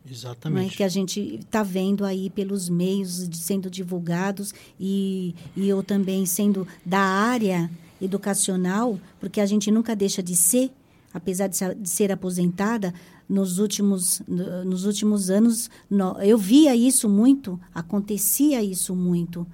Exatamente. 0.05 0.75
É? 0.75 0.77
Que 0.79 0.83
a 0.83 0.89
gente 0.89 1.37
está 1.37 1.63
vendo 1.63 2.05
aí 2.05 2.29
pelos 2.29 2.69
meios 2.69 3.29
de 3.29 3.37
sendo 3.37 3.71
divulgados 3.71 4.53
e, 4.81 5.33
e 5.57 5.69
eu 5.69 5.81
também 5.85 6.27
sendo 6.27 6.67
da 6.85 6.99
área 6.99 7.71
educacional, 8.03 8.99
porque 9.21 9.41
a 9.41 9.47
gente 9.47 9.71
nunca 9.71 9.95
deixa 9.95 10.21
de 10.21 10.35
ser, 10.35 10.73
apesar 11.17 11.49
de 11.49 11.89
ser, 11.89 12.13
aposentada, 12.13 12.93
nos 13.27 13.59
últimos, 13.59 14.23
nos 14.29 14.85
últimos 14.85 15.31
anos 15.31 15.69
no, 15.91 16.21
eu 16.21 16.37
via 16.39 16.77
isso 16.77 17.09
muito, 17.09 17.59
acontecia 17.75 18.63
isso 18.63 18.95
muito. 18.95 19.47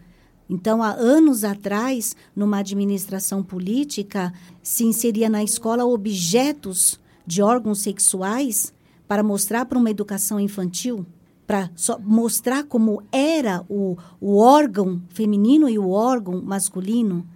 Então, 0.51 0.83
há 0.83 0.91
anos 0.91 1.45
atrás, 1.45 2.15
numa 2.35 2.59
administração 2.59 3.43
política, 3.43 4.33
se 4.63 4.85
inseria 4.85 5.31
na 5.31 5.43
escola 5.43 5.87
objetos 5.87 7.01
de 7.25 7.41
órgãos 7.41 7.81
sexuais 7.81 8.75
para 9.07 9.23
mostrar 9.23 9.65
para 9.65 9.79
uma 9.79 9.91
educação 9.91 10.41
infantil, 10.41 11.07
para 11.47 11.71
mostrar 12.01 12.65
como 12.65 13.03
era 13.13 13.65
o, 13.69 13.97
o 14.21 14.37
órgão 14.37 15.01
feminino 15.11 15.69
e 15.69 15.79
o 15.79 15.89
órgão 15.91 16.43
masculino. 16.43 17.27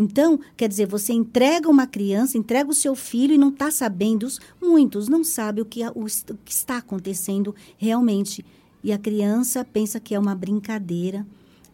Então, 0.00 0.38
quer 0.56 0.68
dizer, 0.68 0.86
você 0.86 1.12
entrega 1.12 1.68
uma 1.68 1.84
criança, 1.84 2.38
entrega 2.38 2.70
o 2.70 2.74
seu 2.74 2.94
filho 2.94 3.34
e 3.34 3.38
não 3.38 3.48
está 3.48 3.68
sabendo, 3.68 4.28
muitos 4.62 5.08
não 5.08 5.24
sabem 5.24 5.60
o 5.60 5.66
que, 5.66 5.84
o, 5.84 6.04
o 6.04 6.38
que 6.44 6.52
está 6.52 6.76
acontecendo 6.76 7.52
realmente. 7.76 8.46
E 8.84 8.92
a 8.92 8.98
criança 8.98 9.64
pensa 9.64 9.98
que 9.98 10.14
é 10.14 10.18
uma 10.18 10.36
brincadeira, 10.36 11.26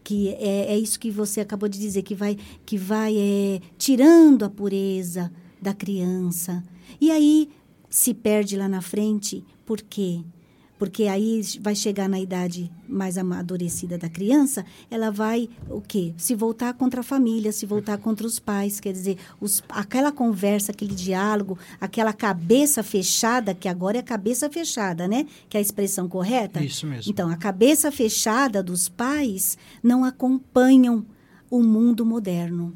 que 0.03 0.29
é, 0.29 0.73
é 0.73 0.77
isso 0.77 0.99
que 0.99 1.11
você 1.11 1.41
acabou 1.41 1.69
de 1.69 1.77
dizer, 1.77 2.01
que 2.01 2.15
vai, 2.15 2.35
que 2.65 2.79
vai 2.79 3.15
é, 3.15 3.61
tirando 3.77 4.43
a 4.43 4.49
pureza 4.49 5.31
da 5.61 5.75
criança. 5.75 6.63
E 6.99 7.11
aí 7.11 7.47
se 7.91 8.11
perde 8.11 8.57
lá 8.57 8.67
na 8.67 8.81
frente, 8.81 9.45
por 9.63 9.83
quê? 9.83 10.21
Porque 10.85 11.07
aí 11.07 11.41
vai 11.61 11.73
chegar 11.73 12.07
na 12.07 12.19
idade 12.19 12.71
mais 12.87 13.17
amadurecida 13.17 13.97
da 13.97 14.07
criança, 14.07 14.63
ela 14.87 15.09
vai 15.09 15.49
o 15.67 15.81
quê? 15.81 16.13
Se 16.15 16.35
voltar 16.35 16.75
contra 16.75 16.99
a 16.99 17.03
família, 17.03 17.51
se 17.51 17.65
voltar 17.65 17.97
contra 17.97 18.27
os 18.27 18.37
pais, 18.37 18.79
quer 18.79 18.93
dizer, 18.93 19.17
os, 19.41 19.63
aquela 19.67 20.11
conversa, 20.11 20.71
aquele 20.71 20.93
diálogo, 20.93 21.57
aquela 21.81 22.13
cabeça 22.13 22.83
fechada, 22.83 23.55
que 23.55 23.67
agora 23.67 23.97
é 23.97 24.03
cabeça 24.03 24.47
fechada, 24.47 25.07
né? 25.07 25.25
Que 25.49 25.57
é 25.57 25.59
a 25.59 25.61
expressão 25.61 26.07
correta? 26.07 26.63
Isso 26.63 26.85
mesmo. 26.85 27.11
Então, 27.11 27.31
a 27.31 27.35
cabeça 27.35 27.91
fechada 27.91 28.61
dos 28.61 28.87
pais 28.87 29.57
não 29.81 30.03
acompanham 30.03 31.03
o 31.49 31.63
mundo 31.63 32.05
moderno. 32.05 32.75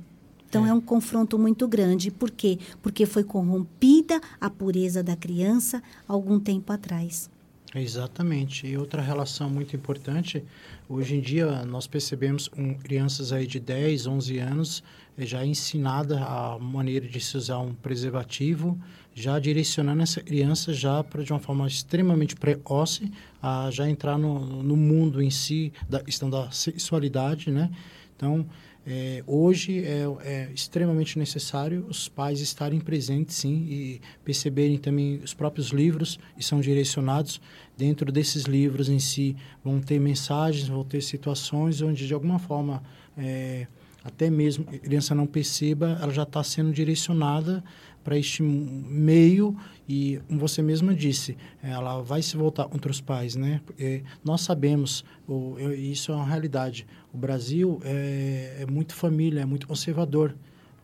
Então 0.50 0.66
é. 0.66 0.70
é 0.70 0.74
um 0.74 0.82
confronto 0.82 1.38
muito 1.38 1.68
grande. 1.68 2.10
Por 2.10 2.32
quê? 2.32 2.58
Porque 2.82 3.06
foi 3.06 3.24
corrompida 3.24 4.20
a 4.42 4.50
pureza 4.50 5.04
da 5.04 5.16
criança 5.16 5.84
algum 6.08 6.40
tempo 6.40 6.74
atrás. 6.74 7.30
Exatamente. 7.76 8.66
E 8.66 8.78
outra 8.78 9.02
relação 9.02 9.50
muito 9.50 9.76
importante, 9.76 10.44
hoje 10.88 11.16
em 11.16 11.22
dia 11.22 11.64
nós 11.66 11.86
percebemos 11.86 12.50
um, 12.58 12.74
crianças 12.74 13.32
aí 13.32 13.46
de 13.46 13.60
10, 13.60 14.08
11 14.08 14.40
anos 14.40 14.84
eh, 15.18 15.26
já 15.26 15.46
ensinada 15.46 16.20
a 16.24 16.58
maneira 16.58 17.08
de 17.08 17.20
se 17.20 17.38
usar 17.38 17.60
um 17.60 17.74
preservativo, 17.74 18.80
já 19.14 19.38
direcionando 19.38 20.02
essa 20.02 20.20
criança 20.20 20.74
já 20.74 21.04
para 21.04 21.24
de 21.24 21.32
uma 21.32 21.40
forma 21.40 21.68
extremamente 21.68 22.36
precoce 22.36 23.12
a 23.42 23.70
já 23.70 23.88
entrar 23.88 24.18
no, 24.18 24.64
no 24.64 24.76
mundo 24.76 25.22
em 25.22 25.30
si 25.30 25.72
da 25.88 26.00
questão 26.00 26.30
da 26.30 26.50
sexualidade, 26.50 27.52
né? 27.52 27.70
Então, 28.16 28.48
é, 28.92 29.24
hoje 29.28 29.86
é, 29.86 30.04
é, 30.24 30.50
extremamente 30.52 31.20
necessário 31.20 31.86
os 31.88 32.10
pais 32.10 32.40
estarem 32.40 32.80
presentes, 32.80 33.36
sim, 33.36 33.68
e 33.70 34.02
perceberem 34.26 34.80
também 34.80 35.18
os 35.24 35.32
próprios 35.32 35.68
livros 35.68 36.18
que 36.36 36.44
são 36.44 36.60
direcionados. 36.60 37.40
Dentro 37.78 38.12
desses 38.12 38.46
livros 38.46 38.90
em 38.90 38.98
si 38.98 39.36
vão 39.64 39.80
ter 39.80 40.00
mensagens, 40.00 40.68
vão 40.68 40.84
ter 40.84 41.04
situações 41.04 41.84
onde, 41.84 42.08
de 42.08 42.14
alguma 42.16 42.40
forma, 42.40 42.82
é, 43.16 43.68
até 44.04 44.28
mesmo 44.28 44.66
a 44.68 44.78
criança 44.80 45.14
não 45.14 45.28
perceba, 45.28 46.00
ela 46.02 46.12
já 46.12 46.24
está 46.24 46.44
sendo 46.44 46.74
direcionada 46.74 47.64
para 48.04 48.18
este 48.18 48.42
meio 48.42 49.56
e, 49.88 50.20
como 50.28 50.40
você 50.40 50.62
mesma 50.62 50.94
disse, 50.94 51.38
ela 51.62 52.02
vai 52.02 52.22
se 52.22 52.38
voltar 52.38 52.66
contra 52.66 52.92
os 52.92 53.02
pais, 53.02 53.36
né? 53.36 53.62
Porque 53.66 54.04
nós 54.24 54.42
sabemos, 54.42 55.04
o, 55.28 55.58
isso 55.60 56.12
é 56.12 56.16
uma 56.16 56.26
realidade, 56.26 56.86
o 57.14 57.18
Brasil 57.18 57.80
é, 57.84 58.58
é 58.62 58.66
muito 58.66 58.94
família, 58.94 59.42
é 59.42 59.46
muito 59.46 59.68
conservador. 59.68 60.36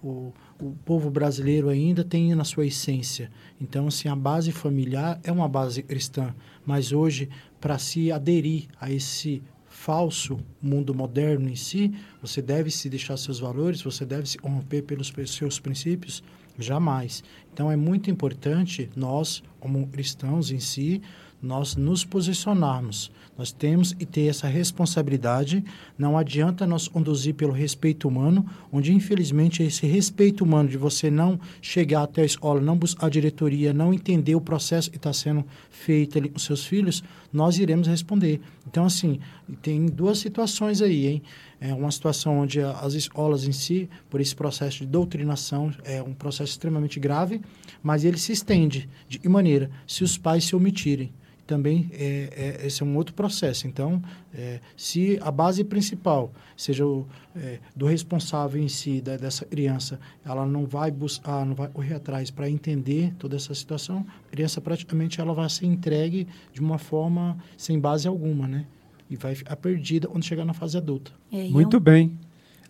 O, 0.04 0.32
o 0.62 0.72
povo 0.86 1.10
brasileiro 1.10 1.70
ainda 1.70 2.04
tem 2.04 2.34
na 2.36 2.44
sua 2.44 2.66
essência. 2.66 3.32
Então, 3.60 3.88
assim, 3.88 4.08
a 4.08 4.16
base 4.16 4.52
familiar 4.52 5.20
é 5.24 5.32
uma 5.32 5.48
base 5.48 5.82
cristã, 5.82 6.34
mas 6.66 6.92
hoje, 6.92 7.30
para 7.60 7.78
se 7.78 8.12
aderir 8.12 8.68
a 8.80 8.92
esse 8.92 9.42
falso 9.76 10.40
mundo 10.62 10.96
moderno 10.96 11.50
em 11.50 11.56
si, 11.56 11.94
você 12.22 12.42
deve 12.42 12.72
se 12.72 12.90
deixar 12.90 13.18
seus 13.18 13.40
valores, 13.40 13.82
você 13.82 14.06
deve 14.06 14.28
se 14.28 14.38
romper 14.38 14.82
pelos 14.82 15.14
seus 15.28 15.60
princípios, 15.60 16.24
jamais. 16.58 17.24
Então 17.54 17.72
é 17.72 17.76
muito 17.76 18.10
importante 18.10 18.90
nós, 18.96 19.44
como 19.60 19.88
cristãos 19.88 20.52
em 20.52 20.60
si, 20.60 21.02
nós 21.42 21.76
nos 21.76 22.04
posicionarmos. 22.04 23.12
Nós 23.38 23.52
temos 23.52 23.94
que 23.94 24.06
ter 24.06 24.28
essa 24.28 24.48
responsabilidade. 24.48 25.64
Não 25.98 26.18
adianta 26.18 26.66
nós 26.66 26.88
conduzir 26.88 27.36
pelo 27.36 27.52
respeito 27.52 28.08
humano, 28.08 28.46
onde 28.72 28.94
infelizmente 28.94 29.62
esse 29.62 29.86
respeito 29.86 30.44
humano 30.44 30.70
de 30.70 30.78
você 30.78 31.12
não 31.12 31.40
chegar 31.62 32.04
até 32.04 32.22
a 32.22 32.26
escola, 32.26 32.62
não 32.62 32.78
buscar 32.78 33.08
a 33.08 33.10
diretoria, 33.10 33.74
não 33.74 33.94
entender 33.94 34.36
o 34.36 34.42
processo 34.42 34.90
que 34.90 34.98
está 34.98 35.12
sendo 35.12 35.46
feito 35.70 36.18
ali 36.18 36.30
com 36.30 36.40
seus 36.40 36.66
filhos, 36.66 37.04
nós 37.32 37.60
iremos 37.60 37.88
responder. 37.88 38.40
Então, 38.66 38.86
assim, 38.86 39.20
tem 39.62 39.86
duas 39.86 40.20
situações 40.20 40.82
aí, 40.82 41.08
hein? 41.08 41.22
É 41.60 41.74
uma 41.74 41.92
situação 41.92 42.40
onde 42.40 42.62
as 42.62 42.94
escolas 42.94 43.46
em 43.46 43.52
si, 43.52 43.90
por 44.10 44.22
esse 44.22 44.36
processo 44.36 44.80
de 44.80 44.86
doutrinação, 44.86 45.74
é 45.84 46.02
um 46.02 46.14
processo 46.14 46.52
extremamente 46.52 47.00
grave, 47.00 47.42
mas 47.82 48.04
ele 48.06 48.18
se 48.18 48.32
estende 48.32 48.88
de 49.08 49.28
maneira? 49.28 49.70
Se 49.88 50.04
os 50.04 50.18
pais 50.18 50.46
se 50.46 50.56
omitirem 50.56 51.12
também 51.46 51.90
é, 51.94 52.58
é, 52.62 52.68
esse 52.68 52.82
é 52.82 52.86
um 52.86 52.96
outro 52.96 53.14
processo. 53.14 53.68
Então, 53.68 54.02
é, 54.34 54.60
se 54.76 55.20
a 55.22 55.32
base 55.32 55.64
principal 55.64 56.32
seja 56.58 56.86
o, 56.86 57.08
é, 57.36 57.60
do 57.76 57.86
responsável 57.86 58.62
em 58.62 58.68
si, 58.68 59.02
da, 59.02 59.18
dessa 59.18 59.46
criança, 59.46 60.00
ela 60.26 60.46
não 60.46 60.66
vai 60.66 60.92
buscar, 60.92 61.46
não 61.46 61.56
vai 61.56 61.68
correr 61.68 61.96
atrás 61.96 62.32
para 62.32 62.50
entender 62.50 63.14
toda 63.18 63.36
essa 63.36 63.54
situação, 63.54 64.06
a 64.28 64.32
criança 64.32 64.60
praticamente 64.60 65.22
ela 65.22 65.34
vai 65.34 65.50
ser 65.50 65.66
entregue 65.66 66.28
de 66.52 66.62
uma 66.62 66.78
forma 66.78 67.38
sem 67.58 67.80
base 67.80 68.08
alguma, 68.08 68.48
né? 68.48 68.66
E 69.10 69.16
vai 69.16 69.36
ficar 69.36 69.56
perdida 69.56 70.08
quando 70.08 70.24
chegar 70.24 70.46
na 70.46 70.54
fase 70.54 70.78
adulta. 70.78 71.12
É, 71.32 71.48
Muito 71.50 71.80
bem. 71.80 72.18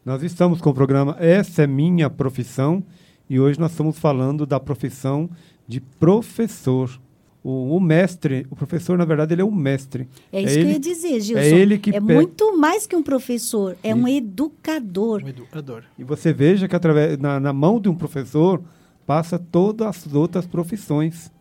Nós 0.04 0.22
estamos 0.22 0.62
com 0.62 0.70
o 0.70 0.74
programa 0.74 1.16
Essa 1.18 1.64
é 1.64 1.68
Minha 1.68 2.10
Profissão 2.10 2.84
e 3.30 3.40
hoje 3.40 3.60
nós 3.60 3.72
estamos 3.72 3.98
falando 3.98 4.46
da 4.46 4.60
profissão 4.60 5.30
de 5.68 5.80
professor 5.80 7.00
o, 7.48 7.78
o, 7.78 7.80
mestre, 7.80 8.48
o 8.50 8.56
professor, 8.56 8.98
na 8.98 9.06
verdade, 9.06 9.36
ele 9.36 9.44
é 9.44 9.46
um 9.46 9.54
mestre. 9.54 10.10
É 10.34 10.42
isso 10.42 10.54
é 10.54 10.56
que 10.56 10.60
ele, 10.62 10.70
eu 10.70 10.74
ia 10.74 10.80
dizer, 10.80 11.20
Gilson. 11.22 11.44
É, 11.44 11.50
ele 11.50 11.78
que 11.78 11.96
é 11.96 12.00
muito 12.00 12.58
mais 12.58 12.88
que 12.88 12.96
um 12.96 13.04
professor, 13.04 13.78
é 13.84 13.94
um 13.94 14.08
educador. 14.08 15.22
Um 15.24 15.28
educador. 15.28 15.84
E 15.96 16.04
você 16.04 16.34
veja 16.34 16.68
que 16.68 16.76
através, 16.76 17.20
na, 17.20 17.40
na 17.40 17.54
mão 17.54 17.80
de 17.80 17.88
um 17.88 17.94
professor 17.94 18.64
passa 19.06 19.38
todas 19.38 19.86
as 19.86 20.12
outras 20.12 20.48
profissões, 20.48 21.32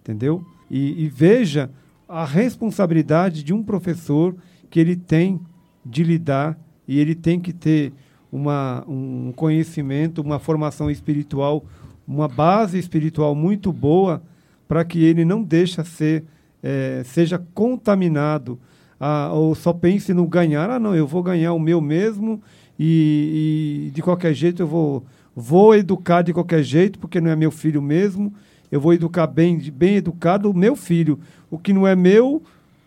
entendeu? 0.00 0.46
E, 0.70 1.02
e 1.02 1.08
veja 1.08 1.68
a 2.08 2.24
responsabilidade 2.24 3.42
de 3.42 3.52
um 3.52 3.64
professor 3.64 4.36
que 4.70 4.78
ele 4.78 4.94
tem 4.94 5.40
de 5.84 6.04
lidar 6.04 6.56
e 6.86 7.00
ele 7.00 7.16
tem 7.16 7.40
que 7.40 7.52
ter 7.52 7.92
uma, 8.30 8.84
um 8.86 9.32
conhecimento, 9.34 10.20
uma 10.20 10.38
formação 10.38 10.88
espiritual, 10.88 11.64
uma 12.06 12.28
base 12.28 12.78
espiritual 12.78 13.34
muito 13.34 13.72
boa 13.72 14.22
para 14.68 14.84
que 14.84 15.02
ele 15.02 15.24
não 15.24 15.42
deixe 15.42 15.82
ser, 15.82 16.24
é, 16.62 17.02
seja 17.04 17.42
contaminado 17.54 18.60
a, 19.00 19.32
ou 19.32 19.54
só 19.54 19.72
pense 19.72 20.12
no 20.12 20.26
ganhar. 20.26 20.68
Ah, 20.68 20.78
não, 20.78 20.94
eu 20.94 21.06
vou 21.06 21.22
ganhar 21.22 21.54
o 21.54 21.58
meu 21.58 21.80
mesmo 21.80 22.40
e, 22.78 23.86
e, 23.86 23.90
de 23.90 24.02
qualquer 24.02 24.34
jeito 24.34 24.62
eu 24.62 24.66
vou, 24.66 25.04
vou 25.34 25.74
educar 25.74 26.22
de 26.22 26.32
qualquer 26.32 26.62
jeito, 26.62 26.98
porque 26.98 27.20
não 27.20 27.30
é 27.30 27.36
meu 27.36 27.50
filho 27.50 27.80
mesmo. 27.80 28.32
Eu 28.70 28.80
vou 28.80 28.92
educar 28.92 29.26
bem, 29.26 29.58
bem 29.72 29.96
educado 29.96 30.50
o 30.50 30.54
meu 30.54 30.76
filho. 30.76 31.18
O 31.50 31.58
que 31.58 31.72
não 31.72 31.86
é 31.86 31.96
meu, 31.96 32.42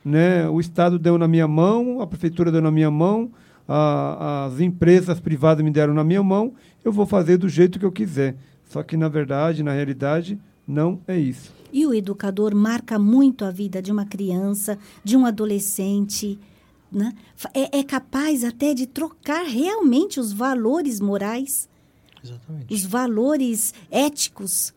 né, 0.05 0.47
o 0.47 0.59
Estado 0.59 0.99
deu 0.99 1.17
na 1.17 1.27
minha 1.27 1.47
mão, 1.47 2.01
a 2.01 2.07
prefeitura 2.07 2.51
deu 2.51 2.61
na 2.61 2.69
minha 2.69 2.91
mão, 2.91 3.31
a, 3.67 4.45
as 4.45 4.59
empresas 4.59 5.19
privadas 5.19 5.65
me 5.65 5.71
deram 5.71 5.93
na 5.93 6.03
minha 6.03 6.21
mão, 6.21 6.53
eu 6.85 6.91
vou 6.91 7.05
fazer 7.05 7.37
do 7.37 7.49
jeito 7.49 7.79
que 7.79 7.85
eu 7.85 7.91
quiser. 7.91 8.35
Só 8.65 8.83
que, 8.83 8.95
na 8.95 9.09
verdade, 9.09 9.63
na 9.63 9.73
realidade, 9.73 10.39
não 10.67 10.99
é 11.07 11.17
isso. 11.17 11.51
E 11.71 11.85
o 11.85 11.93
educador 11.93 12.53
marca 12.53 12.99
muito 12.99 13.45
a 13.45 13.51
vida 13.51 13.81
de 13.81 13.91
uma 13.91 14.05
criança, 14.05 14.77
de 15.03 15.15
um 15.15 15.25
adolescente. 15.25 16.37
Né? 16.91 17.13
É, 17.53 17.79
é 17.79 17.83
capaz 17.83 18.43
até 18.43 18.73
de 18.73 18.85
trocar 18.85 19.43
realmente 19.45 20.19
os 20.19 20.33
valores 20.33 20.99
morais, 20.99 21.69
Exatamente. 22.23 22.73
os 22.73 22.85
valores 22.85 23.73
éticos 23.89 24.73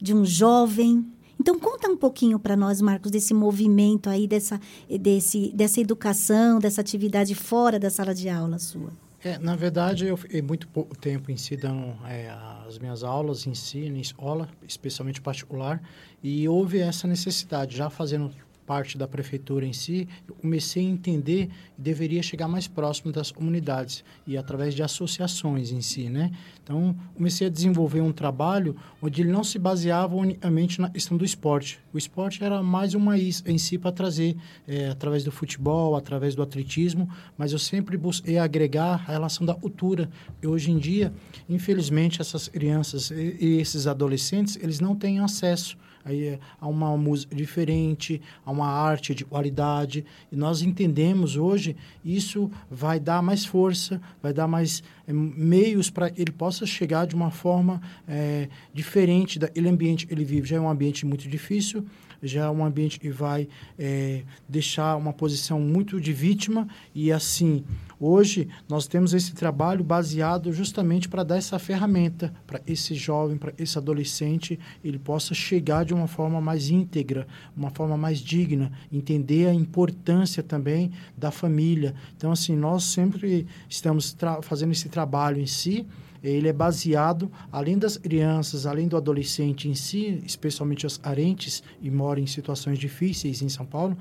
de 0.00 0.12
um 0.12 0.24
jovem. 0.24 1.06
Então, 1.40 1.58
conta 1.58 1.88
um 1.88 1.96
pouquinho 1.96 2.38
para 2.38 2.56
nós, 2.56 2.80
Marcos, 2.80 3.10
desse 3.10 3.32
movimento 3.32 4.10
aí, 4.10 4.26
dessa, 4.26 4.60
desse, 5.00 5.52
dessa 5.54 5.80
educação, 5.80 6.58
dessa 6.58 6.80
atividade 6.80 7.34
fora 7.34 7.78
da 7.78 7.90
sala 7.90 8.14
de 8.14 8.28
aula 8.28 8.58
sua. 8.58 8.92
É, 9.24 9.38
na 9.38 9.54
verdade, 9.54 10.06
eu 10.06 10.16
fiquei 10.16 10.42
muito 10.42 10.66
pouco 10.66 10.96
tempo 10.96 11.30
em 11.30 11.36
si 11.36 11.56
dando 11.56 11.96
é, 12.08 12.28
as 12.66 12.76
minhas 12.78 13.04
aulas 13.04 13.46
em 13.46 13.54
si, 13.54 13.88
na 13.88 13.98
escola, 13.98 14.48
especialmente 14.66 15.20
particular, 15.20 15.80
e 16.20 16.48
houve 16.48 16.80
essa 16.80 17.06
necessidade, 17.06 17.76
já 17.76 17.88
fazendo 17.88 18.32
parte 18.72 18.96
da 18.96 19.06
prefeitura 19.06 19.66
em 19.66 19.72
si, 19.74 20.08
eu 20.26 20.34
comecei 20.34 20.82
a 20.86 20.88
entender 20.88 21.50
que 21.76 21.82
deveria 21.82 22.22
chegar 22.22 22.48
mais 22.48 22.66
próximo 22.66 23.12
das 23.12 23.30
comunidades 23.30 24.02
e 24.26 24.34
através 24.34 24.74
de 24.74 24.82
associações 24.82 25.70
em 25.70 25.82
si, 25.82 26.08
né? 26.08 26.32
Então, 26.64 26.96
comecei 27.14 27.48
a 27.48 27.50
desenvolver 27.50 28.00
um 28.00 28.12
trabalho 28.12 28.74
onde 29.02 29.20
ele 29.20 29.30
não 29.30 29.44
se 29.44 29.58
baseava 29.58 30.16
unicamente 30.16 30.80
na 30.80 30.88
questão 30.88 31.18
do 31.18 31.24
esporte. 31.24 31.80
O 31.92 31.98
esporte 31.98 32.42
era 32.42 32.62
mais 32.62 32.94
uma 32.94 33.18
isca 33.18 33.52
em 33.52 33.58
si 33.58 33.76
para 33.76 33.92
trazer, 33.92 34.38
é, 34.66 34.88
através 34.88 35.22
do 35.22 35.30
futebol, 35.30 35.94
através 35.94 36.34
do 36.34 36.40
atletismo, 36.42 37.06
mas 37.36 37.52
eu 37.52 37.58
sempre 37.58 37.98
busquei 37.98 38.38
agregar 38.38 38.94
a 39.06 39.12
relação 39.12 39.44
da 39.44 39.54
cultura. 39.54 40.08
E 40.42 40.46
hoje 40.46 40.70
em 40.70 40.78
dia, 40.78 41.12
infelizmente, 41.46 42.22
essas 42.22 42.48
crianças 42.48 43.10
e 43.10 43.58
esses 43.60 43.86
adolescentes, 43.86 44.56
eles 44.56 44.80
não 44.80 44.96
têm 44.96 45.18
acesso 45.18 45.76
aí 46.04 46.38
há 46.60 46.68
uma 46.68 46.96
música 46.96 47.34
diferente, 47.34 48.20
há 48.44 48.50
uma 48.50 48.68
arte 48.68 49.14
de 49.14 49.24
qualidade. 49.24 50.04
E 50.30 50.36
nós 50.36 50.62
entendemos 50.62 51.36
hoje, 51.36 51.76
isso 52.04 52.50
vai 52.70 52.98
dar 52.98 53.22
mais 53.22 53.44
força, 53.44 54.00
vai 54.22 54.32
dar 54.32 54.46
mais 54.46 54.82
é, 55.06 55.12
meios 55.12 55.90
para 55.90 56.10
que 56.10 56.20
ele 56.20 56.32
possa 56.32 56.66
chegar 56.66 57.06
de 57.06 57.14
uma 57.14 57.30
forma 57.30 57.80
é, 58.06 58.48
diferente 58.72 59.38
daquele 59.38 59.68
ambiente 59.68 60.06
que 60.06 60.14
ele 60.14 60.24
vive. 60.24 60.48
Já 60.48 60.56
é 60.56 60.60
um 60.60 60.68
ambiente 60.68 61.06
muito 61.06 61.28
difícil, 61.28 61.84
já 62.22 62.44
é 62.44 62.50
um 62.50 62.64
ambiente 62.64 63.00
que 63.00 63.10
vai 63.10 63.48
é, 63.78 64.22
deixar 64.48 64.96
uma 64.96 65.12
posição 65.12 65.60
muito 65.60 66.00
de 66.00 66.12
vítima 66.12 66.68
e 66.94 67.10
assim 67.10 67.64
hoje 68.04 68.48
nós 68.68 68.86
temos 68.86 69.14
esse 69.14 69.32
trabalho 69.34 69.84
baseado 69.84 70.52
justamente 70.52 71.08
para 71.08 71.22
dar 71.22 71.36
essa 71.36 71.58
ferramenta 71.58 72.32
para 72.46 72.60
esse 72.66 72.94
jovem, 72.94 73.36
para 73.36 73.52
esse 73.58 73.78
adolescente, 73.78 74.58
ele 74.82 74.98
possa 74.98 75.34
chegar 75.34 75.84
de 75.84 75.94
uma 75.94 76.06
forma 76.06 76.40
mais 76.40 76.68
íntegra, 76.68 77.26
uma 77.56 77.70
forma 77.70 77.96
mais 77.96 78.18
digna, 78.18 78.72
entender 78.90 79.48
a 79.48 79.54
importância 79.54 80.42
também 80.42 80.90
da 81.16 81.30
família. 81.30 81.94
Então 82.16 82.32
assim 82.32 82.56
nós 82.56 82.84
sempre 82.84 83.46
estamos 83.68 84.16
fazendo 84.42 84.72
esse 84.72 84.88
trabalho 84.88 85.40
em 85.40 85.46
si 85.46 85.86
ele 86.22 86.48
é 86.48 86.52
baseado, 86.52 87.30
além 87.50 87.76
das 87.76 87.96
crianças, 87.96 88.66
além 88.66 88.86
do 88.86 88.96
adolescente 88.96 89.68
em 89.68 89.74
si, 89.74 90.22
especialmente 90.24 90.86
os 90.86 90.96
carentes 90.96 91.62
e 91.80 91.90
moram 91.90 92.22
em 92.22 92.26
situações 92.26 92.78
difíceis 92.78 93.42
em 93.42 93.48
São 93.48 93.66
Paulo, 93.66 93.96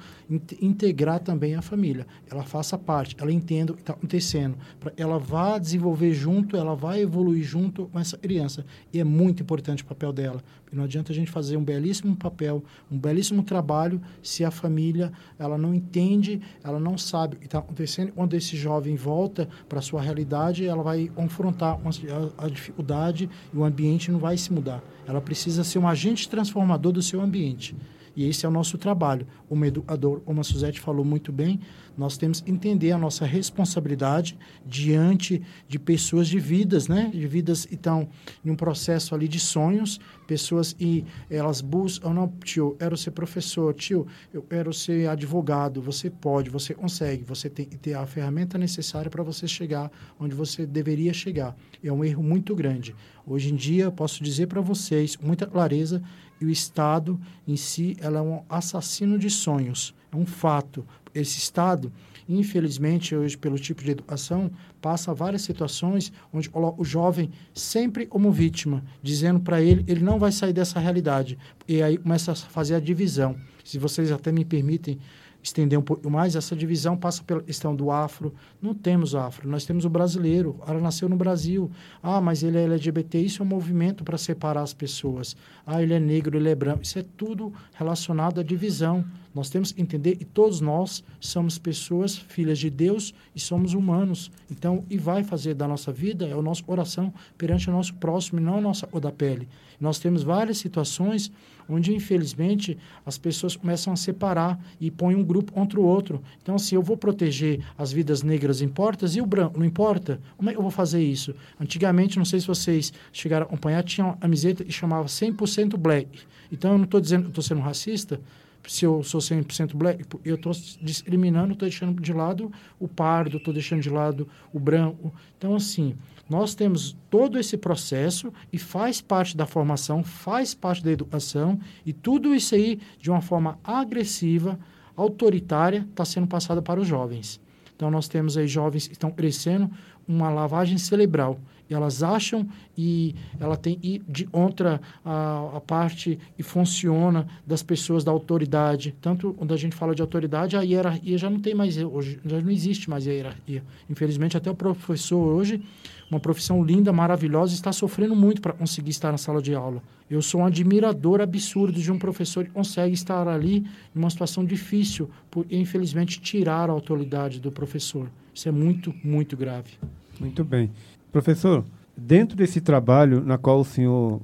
integrar 0.62 1.20
também 1.20 1.56
a 1.56 1.62
família. 1.62 2.06
Ela 2.30 2.44
faça 2.44 2.78
parte, 2.78 3.16
ela 3.20 3.32
entenda 3.32 3.74
o 3.74 3.76
que 3.76 3.82
está 3.82 3.94
acontecendo, 3.94 4.58
ela 4.96 5.18
vá 5.18 5.58
desenvolver 5.58 6.14
junto, 6.14 6.56
ela 6.56 6.76
vai 6.76 7.02
evoluir 7.02 7.44
junto 7.44 7.88
com 7.88 8.00
essa 8.00 8.18
criança. 8.18 8.66
E 8.94 9.00
é 9.00 9.04
muito 9.04 9.42
importante 9.42 9.84
o 9.84 9.86
papel 9.86 10.14
dela, 10.14 10.44
porque 10.64 10.76
não 10.76 10.84
adianta 10.84 11.12
a 11.12 11.16
gente 11.16 11.32
fazer 11.32 11.58
um 11.58 11.64
belíssimo 11.64 12.16
papel, 12.16 12.64
um 12.92 12.98
belíssimo 12.98 13.44
trabalho, 13.44 14.02
se 14.22 14.46
a 14.46 14.52
família 14.52 15.12
ela 15.40 15.58
não 15.58 15.74
entende, 15.74 16.42
ela 16.64 16.80
não 16.80 16.98
sabe 16.98 17.36
o 17.36 17.40
que 17.40 17.46
está 17.46 17.60
acontecendo. 17.60 18.12
Quando 18.12 18.36
esse 18.36 18.56
jovem 18.56 18.96
volta 18.96 19.50
para 19.68 19.80
a 19.80 19.82
sua 19.82 20.02
realidade, 20.02 20.66
ela 20.66 20.84
vai 20.84 21.08
confrontar 21.08 21.80
uma 21.80 21.92
a, 22.38 22.47
dificuldade 22.47 23.30
e 23.54 23.58
o 23.58 23.63
ambiente 23.63 24.12
não 24.12 24.19
vai 24.19 24.38
se 24.38 24.52
mudar. 24.52 24.82
Ela 25.08 25.21
precisa 25.21 25.63
ser 25.63 25.80
um 25.80 25.88
agente 25.88 26.28
transformador 26.30 26.91
do 26.91 27.02
seu 27.02 27.21
ambiente. 27.21 27.76
E 28.15 28.28
esse 28.28 28.45
é 28.45 28.50
o 28.50 28.52
nosso 28.52 28.78
trabalho. 28.78 29.26
O 29.50 29.65
educador, 29.65 30.21
como 30.21 30.41
a 30.41 30.43
Suzete 30.43 30.80
falou 30.80 31.06
muito 31.06 31.32
bem, 31.32 31.60
nós 31.97 32.17
temos 32.17 32.41
que 32.41 32.50
entender 32.50 32.91
a 32.91 32.97
nossa 32.97 33.26
responsabilidade 33.26 34.38
diante 34.65 35.41
de 35.67 35.78
pessoas 35.78 36.28
de 36.28 36.39
vidas, 36.39 36.88
né? 36.88 37.12
De 37.13 37.28
vidas 37.28 37.65
que 37.65 37.76
estão 37.76 38.08
em 38.43 38.50
um 38.50 38.56
processo 38.56 39.13
ali 39.13 39.28
de 39.28 39.39
sonhos, 39.39 40.00
pessoas 40.26 40.76
e 40.80 41.06
elas 41.30 41.62
buscam, 41.62 42.13
não, 42.13 42.28
tio, 42.43 42.76
quero 42.80 42.95
ser 42.95 43.12
professor, 43.12 43.74
tio, 43.74 44.08
eu 44.34 44.41
quero 44.41 44.74
ser 44.74 45.10
advogado, 45.10 45.82
você 45.82 46.10
pode, 46.10 46.50
você 46.50 46.74
consegue, 46.74 47.24
você 47.24 47.50
tem 47.50 47.65
que 47.65 47.78
ter 47.78 47.93
a 47.93 48.06
ferramenta 48.06 48.58
necessária 48.58 49.12
para 49.12 49.24
você 49.24 49.47
chegar 49.47 49.91
onde 50.19 50.34
você 50.34 50.65
deveria 50.65 51.13
chegar. 51.13 51.56
É 51.84 51.91
um 51.91 52.04
erro 52.04 52.24
muito 52.24 52.56
grande. 52.56 52.95
Hoje 53.26 53.52
em 53.52 53.56
dia, 53.56 53.91
posso 53.91 54.24
dizer 54.24 54.47
para 54.47 54.62
vocês, 54.62 55.17
muita 55.17 55.45
clareza, 55.45 56.02
e 56.41 56.45
o 56.45 56.49
Estado 56.49 57.19
em 57.47 57.56
si 57.56 57.95
ela 57.99 58.19
é 58.19 58.21
um 58.21 58.41
assassino 58.49 59.17
de 59.19 59.30
sonhos, 59.30 59.93
é 60.12 60.15
um 60.15 60.25
fato 60.25 60.86
esse 61.13 61.39
Estado, 61.39 61.91
infelizmente, 62.27 63.15
hoje, 63.15 63.38
pelo 63.38 63.60
tipo 63.60 63.84
de 63.84 63.91
educação, 63.91 64.49
passa 64.82 65.13
várias 65.13 65.41
situações 65.41 66.12
onde 66.34 66.49
o 66.54 66.84
jovem 66.84 67.30
sempre 67.54 68.06
como 68.06 68.32
vítima, 68.32 68.84
dizendo 69.04 69.39
para 69.39 69.62
ele 69.62 69.84
ele 69.88 70.01
não 70.01 70.17
vai 70.17 70.32
sair 70.32 70.54
dessa 70.54 70.80
realidade. 70.80 71.38
E 71.67 71.82
aí 71.82 71.97
começa 71.97 72.32
a 72.32 72.36
fazer 72.36 72.75
a 72.75 72.80
divisão. 72.80 73.36
Se 73.63 73.77
vocês 73.77 74.12
até 74.12 74.32
me 74.32 74.45
permitem 74.45 74.99
estender 75.43 75.77
um 75.77 75.82
pouco 75.82 76.10
mais, 76.10 76.36
essa 76.36 76.56
divisão 76.56 76.95
passa 76.95 77.23
pela 77.23 77.41
questão 77.41 77.75
do 77.75 77.91
afro. 77.91 78.34
Não 78.62 78.73
temos 78.73 79.15
afro, 79.15 79.49
nós 79.49 79.65
temos 79.65 79.86
o 79.86 79.89
brasileiro. 79.89 80.60
Ela 80.67 80.80
nasceu 80.80 81.10
no 81.10 81.15
Brasil. 81.15 81.71
Ah, 82.01 82.21
mas 82.21 82.43
ele 82.43 82.58
é 82.58 82.63
LGBT. 82.63 83.19
Isso 83.19 83.41
é 83.41 83.45
um 83.45 83.49
movimento 83.49 84.04
para 84.04 84.17
separar 84.17 84.62
as 84.62 84.73
pessoas. 84.73 85.36
Ah, 85.65 85.82
ele 85.82 85.93
é 85.93 85.99
negro, 85.99 86.38
ele 86.38 86.49
é 86.49 86.56
branco. 86.56 86.84
Isso 86.84 86.99
é 86.99 87.06
tudo 87.17 87.54
relacionado 87.73 88.39
à 88.39 88.43
divisão. 88.43 89.04
Nós 89.34 89.50
temos 89.50 89.72
que 89.72 89.82
entender 89.82 90.17
que 90.17 90.26
todos 90.26 90.60
nós 90.60 91.04
somos 91.20 91.58
pessoas, 91.58 92.17
filhas 92.17 92.60
de 92.60 92.70
Deus 92.70 93.13
e 93.36 93.39
somos 93.39 93.74
humanos. 93.74 94.32
Então, 94.50 94.84
e 94.89 94.98
vai 94.98 95.24
fazer 95.24 95.54
da 95.54 95.67
nossa 95.67 95.91
vida 95.91 96.28
é 96.28 96.36
o 96.36 96.41
nosso 96.41 96.63
coração 96.63 97.13
perante 97.38 97.70
o 97.70 97.74
nosso 97.74 97.94
próximo 97.96 98.39
e 98.39 98.44
não 98.44 98.58
a 98.58 98.62
nossa 98.62 98.86
cor 98.86 99.00
da 99.00 99.12
pele. 99.12 99.48
Nós 99.80 99.98
temos 99.98 100.22
várias 100.22 100.58
situações 100.58 101.32
onde, 101.67 101.96
infelizmente, 101.96 102.78
as 103.06 103.17
pessoas 103.17 103.56
começam 103.56 103.94
a 103.94 103.96
separar 103.96 104.62
e 104.80 104.91
põem 104.91 105.15
um 105.15 105.24
grupo 105.24 105.52
contra 105.54 105.80
o 105.80 105.84
outro. 105.84 106.22
Então, 106.41 106.56
assim, 106.56 106.76
eu 106.76 106.82
vou 106.82 106.98
proteger 106.98 107.63
as 107.78 107.91
vidas 107.91 108.22
negras 108.22 108.62
importa 108.62 109.06
e 109.12 109.22
o 109.22 109.26
branco 109.26 109.58
não 109.58 109.65
importa? 109.65 110.20
Como 110.38 110.50
é 110.50 110.54
que 110.54 110.60
eu 110.60 110.62
vou 110.62 110.72
fazer 110.72 111.02
isso? 111.02 111.34
Antigamente, 111.60 112.17
não 112.17 112.26
sei 112.26 112.39
se 112.39 112.48
vocês 112.48 112.94
chegaram 113.12 113.46
a 113.46 113.48
acompanhar, 113.48 113.84
tinha 113.84 114.06
uma 114.06 114.17
camiseta 114.17 114.63
que 114.63 114.72
chamava 114.72 115.08
100% 115.08 115.78
black. 115.78 116.20
Então, 116.52 116.74
eu 116.74 116.78
não 116.78 116.86
estou 116.86 117.00
dizendo 117.00 117.24
que 117.24 117.30
estou 117.30 117.44
sendo 117.44 117.62
racista, 117.62 118.20
se 118.67 118.86
eu 118.86 119.04
sou 119.04 119.19
100% 119.19 119.76
black, 119.76 120.06
eu 120.24 120.36
estou 120.36 120.52
discriminando, 120.82 121.54
estou 121.54 121.67
deixando 121.67 122.02
de 122.02 122.13
lado 122.13 122.52
o 122.80 122.88
pardo, 122.88 123.38
estou 123.38 123.54
deixando 123.54 123.82
de 123.82 123.89
lado 123.89 124.28
o 124.54 124.60
branco. 124.60 125.13
Então, 125.38 125.56
assim, 125.56 125.95
nós 126.30 126.56
temos 126.56 126.95
todo 127.10 127.39
esse 127.39 127.58
processo 127.58 128.32
e 128.52 128.58
faz 128.58 129.02
parte 129.02 129.36
da 129.36 129.45
formação, 129.45 130.04
faz 130.04 130.54
parte 130.54 130.84
da 130.84 130.91
educação, 130.91 131.60
e 131.86 131.91
tudo 131.91 132.34
isso 132.36 132.56
aí, 132.56 132.80
de 133.00 133.10
uma 133.10 133.21
forma 133.21 133.60
agressiva, 133.63 134.60
autoritária, 134.95 135.86
está 135.89 136.06
sendo 136.06 136.28
passado 136.28 136.62
para 136.62 136.80
os 136.80 136.88
jovens. 136.88 137.41
Então, 137.76 137.89
nós 137.89 138.08
temos 138.08 138.38
aí 138.38 138.47
jovens 138.47 138.88
que 138.88 138.93
estão 138.93 139.10
crescendo 139.10 139.69
uma 140.08 140.30
lavagem 140.30 140.78
cerebral. 140.78 141.40
Elas 141.74 142.04
acham 142.04 142.48
e 142.78 143.16
ela 143.40 143.56
tem 143.56 143.80
e 143.82 144.00
de 144.08 144.28
outra 144.32 144.82
a, 145.06 145.52
a, 145.56 145.62
parte 145.62 146.20
e 146.38 146.44
funciona 146.44 147.26
das 147.48 147.64
pessoas 147.64 148.04
da 148.04 148.12
autoridade. 148.12 148.94
Tanto 149.02 149.34
quando 149.34 149.54
a 149.54 149.58
gente 149.58 149.76
fala 149.76 149.96
de 149.96 150.02
autoridade 150.02 150.58
a 150.58 150.62
hierarquia 150.62 151.18
já 151.18 151.30
não 151.30 151.40
tem 151.40 151.56
mais 151.56 151.78
hoje 151.78 152.20
já 152.26 152.42
não 152.42 152.52
existe 152.52 152.90
mais 152.90 153.08
a 153.08 153.12
hierarquia. 153.12 153.64
Infelizmente 153.90 154.36
até 154.36 154.52
o 154.52 154.56
professor 154.56 155.18
hoje 155.18 155.64
uma 156.10 156.20
profissão 156.20 156.62
linda 156.62 156.92
maravilhosa 156.92 157.54
está 157.54 157.72
sofrendo 157.72 158.16
muito 158.16 158.42
para 158.42 158.52
conseguir 158.52 158.92
estar 158.92 159.12
na 159.12 159.18
sala 159.18 159.42
de 159.42 159.56
aula. 159.56 159.82
Eu 160.10 160.22
sou 160.22 160.42
um 160.42 160.46
admirador 160.46 161.22
absurdo 161.22 161.80
de 161.80 161.90
um 161.90 161.98
professor 161.98 162.44
que 162.44 162.52
consegue 162.52 162.94
estar 162.94 163.30
ali 163.30 163.66
em 163.96 164.00
uma 164.00 164.10
situação 164.10 164.44
difícil 164.44 165.10
por 165.30 165.46
infelizmente 165.50 166.20
tirar 166.20 166.70
a 166.70 166.74
autoridade 166.74 167.40
do 167.40 167.50
professor 167.50 168.10
isso 168.34 168.48
é 168.48 168.52
muito 168.52 168.94
muito 169.04 169.36
grave 169.36 169.72
muito 170.20 170.44
bem 170.44 170.72
Professor, 171.12 171.65
dentro 171.96 172.38
desse 172.38 172.62
trabalho 172.62 173.22
na 173.22 173.38
qual 173.38 173.60
o 173.60 173.65
senhor 173.65 174.22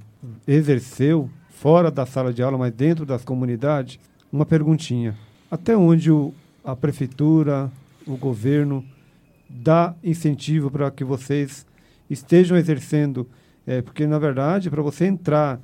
exerceu, 0.47 1.29
fora 1.49 1.91
da 1.91 2.05
sala 2.05 2.33
de 2.33 2.41
aula, 2.41 2.57
mas 2.57 2.73
dentro 2.73 3.05
das 3.05 3.25
comunidades, 3.25 3.99
uma 4.31 4.45
perguntinha. 4.45 5.17
Até 5.51 5.75
onde 5.75 6.09
o, 6.09 6.33
a 6.63 6.75
prefeitura, 6.75 7.69
o 8.05 8.15
governo, 8.15 8.85
dá 9.49 9.93
incentivo 10.01 10.71
para 10.71 10.89
que 10.89 11.03
vocês 11.03 11.65
estejam 12.09 12.57
exercendo? 12.57 13.27
É, 13.65 13.81
porque, 13.81 14.07
na 14.07 14.17
verdade, 14.17 14.69
para 14.69 14.81
você 14.81 15.07
entrar, 15.07 15.59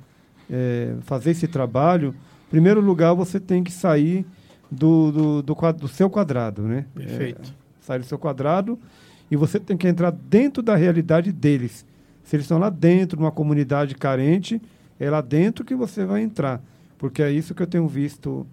é, 0.50 0.94
fazer 1.02 1.30
esse 1.30 1.48
trabalho, 1.48 2.14
em 2.48 2.50
primeiro 2.50 2.82
lugar, 2.82 3.14
você 3.14 3.40
tem 3.40 3.64
que 3.64 3.72
sair 3.72 4.26
do, 4.70 5.10
do, 5.10 5.42
do, 5.42 5.72
do 5.72 5.88
seu 5.88 6.10
quadrado, 6.10 6.62
né? 6.62 6.84
Perfeito. 6.94 7.54
É, 7.60 7.63
sair 7.84 7.98
do 7.98 8.06
seu 8.06 8.18
quadrado 8.18 8.78
e 9.30 9.36
você 9.36 9.58
tem 9.60 9.76
que 9.76 9.88
entrar 9.88 10.10
dentro 10.10 10.62
da 10.62 10.74
realidade 10.74 11.32
deles. 11.32 11.84
Se 12.22 12.36
eles 12.36 12.44
estão 12.44 12.58
lá 12.58 12.70
dentro, 12.70 13.18
numa 13.18 13.32
comunidade 13.32 13.94
carente, 13.94 14.60
é 14.98 15.10
lá 15.10 15.20
dentro 15.20 15.64
que 15.64 15.74
você 15.74 16.04
vai 16.04 16.22
entrar. 16.22 16.60
porque 16.96 17.22
é 17.22 17.30
isso 17.30 17.54
que 17.54 17.62
eu 17.62 17.66
tenho 17.66 17.86
visto 17.86 18.46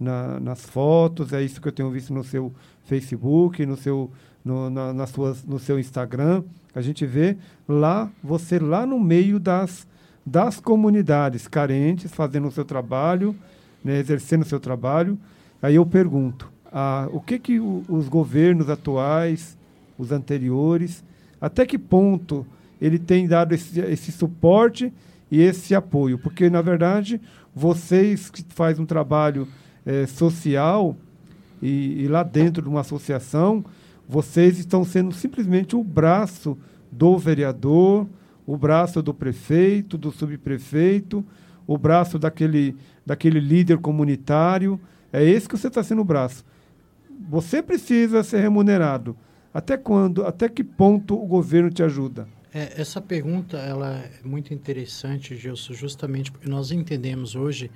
na, 0.00 0.40
nas 0.40 0.64
fotos, 0.64 1.32
é 1.32 1.42
isso 1.42 1.60
que 1.60 1.68
eu 1.68 1.72
tenho 1.72 1.90
visto 1.90 2.14
no 2.14 2.24
seu 2.24 2.52
Facebook, 2.84 3.66
no 3.66 3.76
seu, 3.76 4.10
no, 4.44 4.70
na, 4.70 4.92
nas 4.92 5.10
suas, 5.10 5.44
no 5.44 5.58
seu 5.58 5.78
Instagram. 5.78 6.42
A 6.74 6.80
gente 6.80 7.04
vê 7.04 7.36
lá, 7.68 8.08
você 8.22 8.58
lá 8.58 8.86
no 8.86 8.98
meio 8.98 9.38
das, 9.38 9.86
das 10.24 10.60
comunidades 10.60 11.48
carentes, 11.48 12.12
fazendo 12.12 12.48
o 12.48 12.52
seu 12.52 12.64
trabalho, 12.64 13.34
né, 13.84 13.98
exercendo 13.98 14.42
o 14.42 14.46
seu 14.46 14.60
trabalho. 14.60 15.18
Aí 15.60 15.74
eu 15.74 15.84
pergunto, 15.84 16.50
o 17.12 17.20
que, 17.20 17.38
que 17.38 17.60
o, 17.60 17.82
os 17.88 18.08
governos 18.08 18.68
atuais, 18.68 19.56
os 19.98 20.12
anteriores, 20.12 21.04
até 21.40 21.64
que 21.64 21.78
ponto 21.78 22.46
ele 22.80 22.98
tem 22.98 23.26
dado 23.26 23.54
esse, 23.54 23.80
esse 23.80 24.12
suporte 24.12 24.92
e 25.30 25.40
esse 25.40 25.74
apoio? 25.74 26.18
Porque, 26.18 26.50
na 26.50 26.62
verdade, 26.62 27.20
vocês 27.54 28.30
que 28.30 28.44
fazem 28.48 28.82
um 28.82 28.86
trabalho 28.86 29.48
é, 29.84 30.06
social 30.06 30.96
e, 31.62 32.04
e 32.04 32.08
lá 32.08 32.22
dentro 32.22 32.62
de 32.62 32.68
uma 32.68 32.80
associação, 32.80 33.64
vocês 34.08 34.58
estão 34.58 34.84
sendo 34.84 35.12
simplesmente 35.12 35.76
o 35.76 35.82
braço 35.82 36.56
do 36.90 37.18
vereador, 37.18 38.06
o 38.46 38.56
braço 38.56 39.02
do 39.02 39.12
prefeito, 39.12 39.98
do 39.98 40.10
subprefeito, 40.10 41.24
o 41.66 41.76
braço 41.76 42.18
daquele, 42.18 42.74
daquele 43.04 43.40
líder 43.40 43.78
comunitário. 43.78 44.80
É 45.12 45.22
esse 45.22 45.48
que 45.48 45.56
você 45.56 45.68
está 45.68 45.82
sendo 45.82 46.00
o 46.00 46.04
braço. 46.04 46.44
Você 47.28 47.62
precisa 47.62 48.22
ser 48.22 48.40
remunerado. 48.40 49.16
Até 49.52 49.76
quando, 49.76 50.24
até 50.24 50.48
que 50.48 50.62
ponto 50.62 51.20
o 51.20 51.26
governo 51.26 51.70
te 51.70 51.82
ajuda? 51.82 52.28
É, 52.52 52.80
essa 52.80 53.00
pergunta 53.00 53.56
ela 53.56 53.98
é 53.98 54.26
muito 54.26 54.54
interessante, 54.54 55.36
Gilson, 55.36 55.74
justamente 55.74 56.30
porque 56.30 56.48
nós 56.48 56.70
entendemos 56.70 57.34
hoje 57.34 57.70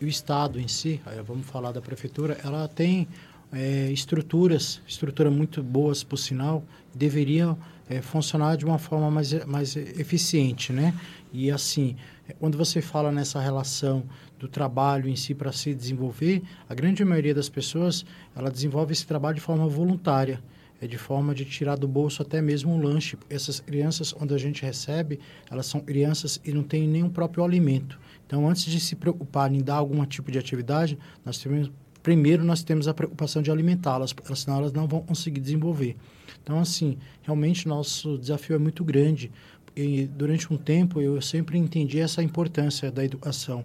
o 0.00 0.06
Estado 0.06 0.60
em 0.60 0.68
si, 0.68 1.00
vamos 1.26 1.46
falar 1.46 1.72
da 1.72 1.80
prefeitura, 1.80 2.36
ela 2.44 2.68
tem 2.68 3.08
é, 3.52 3.90
estruturas, 3.90 4.80
estruturas 4.86 5.32
muito 5.32 5.62
boas, 5.62 6.02
por 6.02 6.16
sinal, 6.16 6.64
deveriam 6.94 7.56
é, 7.88 8.02
funcionar 8.02 8.56
de 8.56 8.64
uma 8.64 8.78
forma 8.78 9.10
mais, 9.10 9.32
mais 9.46 9.76
eficiente, 9.76 10.72
né? 10.72 10.94
E 11.32 11.50
assim, 11.50 11.96
quando 12.38 12.58
você 12.58 12.82
fala 12.82 13.12
nessa 13.12 13.40
relação 13.40 14.04
do 14.38 14.48
trabalho 14.48 15.08
em 15.08 15.16
si 15.16 15.34
para 15.34 15.52
se 15.52 15.74
desenvolver, 15.74 16.42
a 16.68 16.74
grande 16.74 17.04
maioria 17.04 17.34
das 17.34 17.48
pessoas, 17.48 18.04
ela 18.34 18.50
desenvolve 18.50 18.92
esse 18.92 19.06
trabalho 19.06 19.36
de 19.36 19.40
forma 19.40 19.66
voluntária, 19.66 20.42
é 20.80 20.86
de 20.86 20.98
forma 20.98 21.34
de 21.34 21.44
tirar 21.44 21.76
do 21.76 21.88
bolso 21.88 22.20
até 22.20 22.42
mesmo 22.42 22.74
um 22.74 22.82
lanche. 22.82 23.16
Essas 23.30 23.60
crianças, 23.60 24.14
onde 24.20 24.34
a 24.34 24.38
gente 24.38 24.62
recebe, 24.62 25.18
elas 25.50 25.66
são 25.66 25.80
crianças 25.80 26.40
e 26.44 26.52
não 26.52 26.62
têm 26.62 26.86
nenhum 26.86 27.08
próprio 27.08 27.42
alimento. 27.42 27.98
Então, 28.26 28.48
antes 28.48 28.64
de 28.64 28.78
se 28.78 28.94
preocupar 28.94 29.52
em 29.52 29.62
dar 29.62 29.76
algum 29.76 30.04
tipo 30.04 30.30
de 30.30 30.38
atividade, 30.38 30.98
nós 31.24 31.38
temos 31.38 31.70
primeiro 32.02 32.44
nós 32.44 32.62
temos 32.62 32.86
a 32.86 32.94
preocupação 32.94 33.42
de 33.42 33.50
alimentá-las, 33.50 34.14
senão 34.36 34.58
elas 34.58 34.72
não 34.72 34.86
vão 34.86 35.00
conseguir 35.00 35.40
desenvolver. 35.40 35.96
Então, 36.40 36.60
assim, 36.60 36.98
realmente 37.22 37.66
nosso 37.66 38.16
desafio 38.16 38.54
é 38.54 38.58
muito 38.58 38.84
grande. 38.84 39.32
E 39.74 40.06
durante 40.06 40.52
um 40.52 40.56
tempo 40.56 41.00
eu 41.00 41.20
sempre 41.20 41.58
entendi 41.58 41.98
essa 41.98 42.22
importância 42.22 42.92
da 42.92 43.04
educação 43.04 43.64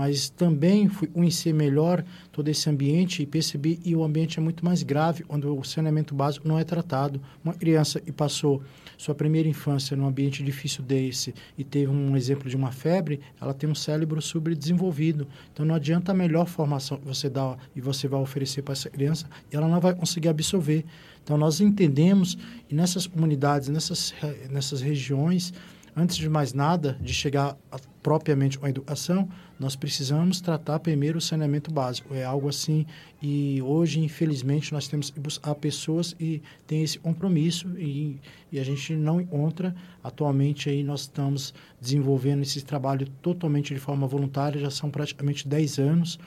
mas 0.00 0.30
também 0.30 0.88
fui 0.88 1.06
conhecer 1.06 1.52
melhor 1.52 2.02
todo 2.32 2.48
esse 2.48 2.70
ambiente 2.70 3.22
e 3.22 3.26
percebi 3.26 3.76
que 3.76 3.94
o 3.94 4.02
ambiente 4.02 4.38
é 4.38 4.42
muito 4.42 4.64
mais 4.64 4.82
grave 4.82 5.22
quando 5.24 5.54
o 5.54 5.62
saneamento 5.62 6.14
básico 6.14 6.48
não 6.48 6.58
é 6.58 6.64
tratado. 6.64 7.20
Uma 7.44 7.52
criança 7.52 8.00
que 8.00 8.10
passou 8.10 8.62
sua 8.96 9.14
primeira 9.14 9.46
infância 9.46 9.94
num 9.94 10.06
ambiente 10.06 10.42
difícil 10.42 10.82
desse 10.82 11.34
e 11.58 11.62
teve 11.62 11.92
um 11.92 12.16
exemplo 12.16 12.48
de 12.48 12.56
uma 12.56 12.72
febre, 12.72 13.20
ela 13.38 13.52
tem 13.52 13.68
um 13.68 13.74
cérebro 13.74 14.22
subdesenvolvido. 14.22 15.28
Então 15.52 15.66
não 15.66 15.74
adianta 15.74 16.12
a 16.12 16.14
melhor 16.14 16.46
formação 16.46 16.96
que 16.96 17.06
você 17.06 17.28
dá 17.28 17.58
e 17.76 17.80
você 17.82 18.08
vai 18.08 18.20
oferecer 18.20 18.62
para 18.62 18.72
essa 18.72 18.88
criança, 18.88 19.28
ela 19.52 19.68
não 19.68 19.80
vai 19.80 19.94
conseguir 19.94 20.28
absorver. 20.28 20.82
Então 21.22 21.36
nós 21.36 21.60
entendemos 21.60 22.38
e 22.70 22.74
nessas 22.74 23.06
comunidades, 23.06 23.68
nessas 23.68 24.14
nessas 24.48 24.80
regiões, 24.80 25.52
antes 25.94 26.16
de 26.16 26.28
mais 26.30 26.54
nada, 26.54 26.96
de 27.02 27.12
chegar 27.12 27.54
a, 27.70 27.78
propriamente 28.02 28.58
a 28.62 28.70
educação, 28.70 29.28
nós 29.60 29.76
precisamos 29.76 30.40
tratar 30.40 30.78
primeiro 30.80 31.18
o 31.18 31.20
saneamento 31.20 31.70
básico. 31.70 32.14
É 32.14 32.24
algo 32.24 32.48
assim, 32.48 32.86
e 33.20 33.60
hoje, 33.60 34.00
infelizmente, 34.00 34.72
nós 34.72 34.88
temos 34.88 35.10
que 35.10 35.20
buscar 35.20 35.54
pessoas 35.54 36.16
e 36.18 36.40
tem 36.66 36.82
esse 36.82 36.98
compromisso 36.98 37.68
e, 37.78 38.18
e 38.50 38.58
a 38.58 38.64
gente 38.64 38.94
não 38.94 39.20
encontra. 39.20 39.76
Atualmente, 40.02 40.70
aí 40.70 40.82
nós 40.82 41.02
estamos 41.02 41.52
desenvolvendo 41.78 42.40
esse 42.40 42.64
trabalho 42.64 43.06
totalmente 43.20 43.74
de 43.74 43.80
forma 43.80 44.06
voluntária, 44.06 44.58
já 44.58 44.70
são 44.70 44.90
praticamente 44.90 45.46
10 45.46 45.78
anos. 45.78 46.18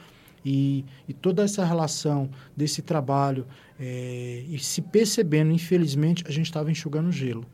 E, 0.46 0.86
e, 1.08 1.14
toda 1.14 1.42
essa 1.42 1.66
relação 1.66 2.30
desse 2.56 2.82
trabalho 2.82 3.48
é, 3.80 4.44
e 4.48 4.60
se 4.60 4.82
percebendo, 4.82 5.52
infelizmente, 5.52 6.24
a 6.28 6.32
gente 6.32 6.46
estava 6.46 6.70
enxugando 6.70 7.12
gelo. 7.12 7.46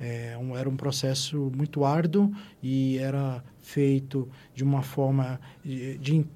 É, 0.00 0.34
um, 0.38 0.56
era 0.56 0.66
um 0.66 0.76
processo 0.76 1.52
muito 1.54 1.84
árduo 1.84 2.32
e 2.62 2.96
era 2.96 3.44
feito 3.62 4.28
de 4.54 4.64
uma 4.64 4.82
forma 4.82 5.40
de, 5.64 5.98
de 5.98 6.26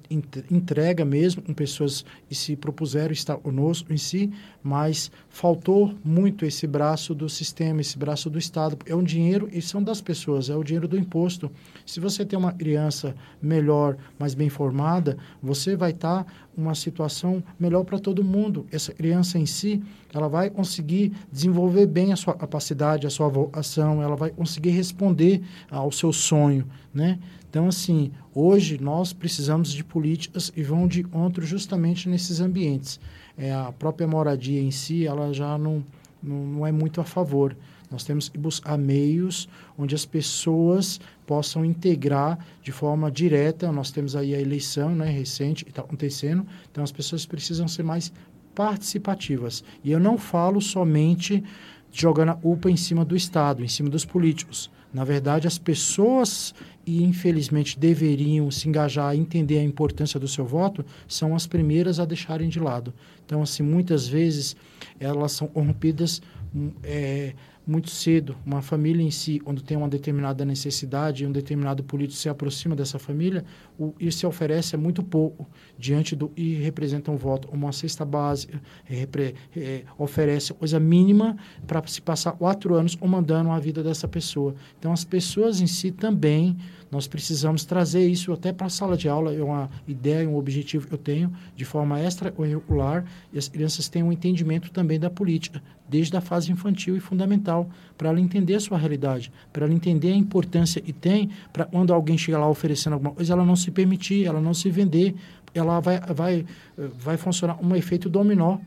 entrega 0.49 1.03
mesmo, 1.03 1.41
com 1.41 1.53
pessoas 1.53 2.05
que 2.27 2.35
se 2.35 2.55
propuseram 2.55 3.11
estar 3.11 3.37
conosco 3.37 3.91
em 3.91 3.97
si, 3.97 4.31
mas 4.63 5.11
faltou 5.29 5.93
muito 6.03 6.45
esse 6.45 6.65
braço 6.65 7.13
do 7.13 7.29
sistema, 7.29 7.81
esse 7.81 7.97
braço 7.97 8.29
do 8.29 8.39
Estado. 8.39 8.77
É 8.85 8.95
um 8.95 9.03
dinheiro 9.03 9.49
e 9.51 9.61
são 9.61 9.81
das 9.81 10.01
pessoas, 10.01 10.49
é 10.49 10.55
o 10.55 10.63
dinheiro 10.63 10.87
do 10.87 10.97
imposto. 10.97 11.51
Se 11.85 11.99
você 11.99 12.25
tem 12.25 12.37
uma 12.37 12.51
criança 12.51 13.15
melhor, 13.41 13.97
mais 14.17 14.33
bem 14.33 14.49
formada, 14.49 15.17
você 15.41 15.75
vai 15.75 15.91
estar 15.91 16.23
tá 16.23 16.31
uma 16.57 16.73
situação 16.73 17.43
melhor 17.59 17.83
para 17.83 17.99
todo 17.99 18.23
mundo. 18.23 18.65
Essa 18.71 18.93
criança 18.93 19.37
em 19.37 19.45
si, 19.45 19.83
ela 20.13 20.27
vai 20.27 20.49
conseguir 20.49 21.11
desenvolver 21.31 21.85
bem 21.85 22.13
a 22.13 22.15
sua 22.15 22.33
capacidade, 22.33 23.05
a 23.05 23.09
sua 23.09 23.27
vocação, 23.27 24.01
ela 24.01 24.15
vai 24.15 24.29
conseguir 24.29 24.71
responder 24.71 25.43
ao 25.69 25.91
seu 25.91 26.13
sonho, 26.13 26.65
né? 26.93 27.14
Então, 27.55 27.69
assim, 27.69 28.11
hoje 28.33 28.77
nós 28.81 29.13
precisamos 29.13 29.71
de 29.71 29.81
políticas 29.81 30.51
e 30.57 30.61
vão 30.61 30.89
de 30.89 30.99
encontro 30.99 31.45
justamente 31.45 32.09
nesses 32.09 32.41
ambientes. 32.41 32.99
É, 33.37 33.53
a 33.53 33.71
própria 33.71 34.05
moradia 34.05 34.61
em 34.61 34.71
si, 34.71 35.07
ela 35.07 35.33
já 35.33 35.57
não, 35.57 35.81
não, 36.21 36.45
não 36.45 36.67
é 36.67 36.71
muito 36.73 36.99
a 36.99 37.05
favor. 37.05 37.55
Nós 37.89 38.03
temos 38.03 38.27
que 38.27 38.37
buscar 38.37 38.77
meios 38.77 39.47
onde 39.77 39.95
as 39.95 40.05
pessoas 40.05 40.99
possam 41.25 41.63
integrar 41.63 42.45
de 42.61 42.73
forma 42.73 43.09
direta. 43.09 43.71
Nós 43.71 43.89
temos 43.89 44.17
aí 44.17 44.35
a 44.35 44.41
eleição 44.41 44.93
né, 44.93 45.09
recente 45.09 45.63
que 45.63 45.71
está 45.71 45.81
acontecendo, 45.81 46.45
então 46.69 46.83
as 46.83 46.91
pessoas 46.91 47.25
precisam 47.25 47.69
ser 47.69 47.83
mais 47.83 48.11
participativas. 48.53 49.63
E 49.81 49.93
eu 49.93 49.99
não 50.01 50.17
falo 50.17 50.59
somente 50.59 51.41
jogando 51.89 52.31
a 52.31 52.39
UPA 52.43 52.69
em 52.69 52.75
cima 52.75 53.05
do 53.05 53.15
Estado, 53.15 53.63
em 53.63 53.69
cima 53.69 53.89
dos 53.89 54.03
políticos. 54.03 54.69
Na 54.95 55.03
verdade, 55.03 55.45
as 55.45 55.57
pessoas, 55.57 56.55
e 56.85 57.03
infelizmente 57.03 57.77
deveriam 57.77 58.49
se 58.49 58.69
engajar, 58.69 59.13
entender 59.13 59.57
a 59.57 59.63
importância 59.63 60.17
do 60.17 60.25
seu 60.25 60.45
voto, 60.45 60.85
são 61.05 61.35
as 61.35 61.45
primeiras 61.45 61.99
a 61.99 62.05
deixarem 62.05 62.47
de 62.47 62.61
lado. 62.61 62.93
Então, 63.25 63.41
assim, 63.41 63.61
muitas 63.61 64.07
vezes 64.07 64.55
elas 64.97 65.33
são 65.33 65.47
corrompidas. 65.49 66.21
É, 66.81 67.33
muito 67.67 67.89
cedo, 67.89 68.35
uma 68.45 68.61
família 68.61 69.03
em 69.03 69.09
si, 69.09 69.39
quando 69.39 69.61
tem 69.61 69.75
uma 69.75 69.89
determinada 69.89 70.45
necessidade 70.45 71.23
e 71.23 71.27
um 71.27 71.31
determinado 71.31 71.83
político 71.83 72.19
se 72.19 72.29
aproxima 72.29 72.75
dessa 72.75 72.99
família, 72.99 73.43
o, 73.77 73.93
e 73.99 74.11
se 74.11 74.25
oferece 74.25 74.75
é 74.75 74.77
muito 74.77 75.01
pouco 75.01 75.47
diante 75.77 76.15
do 76.15 76.31
e 76.35 76.55
representa 76.55 77.11
um 77.11 77.17
voto. 77.17 77.47
Uma 77.51 77.71
cesta 77.71 78.05
básica 78.05 78.61
é, 79.55 79.83
oferece 79.97 80.53
coisa 80.53 80.79
mínima 80.79 81.35
para 81.65 81.85
se 81.87 82.01
passar 82.01 82.33
quatro 82.33 82.75
anos 82.75 82.95
comandando 82.95 83.49
a 83.49 83.59
vida 83.59 83.83
dessa 83.83 84.07
pessoa. 84.07 84.55
Então, 84.77 84.91
as 84.91 85.03
pessoas 85.03 85.61
em 85.61 85.67
si 85.67 85.91
também, 85.91 86.57
nós 86.91 87.07
precisamos 87.07 87.65
trazer 87.65 88.07
isso 88.07 88.31
até 88.31 88.53
para 88.53 88.67
a 88.67 88.69
sala 88.69 88.95
de 88.95 89.09
aula. 89.09 89.33
É 89.33 89.43
uma 89.43 89.69
ideia, 89.87 90.27
um 90.27 90.37
objetivo 90.37 90.87
que 90.87 90.93
eu 90.93 90.97
tenho 90.97 91.31
de 91.55 91.65
forma 91.65 92.01
extracurricular 92.01 93.05
e 93.33 93.37
as 93.37 93.47
crianças 93.47 93.89
têm 93.89 94.03
um 94.03 94.11
entendimento 94.11 94.71
também 94.71 94.99
da 94.99 95.09
política, 95.09 95.61
desde 95.89 96.15
a 96.15 96.21
fase 96.21 96.51
infantil 96.51 96.95
e 96.95 96.99
fundamental, 96.99 97.69
para 97.97 98.09
ela 98.09 98.19
entender 98.19 98.55
a 98.55 98.59
sua 98.59 98.77
realidade, 98.77 99.31
para 99.51 99.65
ela 99.65 99.73
entender 99.73 100.11
a 100.11 100.15
importância 100.15 100.81
que 100.81 100.93
tem 100.93 101.29
para 101.51 101.65
quando 101.65 101.93
alguém 101.93 102.17
chega 102.17 102.37
lá 102.37 102.49
oferecendo 102.49 102.93
alguma 102.93 103.11
coisa, 103.11 103.33
ela 103.33 103.45
não 103.45 103.55
se 103.55 103.71
permitir, 103.71 104.25
ela 104.25 104.41
não 104.41 104.53
se 104.53 104.69
vender, 104.69 105.15
ela 105.53 105.79
vai, 105.79 105.99
vai, 105.99 106.45
vai 106.77 107.17
funcionar 107.17 107.57
um 107.63 107.75
efeito 107.75 108.09
dominó. 108.09 108.57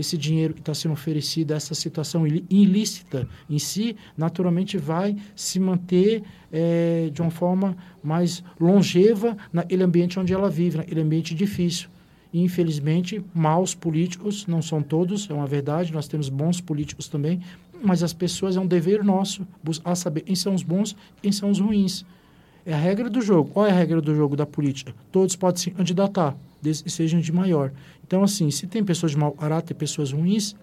Esse 0.00 0.16
dinheiro 0.16 0.54
que 0.54 0.60
está 0.60 0.74
sendo 0.74 0.92
oferecido, 0.92 1.52
essa 1.52 1.74
situação 1.74 2.26
ilícita 2.26 3.28
em 3.48 3.58
si, 3.58 3.96
naturalmente 4.16 4.78
vai 4.78 5.16
se 5.34 5.58
manter 5.58 6.22
é, 6.52 7.10
de 7.12 7.20
uma 7.20 7.30
forma 7.30 7.76
mais 8.02 8.42
longeva 8.60 9.36
naquele 9.52 9.82
ambiente 9.82 10.18
onde 10.18 10.32
ela 10.32 10.48
vive, 10.48 10.76
naquele 10.76 11.00
ambiente 11.00 11.34
difícil. 11.34 11.88
Infelizmente, 12.32 13.24
maus 13.34 13.74
políticos, 13.74 14.46
não 14.46 14.60
são 14.60 14.82
todos, 14.82 15.28
é 15.30 15.34
uma 15.34 15.46
verdade, 15.46 15.92
nós 15.92 16.06
temos 16.06 16.28
bons 16.28 16.60
políticos 16.60 17.08
também, 17.08 17.40
mas 17.82 18.02
as 18.02 18.12
pessoas 18.12 18.56
é 18.56 18.60
um 18.60 18.66
dever 18.66 19.02
nosso 19.02 19.46
a 19.84 19.94
saber 19.94 20.22
quem 20.22 20.36
são 20.36 20.54
os 20.54 20.62
bons 20.62 20.92
e 21.18 21.22
quem 21.22 21.32
são 21.32 21.50
os 21.50 21.58
ruins. 21.58 22.04
É 22.66 22.74
a 22.74 22.76
regra 22.76 23.08
do 23.08 23.22
jogo. 23.22 23.50
Qual 23.50 23.66
é 23.66 23.70
a 23.70 23.74
regra 23.74 24.00
do 24.00 24.14
jogo 24.14 24.36
da 24.36 24.44
política? 24.44 24.94
Todos 25.10 25.34
podem 25.34 25.60
se 25.60 25.70
candidatar, 25.70 26.36
sejam 26.86 27.20
de 27.20 27.32
maior. 27.32 27.72
Então, 28.06 28.22
assim, 28.22 28.50
se 28.50 28.66
tem 28.66 28.84
pessoas 28.84 29.12
de 29.12 29.18
mau 29.18 29.32
caráter, 29.32 29.74
pessoas 29.74 30.12
ruins, 30.12 30.54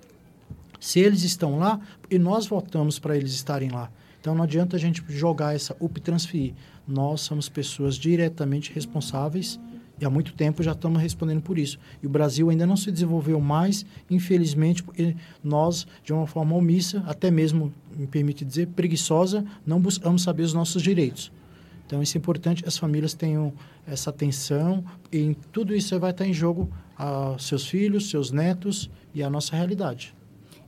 se 0.79 0.99
eles 0.99 1.23
estão 1.23 1.57
lá, 1.57 1.79
e 2.09 2.19
nós 2.19 2.47
votamos 2.47 2.99
para 2.99 3.15
eles 3.15 3.33
estarem 3.33 3.69
lá. 3.69 3.89
Então, 4.19 4.33
não 4.33 4.43
adianta 4.43 4.75
a 4.75 4.79
gente 4.79 5.03
jogar 5.07 5.55
essa 5.55 5.75
UP 5.79 5.99
transferir. 5.99 6.53
Nós 6.87 7.21
somos 7.21 7.47
pessoas 7.47 7.95
diretamente 7.95 8.71
responsáveis 8.73 9.59
e 9.99 10.05
há 10.05 10.09
muito 10.09 10.33
tempo 10.33 10.61
já 10.61 10.73
estamos 10.73 11.01
respondendo 11.01 11.41
por 11.41 11.57
isso. 11.57 11.79
E 12.03 12.07
o 12.07 12.09
Brasil 12.09 12.49
ainda 12.49 12.65
não 12.65 12.75
se 12.75 12.91
desenvolveu 12.91 13.39
mais, 13.39 13.85
infelizmente, 14.09 14.83
porque 14.83 15.15
nós, 15.43 15.87
de 16.03 16.11
uma 16.11 16.27
forma 16.27 16.55
omissa, 16.55 17.03
até 17.07 17.31
mesmo, 17.31 17.73
me 17.95 18.05
permite 18.05 18.43
dizer, 18.43 18.67
preguiçosa, 18.67 19.45
não 19.65 19.79
buscamos 19.79 20.23
saber 20.23 20.43
os 20.43 20.53
nossos 20.53 20.81
direitos. 20.81 21.31
Então, 21.85 22.01
isso 22.01 22.17
é 22.17 22.19
importante 22.19 22.63
as 22.67 22.77
famílias 22.77 23.13
tenham 23.13 23.53
essa 23.85 24.09
atenção 24.09 24.83
e 25.11 25.19
em 25.19 25.33
tudo 25.33 25.75
isso 25.75 25.97
vai 25.99 26.11
estar 26.11 26.25
em 26.25 26.33
jogo 26.33 26.69
a 26.97 27.35
seus 27.37 27.67
filhos, 27.67 28.09
seus 28.09 28.31
netos 28.31 28.89
e 29.13 29.21
a 29.21 29.29
nossa 29.29 29.55
realidade. 29.55 30.15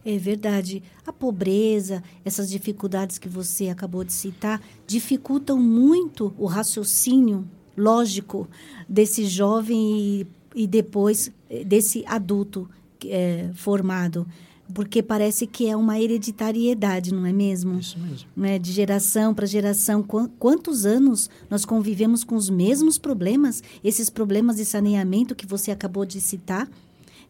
É 0.06 0.18
verdade. 0.18 0.82
A 1.06 1.12
pobreza, 1.12 2.04
essas 2.24 2.50
dificuldades 2.50 3.18
que 3.18 3.28
você 3.28 3.70
acabou 3.70 4.04
de 4.04 4.14
citar, 4.14 4.62
dificultam 4.86 5.62
muito 5.62 6.34
o 6.38 6.46
raciocínio 6.46 7.46
lógico 7.76 8.48
desse 8.88 9.26
jovem 9.26 10.22
e, 10.56 10.64
e 10.64 10.68
depois 10.68 11.32
eh, 11.50 11.64
desse 11.64 12.06
adulto 12.08 12.70
é, 13.06 13.50
formado 13.54 14.26
porque 14.74 15.02
parece 15.02 15.48
que 15.48 15.68
é 15.68 15.76
uma 15.76 16.00
hereditariedade, 16.00 17.14
não 17.14 17.26
é 17.26 17.34
mesmo? 17.34 17.80
Isso 17.80 17.98
mesmo. 18.00 18.28
Né? 18.36 18.60
De 18.60 18.72
geração 18.72 19.34
para 19.34 19.46
geração. 19.46 20.04
Quantos 20.40 20.86
anos 20.86 21.30
nós 21.50 21.66
convivemos 21.66 22.24
com 22.24 22.36
os 22.36 22.50
mesmos 22.50 22.98
problemas? 22.98 23.64
Esses 23.84 24.10
problemas 24.10 24.58
de 24.58 24.66
saneamento 24.66 25.36
que 25.36 25.46
você 25.46 25.72
acabou 25.72 26.06
de 26.06 26.20
citar, 26.20 26.70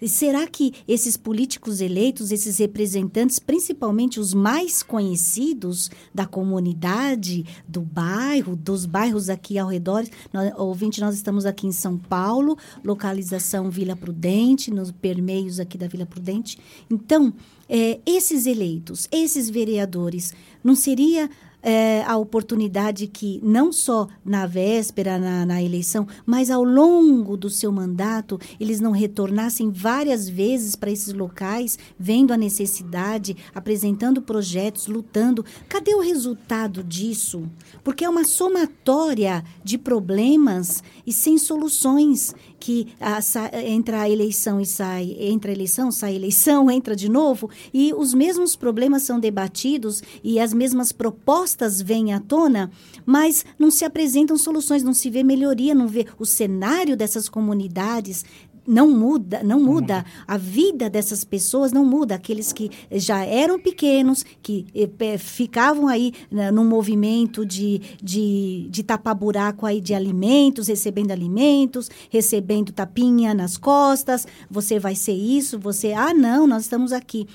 será 0.06 0.46
que 0.46 0.74
esses 0.88 1.16
políticos 1.16 1.80
eleitos, 1.82 2.32
esses 2.32 2.58
representantes, 2.58 3.40
principalmente 3.40 4.20
os 4.20 4.34
mais 4.34 4.84
conhecidos 4.84 5.90
da 6.14 6.26
comunidade, 6.26 7.46
do 7.68 7.82
bairro, 7.82 8.56
dos 8.56 8.86
bairros 8.86 9.30
aqui 9.30 9.58
ao 9.58 9.70
redor, 9.70 10.06
nós, 10.34 10.52
ouvinte, 10.58 11.00
nós 11.00 11.16
estamos 11.16 11.46
aqui 11.46 11.66
em 11.66 11.72
São 11.72 11.98
Paulo, 11.98 12.58
localização 12.84 13.72
Vila 13.72 13.96
Prudente, 13.96 14.70
nos 14.70 14.92
permeios 14.92 15.60
aqui 15.60 15.78
da 15.78 15.88
Vila 15.88 16.06
Prudente. 16.06 16.60
Então, 16.90 17.34
é, 17.70 18.00
esses 18.06 18.46
eleitos, 18.46 19.08
esses 19.12 19.50
vereadores, 19.50 20.34
não 20.64 20.76
seria 20.76 21.30
é, 21.62 22.04
a 22.04 22.16
oportunidade 22.18 23.08
que, 23.08 23.40
não 23.44 23.72
só 23.72 24.08
na 24.24 24.46
véspera, 24.46 25.18
na, 25.18 25.46
na, 25.46 25.62
eleição, 25.62 26.08
mas 26.26 26.50
ao 26.50 26.64
longo 26.64 27.36
do 27.36 27.50
seu 27.50 27.72
mandato, 27.72 28.40
eles 28.60 28.80
não 28.80 28.92
retornassem 28.92 29.72
várias 29.72 30.30
vezes 30.30 30.76
para 30.76 30.92
esses 30.92 31.14
locais, 31.14 31.78
vendo 32.00 32.32
a 32.32 32.38
necessidade, 32.38 33.36
apresentando 33.54 34.22
projetos, 34.22 34.88
lutando. 34.88 35.44
Cadê 35.68 35.94
o 35.96 36.02
resultado 36.02 36.84
disso? 36.84 37.44
Porque 37.84 38.06
é 38.06 38.10
uma 38.10 38.24
somatória 38.24 39.44
de 39.64 39.78
problemas 39.78 40.84
e 41.06 41.12
sem 41.12 41.38
soluções 41.38 42.34
que 42.60 42.88
a, 43.00 43.20
entra 43.62 44.02
a 44.02 44.10
eleição 44.10 44.60
e 44.60 44.66
sai, 44.66 45.16
entra 45.20 45.52
a 45.52 45.54
eleição, 45.54 45.92
sai 45.92 46.14
a 46.14 46.16
eleição, 46.16 46.70
entra 46.72 46.96
de 46.96 47.10
novo, 47.10 47.50
e 47.74 47.94
os 47.94 48.14
mesmos 48.14 48.56
problemas 48.56 49.04
são 49.04 49.20
debatidos 49.20 50.02
e 50.24 50.40
as 50.40 50.54
mesmas 50.54 50.92
propostas 50.92 51.82
vêm 51.82 52.14
à 52.14 52.20
tona, 52.20 52.72
mas 53.06 53.46
não 53.58 53.70
se 53.70 53.86
apresentam 53.86 54.38
soluções, 54.38 54.84
não 54.84 54.94
se 54.94 55.10
vê 55.10 55.24
melhoria, 55.24 55.76
não 55.76 55.88
vê 55.88 56.06
o 56.18 56.26
cenário 56.26 56.98
dessas 56.98 57.30
comunidades 57.30 58.26
não 58.68 58.90
muda, 58.90 59.42
não 59.44 59.62
muda. 59.62 60.06
A 60.28 60.36
vida 60.38 60.90
dessas 60.90 61.24
pessoas 61.24 61.72
não 61.72 61.86
muda. 61.86 62.16
Aqueles 62.16 62.52
que 62.52 62.70
já 62.92 63.24
eram 63.24 63.58
pequenos, 63.58 64.26
que 64.42 64.66
eh, 64.76 65.18
ficavam 65.18 65.88
aí 65.88 66.14
né, 66.30 66.52
num 66.52 66.66
movimento 66.66 67.46
de, 67.46 67.80
de, 68.04 68.68
de 68.70 68.84
tapar 68.84 69.16
buraco 69.16 69.66
aí 69.66 69.80
de 69.80 69.94
alimentos, 69.94 70.68
recebendo 70.68 71.12
alimentos, 71.12 71.90
recebendo 72.10 72.74
tapinha 72.74 73.34
nas 73.34 73.58
costas. 73.58 74.28
Você 74.52 74.78
vai 74.78 74.96
ser 74.96 75.14
isso, 75.14 75.58
você. 75.58 75.94
Ah, 75.94 76.14
não, 76.14 76.46
nós 76.46 76.64
estamos 76.64 76.92
aqui. 76.92 77.26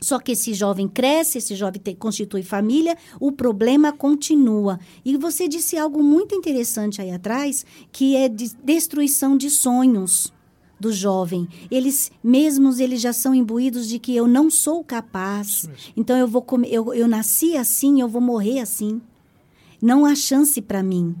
Só 0.00 0.18
que 0.18 0.32
esse 0.32 0.52
jovem 0.52 0.88
cresce, 0.88 1.38
esse 1.38 1.54
jovem 1.54 1.80
te, 1.80 1.94
constitui 1.94 2.42
família, 2.42 2.96
o 3.18 3.32
problema 3.32 3.92
continua. 3.92 4.78
E 5.04 5.16
você 5.16 5.48
disse 5.48 5.78
algo 5.78 6.02
muito 6.02 6.34
interessante 6.34 7.00
aí 7.00 7.10
atrás, 7.10 7.64
que 7.90 8.14
é 8.14 8.28
de 8.28 8.52
destruição 8.62 9.36
de 9.36 9.48
sonhos 9.48 10.35
do 10.78 10.92
jovem. 10.92 11.48
Eles 11.70 12.10
mesmos 12.22 12.78
eles 12.78 13.00
já 13.00 13.12
são 13.12 13.34
imbuídos 13.34 13.88
de 13.88 13.98
que 13.98 14.14
eu 14.14 14.26
não 14.26 14.50
sou 14.50 14.84
capaz. 14.84 15.68
Então 15.96 16.16
eu 16.16 16.28
vou 16.28 16.42
comer, 16.42 16.68
eu, 16.68 16.92
eu 16.94 17.08
nasci 17.08 17.56
assim, 17.56 18.00
eu 18.00 18.08
vou 18.08 18.20
morrer 18.20 18.60
assim. 18.60 19.00
Não 19.80 20.04
há 20.04 20.14
chance 20.14 20.60
para 20.60 20.82
mim, 20.82 21.14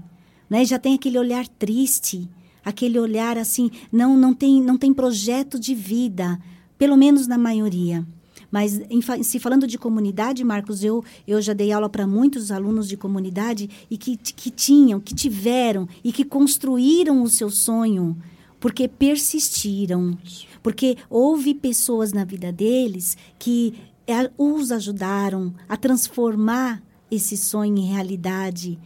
né? 0.48 0.64
Já 0.64 0.78
tem 0.78 0.94
aquele 0.94 1.18
olhar 1.18 1.46
triste, 1.46 2.28
aquele 2.64 2.98
olhar 2.98 3.36
assim, 3.36 3.70
não 3.92 4.16
não 4.16 4.32
tem 4.34 4.62
não 4.62 4.76
tem 4.76 4.92
projeto 4.92 5.58
de 5.58 5.74
vida, 5.74 6.38
pelo 6.78 6.96
menos 6.96 7.26
na 7.26 7.38
maioria. 7.38 8.06
Mas 8.50 8.80
em, 8.88 9.00
se 9.22 9.38
falando 9.38 9.66
de 9.66 9.76
comunidade, 9.76 10.44
Marcos, 10.44 10.82
eu, 10.82 11.04
eu 11.26 11.42
já 11.42 11.52
dei 11.52 11.72
aula 11.72 11.88
para 11.88 12.06
muitos 12.06 12.50
alunos 12.50 12.88
de 12.88 12.96
comunidade 12.96 13.68
e 13.90 13.98
que, 13.98 14.16
que 14.16 14.50
tinham, 14.50 15.00
que 15.00 15.14
tiveram 15.14 15.88
e 16.02 16.12
que 16.12 16.24
construíram 16.24 17.22
o 17.22 17.28
seu 17.28 17.50
sonho 17.50 18.16
porque 18.58 18.88
persistiram, 18.88 20.16
porque 20.62 20.96
houve 21.08 21.54
pessoas 21.54 22.12
na 22.12 22.24
vida 22.24 22.52
deles 22.52 23.16
que 23.38 23.74
é, 24.06 24.30
os 24.38 24.70
ajudaram 24.70 25.54
a 25.68 25.76
transformar 25.76 26.82
esse 27.10 27.36
sonho 27.36 27.76
em 27.76 27.86
realidade, 27.86 28.78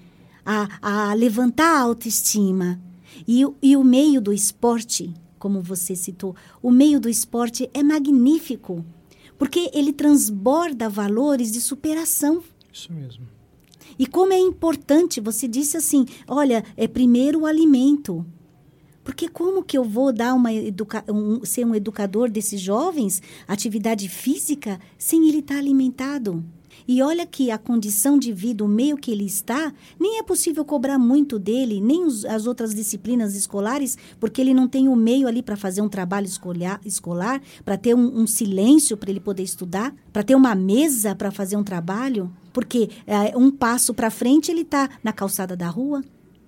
a, 0.45 1.11
a 1.11 1.15
levantar 1.15 1.77
a 1.77 1.81
autoestima. 1.81 2.81
E, 3.27 3.43
e 3.63 3.77
o 3.77 3.85
meio 3.85 4.21
do 4.21 4.33
esporte, 4.33 5.15
como 5.39 5.61
você 5.61 5.95
citou, 5.95 6.35
o 6.63 6.71
meio 6.71 7.01
do 7.01 7.09
esporte 7.09 7.69
é 7.75 7.83
magnífico, 7.83 8.85
porque 9.39 9.71
ele 9.73 9.93
transborda 9.93 10.89
valores 10.89 11.51
de 11.51 11.61
superação. 11.61 12.43
Isso 12.73 12.93
mesmo. 12.93 13.27
E 13.99 14.07
como 14.07 14.33
é 14.33 14.39
importante, 14.39 15.21
você 15.21 15.47
disse 15.47 15.77
assim: 15.77 16.07
olha, 16.27 16.65
é 16.77 16.87
primeiro 16.87 17.41
o 17.41 17.47
alimento. 17.47 18.25
Porque 19.11 19.29
como 19.29 19.65
que 19.65 19.77
eu 19.77 19.83
vou 19.83 20.13
dar 20.13 20.35
uma 20.35 20.53
educa 20.53 21.05
um, 21.09 21.45
ser 21.45 21.67
um 21.67 21.75
educador 21.75 22.31
desses 22.31 22.61
jovens, 22.61 23.21
atividade 23.49 24.09
física, 24.09 24.79
sem 24.97 25.29
ele 25.29 25.41
estar 25.41 25.55
tá 25.55 25.61
alimentado? 25.61 26.45
E 26.87 27.03
olha 27.03 27.27
que 27.27 27.51
a 27.51 27.59
condição 27.59 28.17
de 28.17 28.33
vida, 28.33 28.65
o 28.65 28.69
meio 28.69 28.97
que 28.97 29.11
ele 29.11 29.25
está, 29.27 29.75
nem 29.99 30.21
é 30.21 30.23
possível 30.23 30.65
cobrar 30.65 30.97
muito 30.97 31.41
dele, 31.41 31.81
nem 31.81 32.05
os, 32.05 32.25
as 32.25 32.47
outras 32.47 32.73
disciplinas 32.73 33.35
escolares, 33.35 33.99
porque 34.21 34.41
ele 34.41 34.55
não 34.55 34.69
tem 34.69 34.87
o 34.87 34.95
meio 34.95 35.27
ali 35.27 35.43
para 35.43 35.57
fazer 35.57 35.83
um 35.83 35.89
trabalho 35.89 36.27
escolar, 36.27 36.81
escolar 36.85 37.43
para 37.65 37.77
ter 37.77 37.97
um, 37.97 38.21
um 38.21 38.29
silêncio 38.29 38.97
para 38.97 39.11
ele 39.11 39.19
poder 39.19 39.43
estudar, 39.43 39.93
para 40.13 40.23
ter 40.23 40.37
uma 40.37 40.55
mesa 40.55 41.17
para 41.17 41.33
fazer 41.33 41.57
um 41.57 41.65
trabalho, 41.65 42.33
porque 42.53 42.89
é, 43.09 43.37
um 43.37 43.51
passo 43.51 43.93
para 43.93 44.09
frente 44.09 44.53
ele 44.53 44.61
está 44.61 44.89
na 45.03 45.13
calçada 45.13 45.57
da 45.57 45.69
rua. 45.69 46.01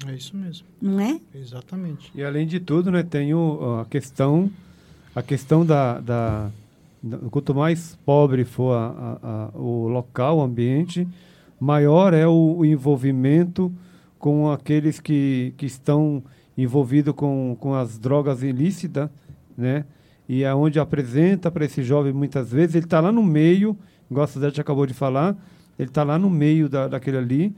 É 0.06 0.14
isso 0.14 0.36
mesmo. 0.36 0.66
Não 0.80 1.00
é? 1.00 1.20
Exatamente. 1.34 2.10
E 2.14 2.22
além 2.22 2.46
de 2.46 2.58
tudo, 2.58 2.90
né, 2.90 3.02
tem 3.02 3.34
o, 3.34 3.80
a 3.80 3.84
questão, 3.84 4.50
a 5.14 5.22
questão 5.22 5.64
da, 5.64 6.00
da, 6.00 6.50
da 7.02 7.18
quanto 7.30 7.54
mais 7.54 7.98
pobre 8.04 8.44
for 8.44 8.74
a, 8.74 8.86
a, 8.86 9.50
a, 9.54 9.58
o 9.58 9.88
local, 9.88 10.38
o 10.38 10.42
ambiente, 10.42 11.06
maior 11.60 12.12
é 12.12 12.26
o, 12.26 12.56
o, 12.58 12.64
envolvimento 12.64 13.72
com 14.18 14.50
aqueles 14.50 14.98
que, 14.98 15.54
que 15.56 15.66
estão 15.66 16.22
envolvidos 16.56 17.14
com, 17.14 17.56
com 17.58 17.74
as 17.74 17.98
drogas 17.98 18.42
ilícitas, 18.42 19.08
né? 19.56 19.84
E 20.28 20.44
é 20.44 20.54
onde 20.54 20.78
apresenta 20.78 21.50
para 21.50 21.64
esse 21.64 21.82
jovem 21.82 22.12
muitas 22.12 22.50
vezes, 22.50 22.74
ele 22.74 22.86
está 22.86 23.00
lá 23.00 23.12
no 23.12 23.22
meio, 23.22 23.76
igual 24.10 24.24
a 24.24 24.26
Suzete 24.26 24.60
acabou 24.60 24.86
de 24.86 24.94
falar, 24.94 25.36
ele 25.78 25.88
está 25.88 26.02
lá 26.02 26.18
no 26.18 26.30
meio 26.30 26.68
da, 26.68 26.88
daquele 26.88 27.16
ali, 27.16 27.54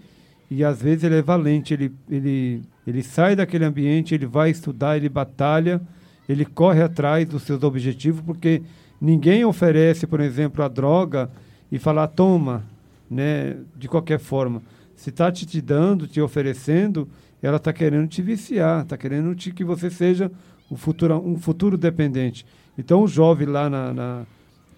e 0.51 0.65
às 0.65 0.81
vezes 0.81 1.05
ele 1.05 1.17
é 1.17 1.23
valente, 1.23 1.75
ele, 1.75 1.93
ele, 2.09 2.63
ele 2.87 3.03
sai 3.03 3.35
daquele 3.35 3.65
ambiente, 3.65 4.15
ele 4.15 4.27
vai 4.27 4.51
estudar, 4.51 4.97
ele 4.97 5.09
batalha, 5.09 5.81
ele 6.29 6.45
corre 6.45 6.83
atrás 6.83 7.27
dos 7.29 7.43
seus 7.43 7.63
objetivos, 7.63 8.21
porque 8.21 8.63
ninguém 9.01 9.45
oferece, 9.45 10.07
por 10.07 10.21
exemplo, 10.21 10.65
a 10.65 10.69
droga 10.69 11.31
e 11.71 11.79
falar, 11.79 12.09
toma, 12.09 12.65
né, 13.11 13.57
de 13.77 13.89
qualquer 13.89 14.19
forma. 14.19 14.63
Se 14.97 15.11
está 15.11 15.31
te, 15.31 15.45
te 15.45 15.61
dando, 15.61 16.07
te 16.07 16.21
oferecendo, 16.21 17.09
ela 17.43 17.57
está 17.57 17.73
querendo 17.73 18.09
te 18.09 18.23
viciar, 18.23 18.83
está 18.83 18.97
querendo 18.97 19.35
te, 19.35 19.53
que 19.53 19.65
você 19.65 19.91
seja 19.91 20.31
um 20.71 20.77
futuro, 20.77 21.17
um 21.17 21.39
futuro 21.39 21.77
dependente. 21.77 22.47
Então, 22.79 23.03
o 23.03 23.09
jovem 23.09 23.47
lá 23.47 23.69
na, 23.69 23.93
na, 23.93 24.23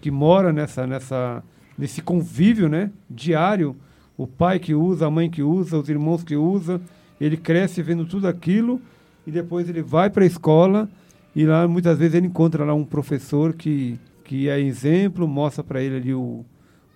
que 0.01 0.11
mora 0.11 0.51
nessa, 0.51 0.85
nessa, 0.85 1.43
nesse 1.77 2.01
convívio 2.01 2.67
né, 2.67 2.91
diário, 3.09 3.75
o 4.17 4.25
pai 4.25 4.59
que 4.59 4.73
usa, 4.73 5.05
a 5.05 5.11
mãe 5.11 5.29
que 5.29 5.43
usa, 5.43 5.77
os 5.77 5.87
irmãos 5.89 6.23
que 6.23 6.35
usam, 6.35 6.81
ele 7.21 7.37
cresce 7.37 7.81
vendo 7.81 8.05
tudo 8.05 8.27
aquilo 8.27 8.81
e 9.25 9.31
depois 9.31 9.69
ele 9.69 9.81
vai 9.81 10.09
para 10.09 10.23
a 10.23 10.27
escola 10.27 10.89
e 11.35 11.45
lá 11.45 11.67
muitas 11.67 11.99
vezes 11.99 12.15
ele 12.15 12.27
encontra 12.27 12.65
lá 12.65 12.73
um 12.73 12.83
professor 12.83 13.53
que, 13.53 13.99
que 14.23 14.49
é 14.49 14.59
exemplo, 14.59 15.27
mostra 15.27 15.63
para 15.63 15.81
ele 15.81 15.97
ali 15.97 16.13
o, 16.13 16.43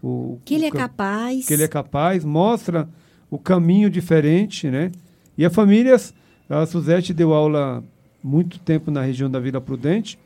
o 0.01 0.39
que 0.43 0.55
ele 0.55 0.65
o 0.65 0.67
é 0.69 0.71
capaz. 0.71 1.45
Que 1.45 1.53
ele 1.53 1.63
é 1.63 1.67
capaz, 1.67 2.25
mostra 2.25 2.89
o 3.29 3.37
caminho 3.37 3.89
diferente, 3.89 4.69
né? 4.69 4.91
E 5.37 5.45
as 5.45 5.53
famílias, 5.53 6.13
a 6.49 6.65
Suzete 6.65 7.13
deu 7.13 7.33
aula 7.33 7.83
muito 8.23 8.59
tempo 8.59 8.91
na 8.91 9.01
região 9.01 9.29
da 9.29 9.39
Vila 9.39 9.61
Prudente, 9.61 10.17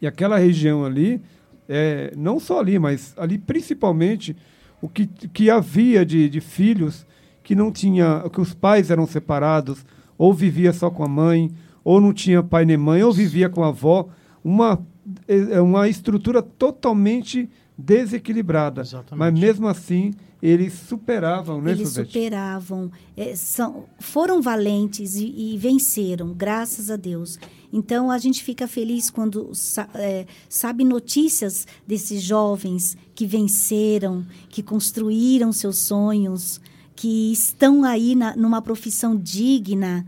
e 0.00 0.06
aquela 0.06 0.38
região 0.38 0.84
ali, 0.84 1.20
é, 1.68 2.12
não 2.16 2.40
só 2.40 2.58
ali, 2.58 2.78
mas 2.78 3.14
ali 3.16 3.38
principalmente, 3.38 4.36
o 4.80 4.88
que, 4.88 5.06
que 5.06 5.50
havia 5.50 6.04
de, 6.04 6.28
de 6.28 6.40
filhos 6.40 7.06
que 7.42 7.54
não 7.54 7.72
tinha, 7.72 8.24
que 8.32 8.40
os 8.40 8.54
pais 8.54 8.90
eram 8.90 9.06
separados, 9.06 9.84
ou 10.16 10.32
vivia 10.32 10.72
só 10.72 10.90
com 10.90 11.02
a 11.02 11.08
mãe, 11.08 11.50
ou 11.82 12.00
não 12.00 12.12
tinha 12.12 12.42
pai 12.42 12.64
nem 12.64 12.76
mãe, 12.76 13.02
ou 13.02 13.12
vivia 13.12 13.48
com 13.48 13.64
a 13.64 13.68
avó, 13.68 14.08
uma, 14.44 14.78
é, 15.26 15.56
é 15.56 15.60
uma 15.60 15.88
estrutura 15.88 16.42
totalmente 16.42 17.48
desequilibrada. 17.76 18.82
Exatamente. 18.82 19.18
Mas 19.18 19.40
mesmo 19.40 19.66
assim, 19.66 20.12
eles 20.42 20.72
superavam, 20.72 21.60
né, 21.60 21.72
Eles 21.72 21.90
superavam, 21.90 22.90
é, 23.16 23.36
são, 23.36 23.84
foram 23.98 24.40
valentes 24.40 25.16
e, 25.16 25.26
e 25.26 25.58
venceram, 25.58 26.32
graças 26.32 26.90
a 26.90 26.96
Deus. 26.96 27.38
Então 27.72 28.10
a 28.10 28.18
gente 28.18 28.42
fica 28.42 28.66
feliz 28.66 29.10
quando 29.10 29.52
é, 29.94 30.26
sabe 30.48 30.82
notícias 30.82 31.66
desses 31.86 32.22
jovens 32.22 32.96
que 33.14 33.26
venceram, 33.26 34.26
que 34.48 34.62
construíram 34.62 35.52
seus 35.52 35.78
sonhos, 35.78 36.60
que 36.96 37.30
estão 37.32 37.84
aí 37.84 38.14
na, 38.14 38.34
numa 38.34 38.62
profissão 38.62 39.14
digna. 39.16 40.06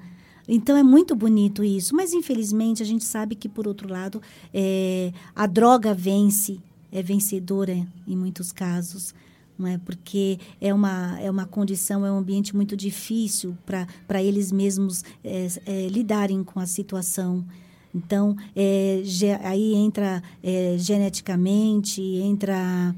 Então 0.49 0.77
é 0.77 0.83
muito 0.83 1.15
bonito 1.15 1.63
isso. 1.63 1.95
Mas 1.95 2.15
infelizmente 2.15 2.83
a 2.83 2.87
gente 2.87 3.05
sabe 3.05 3.35
que, 3.35 3.49
por 3.51 3.69
outro 3.69 3.89
lado, 3.89 4.21
é, 4.53 5.13
a 5.37 5.47
droga 5.47 5.93
vence, 5.93 6.59
é 6.91 7.03
vencedora 7.03 7.87
em 8.09 8.17
muitos 8.17 8.51
casos 8.51 9.15
não 9.63 9.69
é? 9.69 9.79
Porque 9.79 10.39
é 10.61 10.75
uma, 10.75 11.19
é 11.21 11.31
uma 11.31 11.47
condição, 11.47 12.05
é 12.05 12.11
um 12.11 12.19
ambiente 12.19 12.55
muito 12.55 12.77
difícil 12.77 13.57
para 13.65 14.23
eles 14.23 14.51
mesmos 14.51 15.05
é, 15.25 15.47
é, 15.65 15.89
lidarem 15.89 16.43
com 16.43 16.59
a 16.59 16.67
situação. 16.67 17.45
Então, 17.95 18.37
é, 18.57 19.03
aí 19.43 19.75
entra 19.75 20.23
é, 20.43 20.77
geneticamente, 20.79 22.01
entra 22.03 22.95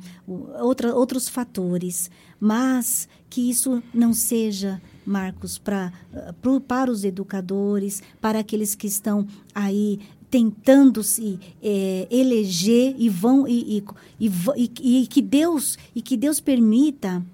outra, 0.60 0.94
outros 0.94 1.28
fatores. 1.28 2.10
Mas 2.38 3.08
que 3.28 3.50
isso 3.50 3.82
não 3.92 4.12
seja, 4.12 4.80
Marcos, 5.04 5.58
pra, 5.58 5.92
pro, 6.40 6.60
para 6.60 6.90
os 6.90 7.02
educadores, 7.02 8.02
para 8.20 8.38
aqueles 8.38 8.74
que 8.74 8.86
estão 8.86 9.26
aí 9.54 9.98
tentando 10.34 11.04
se 11.04 11.38
é, 11.62 12.08
eleger 12.10 12.96
e 12.98 13.08
vão 13.08 13.46
e, 13.46 13.84
e, 14.18 14.26
e, 14.26 15.02
e- 15.02 15.06
que 15.06 15.22
Deus 15.22 15.78
e 15.94 16.02
que 16.02 16.16
Deus 16.16 16.40
permita 16.40 17.24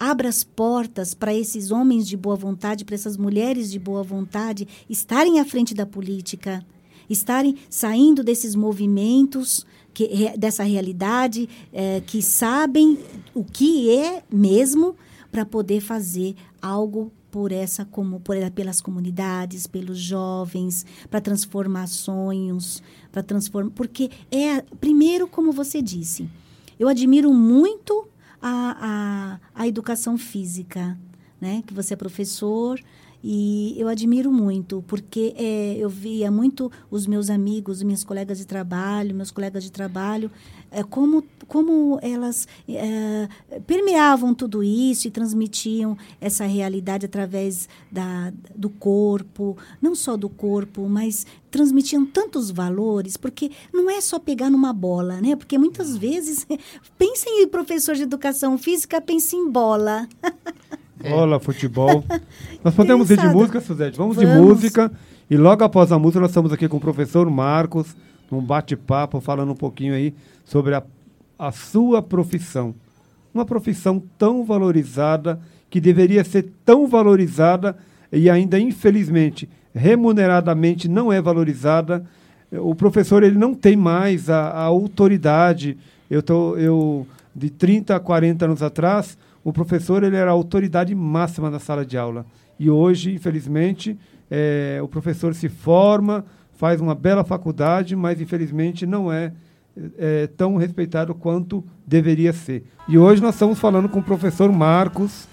abra 0.00 0.30
as 0.30 0.42
portas 0.42 1.12
para 1.12 1.34
esses 1.34 1.70
homens 1.70 2.08
de 2.08 2.16
boa 2.16 2.34
vontade, 2.34 2.82
para 2.82 2.94
essas 2.94 3.18
mulheres 3.18 3.70
de 3.70 3.78
boa 3.78 4.02
vontade 4.02 4.66
estarem 4.88 5.38
à 5.38 5.44
frente 5.44 5.74
da 5.74 5.84
política, 5.84 6.64
estarem 7.10 7.56
saindo 7.68 8.24
desses 8.24 8.54
movimentos 8.54 9.66
que, 9.92 10.08
dessa 10.38 10.62
realidade, 10.62 11.46
eh, 11.74 12.02
que 12.06 12.22
sabem 12.22 12.98
o 13.34 13.44
que 13.44 13.90
é 13.90 14.22
mesmo 14.32 14.96
para 15.30 15.44
poder 15.44 15.82
fazer 15.82 16.34
algo 16.62 17.12
por 17.36 17.52
essa 17.52 17.84
como 17.84 18.18
por 18.18 18.34
pelas 18.52 18.80
comunidades, 18.80 19.66
pelos 19.66 19.98
jovens, 19.98 20.86
para 21.10 21.20
transformar 21.20 21.86
sonhos, 21.86 22.82
para 23.12 23.22
transformar, 23.22 23.72
porque 23.72 24.10
é 24.30 24.62
primeiro 24.80 25.28
como 25.28 25.52
você 25.52 25.82
disse, 25.82 26.30
eu 26.80 26.88
admiro 26.88 27.34
muito 27.34 28.08
a, 28.40 29.38
a, 29.54 29.62
a 29.62 29.68
educação 29.68 30.16
física, 30.16 30.98
né? 31.38 31.62
Que 31.66 31.74
você 31.74 31.92
é 31.92 31.96
professor 31.98 32.80
e 33.22 33.74
eu 33.76 33.86
admiro 33.86 34.32
muito, 34.32 34.82
porque 34.86 35.34
é, 35.36 35.76
eu 35.76 35.90
via 35.90 36.30
muito 36.30 36.72
os 36.90 37.06
meus 37.06 37.28
amigos, 37.28 37.82
minhas 37.82 38.02
colegas 38.02 38.38
de 38.38 38.46
trabalho, 38.46 39.14
meus 39.14 39.30
colegas 39.30 39.62
de 39.62 39.70
trabalho, 39.70 40.30
é, 40.70 40.82
como, 40.82 41.22
como 41.48 41.98
elas 42.02 42.46
é, 42.68 43.28
permeavam 43.66 44.34
tudo 44.34 44.62
isso 44.62 45.06
e 45.06 45.10
transmitiam 45.10 45.96
essa 46.20 46.44
realidade 46.44 47.06
através 47.06 47.68
da, 47.90 48.32
do 48.54 48.68
corpo, 48.68 49.56
não 49.80 49.94
só 49.94 50.16
do 50.16 50.28
corpo, 50.28 50.88
mas 50.88 51.26
transmitiam 51.50 52.04
tantos 52.04 52.50
valores, 52.50 53.16
porque 53.16 53.50
não 53.72 53.90
é 53.90 54.00
só 54.00 54.18
pegar 54.18 54.50
numa 54.50 54.72
bola, 54.72 55.20
né? 55.20 55.36
Porque 55.36 55.56
muitas 55.56 55.96
vezes, 55.96 56.46
pensa 56.98 57.28
em 57.28 57.46
professor 57.48 57.94
de 57.94 58.02
educação 58.02 58.58
física, 58.58 59.00
pensa 59.00 59.36
em 59.36 59.50
bola. 59.50 60.08
Bola, 61.00 61.38
futebol. 61.38 62.04
Nós 62.64 62.74
podemos 62.74 63.10
ir 63.10 63.18
de 63.18 63.28
música, 63.28 63.60
Suzete? 63.60 63.96
Vamos, 63.96 64.16
de 64.16 64.26
Vamos. 64.26 64.48
música. 64.48 64.90
E 65.30 65.36
logo 65.36 65.62
após 65.62 65.92
a 65.92 65.98
música, 65.98 66.20
nós 66.20 66.30
estamos 66.30 66.52
aqui 66.52 66.68
com 66.68 66.76
o 66.76 66.80
professor 66.80 67.28
Marcos, 67.30 67.94
num 68.30 68.40
bate-papo, 68.40 69.20
falando 69.20 69.52
um 69.52 69.56
pouquinho 69.56 69.94
aí 69.94 70.14
sobre 70.44 70.74
a, 70.74 70.82
a 71.38 71.52
sua 71.52 72.02
profissão. 72.02 72.74
Uma 73.32 73.44
profissão 73.44 74.02
tão 74.18 74.44
valorizada, 74.44 75.40
que 75.68 75.80
deveria 75.80 76.24
ser 76.24 76.50
tão 76.64 76.86
valorizada 76.86 77.76
e 78.10 78.30
ainda, 78.30 78.58
infelizmente, 78.58 79.48
remuneradamente 79.74 80.88
não 80.88 81.12
é 81.12 81.20
valorizada. 81.20 82.04
O 82.52 82.74
professor 82.74 83.22
ele 83.22 83.36
não 83.36 83.54
tem 83.54 83.76
mais 83.76 84.30
a, 84.30 84.48
a 84.48 84.62
autoridade. 84.62 85.76
Eu, 86.08 86.22
tô, 86.22 86.56
eu, 86.56 87.06
de 87.34 87.50
30 87.50 87.96
a 87.96 88.00
40 88.00 88.44
anos 88.44 88.62
atrás, 88.62 89.18
o 89.44 89.52
professor 89.52 90.02
ele 90.02 90.16
era 90.16 90.30
a 90.30 90.34
autoridade 90.34 90.94
máxima 90.94 91.50
na 91.50 91.58
sala 91.58 91.84
de 91.84 91.98
aula. 91.98 92.24
E 92.58 92.70
hoje, 92.70 93.12
infelizmente, 93.12 93.98
eh, 94.30 94.80
o 94.82 94.88
professor 94.88 95.34
se 95.34 95.48
forma, 95.48 96.24
faz 96.56 96.80
uma 96.80 96.94
bela 96.94 97.22
faculdade, 97.22 97.94
mas 97.94 98.20
infelizmente 98.20 98.86
não 98.86 99.12
é, 99.12 99.32
eh, 99.98 100.28
tão 100.36 100.56
respeitado 100.56 101.14
quanto 101.14 101.64
deveria 101.86 102.32
ser. 102.32 102.64
E 102.88 102.96
hoje 102.96 103.20
nós 103.20 103.34
estamos 103.34 103.58
falando 103.58 103.88
com 103.88 103.98
o 103.98 104.02
professor 104.02 104.50
Marcos, 104.50 105.28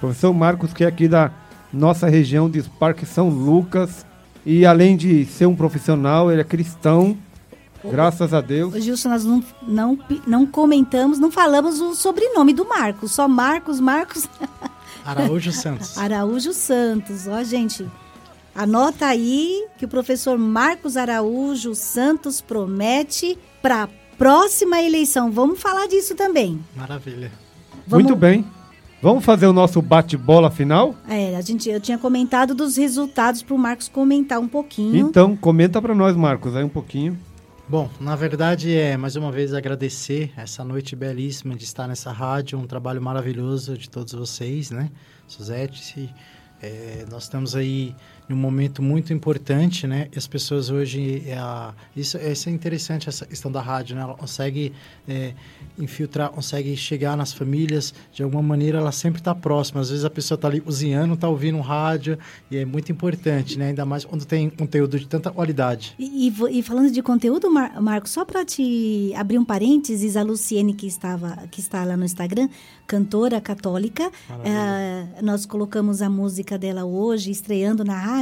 professor 0.00 0.32
Marcos, 0.32 0.72
que 0.72 0.84
é 0.84 0.86
aqui 0.86 1.08
da 1.08 1.30
nossa 1.72 2.08
região 2.08 2.48
de 2.50 2.62
Parque 2.62 3.06
São 3.06 3.28
Lucas. 3.28 4.04
E 4.44 4.66
além 4.66 4.96
de 4.96 5.24
ser 5.24 5.46
um 5.46 5.56
profissional, 5.56 6.30
ele 6.30 6.40
é 6.40 6.44
cristão, 6.44 7.16
graças 7.82 8.34
a 8.34 8.40
Deus. 8.40 8.74
Gilson, 8.82 9.08
nós 9.08 9.24
não, 9.24 9.42
não, 9.62 9.98
não 10.26 10.46
comentamos, 10.46 11.18
não 11.18 11.30
falamos 11.30 11.80
o 11.80 11.94
sobrenome 11.94 12.52
do 12.52 12.68
Marcos, 12.68 13.12
só 13.12 13.26
Marcos, 13.26 13.80
Marcos 13.80 14.28
Araújo 15.04 15.52
Santos. 15.52 15.96
Araújo 15.98 16.52
Santos. 16.52 17.26
Ó, 17.26 17.42
gente, 17.42 17.86
anota 18.54 19.06
aí 19.06 19.66
que 19.78 19.84
o 19.84 19.88
professor 19.88 20.38
Marcos 20.38 20.96
Araújo 20.96 21.74
Santos 21.74 22.40
promete 22.40 23.38
para 23.62 23.84
a 23.84 23.88
próxima 24.16 24.80
eleição. 24.80 25.30
Vamos 25.30 25.60
falar 25.60 25.86
disso 25.88 26.14
também. 26.14 26.60
Maravilha. 26.76 27.30
Vamos- 27.86 28.04
Muito 28.04 28.16
bem. 28.16 28.44
Vamos 29.02 29.22
fazer 29.22 29.46
o 29.46 29.52
nosso 29.52 29.82
bate-bola 29.82 30.50
final? 30.50 30.94
É, 31.06 31.36
a 31.36 31.40
gente, 31.42 31.68
eu 31.68 31.78
tinha 31.78 31.98
comentado 31.98 32.54
dos 32.54 32.76
resultados 32.78 33.42
para 33.42 33.54
o 33.54 33.58
Marcos 33.58 33.86
comentar 33.86 34.38
um 34.40 34.48
pouquinho. 34.48 34.96
Então, 34.96 35.36
comenta 35.36 35.82
para 35.82 35.94
nós, 35.94 36.16
Marcos, 36.16 36.56
aí 36.56 36.64
um 36.64 36.70
pouquinho. 36.70 37.18
Bom, 37.68 37.88
na 38.00 38.14
verdade 38.16 38.74
é 38.74 38.94
mais 38.96 39.16
uma 39.16 39.30
vez 39.32 39.52
agradecer 39.54 40.30
essa 40.36 40.62
noite 40.64 40.94
belíssima 40.94 41.54
de 41.54 41.64
estar 41.64 41.86
nessa 41.88 42.12
rádio, 42.12 42.58
um 42.58 42.66
trabalho 42.66 43.00
maravilhoso 43.02 43.76
de 43.76 43.88
todos 43.90 44.12
vocês, 44.14 44.70
né? 44.70 44.90
Suzete, 45.26 46.14
é, 46.62 47.04
nós 47.10 47.22
estamos 47.24 47.54
aí 47.56 47.94
em 48.28 48.32
um 48.32 48.36
momento 48.36 48.82
muito 48.82 49.12
importante, 49.12 49.86
né? 49.86 50.08
E 50.12 50.18
as 50.18 50.26
pessoas 50.26 50.70
hoje, 50.70 51.22
é, 51.26 51.38
isso, 51.94 52.16
isso 52.18 52.48
é 52.48 52.52
interessante, 52.52 53.08
essa 53.08 53.26
questão 53.26 53.50
da 53.50 53.60
rádio, 53.60 53.96
né? 53.96 54.02
Ela 54.02 54.14
consegue 54.14 54.72
é, 55.06 55.34
infiltrar, 55.78 56.30
consegue 56.30 56.76
chegar 56.76 57.16
nas 57.16 57.32
famílias, 57.32 57.92
de 58.12 58.22
alguma 58.22 58.42
maneira 58.42 58.78
ela 58.78 58.92
sempre 58.92 59.20
está 59.20 59.34
próxima. 59.34 59.80
Às 59.80 59.90
vezes 59.90 60.04
a 60.04 60.10
pessoa 60.10 60.36
está 60.36 60.48
ali 60.48 60.60
cozinhando, 60.60 61.14
está 61.14 61.28
ouvindo 61.28 61.58
um 61.58 61.62
rádio, 61.62 62.18
e 62.50 62.56
é 62.56 62.64
muito 62.64 62.90
importante, 62.90 63.58
né? 63.58 63.68
Ainda 63.68 63.84
mais 63.84 64.04
quando 64.04 64.24
tem 64.24 64.48
conteúdo 64.48 64.98
de 64.98 65.06
tanta 65.06 65.30
qualidade. 65.30 65.94
E, 65.98 66.28
e 66.28 66.34
e 66.50 66.62
falando 66.62 66.90
de 66.90 67.02
conteúdo, 67.02 67.50
Mar 67.50 67.80
Marcos, 67.80 68.10
só 68.10 68.24
para 68.24 68.44
te 68.44 69.12
abrir 69.16 69.38
um 69.38 69.44
parênteses, 69.44 70.16
a 70.16 70.22
Luciene 70.22 70.74
que 70.74 70.86
estava 70.86 71.46
que 71.50 71.60
está 71.60 71.84
lá 71.84 71.96
no 71.96 72.04
Instagram, 72.04 72.48
cantora 72.86 73.40
católica, 73.40 74.10
eh, 74.44 75.06
nós 75.22 75.46
colocamos 75.46 76.02
a 76.02 76.08
música 76.08 76.58
dela 76.58 76.84
hoje, 76.84 77.30
estreando 77.30 77.84
na 77.84 77.98
rádio, 77.98 78.13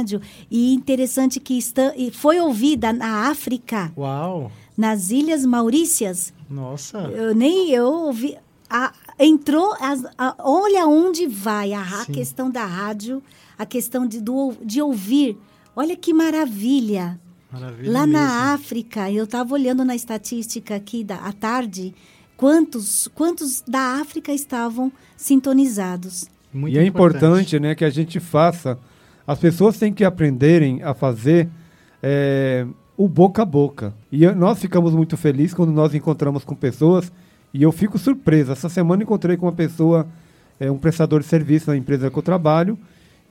e 0.49 0.73
interessante 0.73 1.39
que 1.39 1.57
está, 1.57 1.93
e 1.95 2.11
foi 2.11 2.39
ouvida 2.39 2.91
na 2.93 3.29
África, 3.29 3.91
Uau! 3.97 4.51
nas 4.77 5.11
Ilhas 5.11 5.45
Maurícias. 5.45 6.33
Nossa! 6.49 6.99
Eu 6.99 7.35
nem 7.35 7.69
eu 7.71 7.85
ouvi. 7.85 8.37
A, 8.69 8.91
entrou, 9.19 9.73
as, 9.79 10.03
a, 10.17 10.35
olha 10.39 10.87
onde 10.87 11.27
vai 11.27 11.73
a, 11.73 11.81
a 12.01 12.05
questão 12.05 12.49
da 12.49 12.65
rádio, 12.65 13.21
a 13.57 13.65
questão 13.65 14.07
de, 14.07 14.19
do, 14.19 14.53
de 14.63 14.81
ouvir. 14.81 15.37
Olha 15.75 15.95
que 15.95 16.13
maravilha. 16.13 17.19
Maravilha 17.51 17.91
Lá 17.91 18.07
mesmo. 18.07 18.13
na 18.13 18.53
África, 18.53 19.11
eu 19.11 19.25
estava 19.25 19.53
olhando 19.53 19.85
na 19.85 19.95
estatística 19.95 20.75
aqui 20.75 21.03
da, 21.03 21.17
à 21.17 21.31
tarde, 21.31 21.93
quantos, 22.35 23.07
quantos 23.13 23.61
da 23.67 24.01
África 24.01 24.33
estavam 24.33 24.91
sintonizados. 25.15 26.25
Muito 26.51 26.75
e 26.75 26.79
é 26.79 26.85
importante 26.85 27.59
né, 27.59 27.73
que 27.75 27.85
a 27.85 27.89
gente 27.89 28.19
faça. 28.19 28.77
As 29.25 29.39
pessoas 29.39 29.77
têm 29.77 29.93
que 29.93 30.03
aprenderem 30.03 30.83
a 30.83 30.93
fazer 30.93 31.47
é, 32.01 32.65
o 32.97 33.07
boca 33.07 33.41
a 33.41 33.45
boca. 33.45 33.93
E 34.11 34.23
eu- 34.23 34.35
nós 34.35 34.59
ficamos 34.59 34.93
muito 34.93 35.15
felizes 35.15 35.53
quando 35.53 35.71
nós 35.71 35.95
encontramos 35.95 36.43
com 36.43 36.53
pessoas. 36.55 37.11
E 37.53 37.63
eu 37.63 37.71
fico 37.71 37.97
surpreso. 37.97 38.51
Essa 38.51 38.67
semana 38.67 39.03
encontrei 39.03 39.37
com 39.37 39.45
uma 39.45 39.51
pessoa, 39.53 40.07
é, 40.59 40.69
um 40.69 40.77
prestador 40.77 41.21
de 41.21 41.25
serviço 41.27 41.69
na 41.69 41.77
empresa 41.77 42.09
que 42.11 42.17
eu 42.17 42.23
trabalho. 42.23 42.77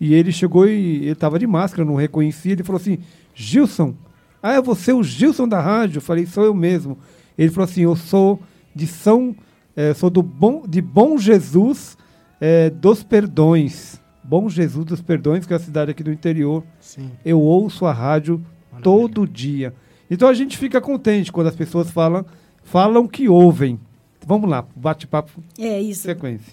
E 0.01 0.14
ele 0.14 0.32
chegou 0.32 0.66
e 0.66 1.09
estava 1.09 1.38
de 1.38 1.47
máscara, 1.47 1.84
não 1.84 1.95
reconhecia. 1.97 2.53
Ele 2.53 2.62
falou 2.64 2.80
assim: 2.80 2.99
Gilson, 3.34 3.95
ah, 4.43 4.55
é 4.55 4.61
você 4.61 4.93
o 4.93 5.03
Gilson 5.03 5.47
da 5.47 5.61
rádio? 5.61 5.99
Eu 5.99 6.03
falei: 6.03 6.24
sou 6.26 6.45
eu 6.45 6.55
mesmo. 6.55 6.99
Ele 7.36 7.51
falou 7.51 7.64
assim: 7.68 7.82
eu 7.82 7.95
sou 7.95 8.40
de 8.74 8.86
São. 8.86 9.34
é, 9.76 9.93
sou 9.95 10.09
do 10.11 10.22
bom, 10.22 10.64
de 10.66 10.80
Bom 10.80 11.18
Jesus 11.18 11.97
é, 12.40 12.70
dos 12.70 13.03
Perdões. 13.03 14.01
Bom 14.25 14.49
Jesus 14.49 14.85
dos 14.85 15.01
Perdões, 15.01 15.47
que 15.47 15.53
é 15.53 15.57
a 15.57 15.61
cidade 15.61 15.91
aqui 15.91 16.03
do 16.03 16.12
interior. 16.12 16.62
Sim. 16.81 17.11
Eu 17.25 17.41
ouço 17.41 17.85
a 17.87 17.93
rádio 17.93 18.39
Maravilha. 18.70 18.83
todo 18.83 19.27
dia. 19.27 19.75
Então 20.11 20.29
a 20.29 20.35
gente 20.35 20.57
fica 20.59 20.81
contente 20.81 21.33
quando 21.33 21.47
as 21.49 21.57
pessoas 21.57 21.91
falam, 21.91 22.25
falam 22.62 23.09
que 23.09 23.29
ouvem. 23.29 23.81
Vamos 24.27 24.49
lá, 24.49 24.64
bate-papo 24.77 25.43
É 25.59 25.81
isso. 25.81 26.03
sequência. 26.03 26.53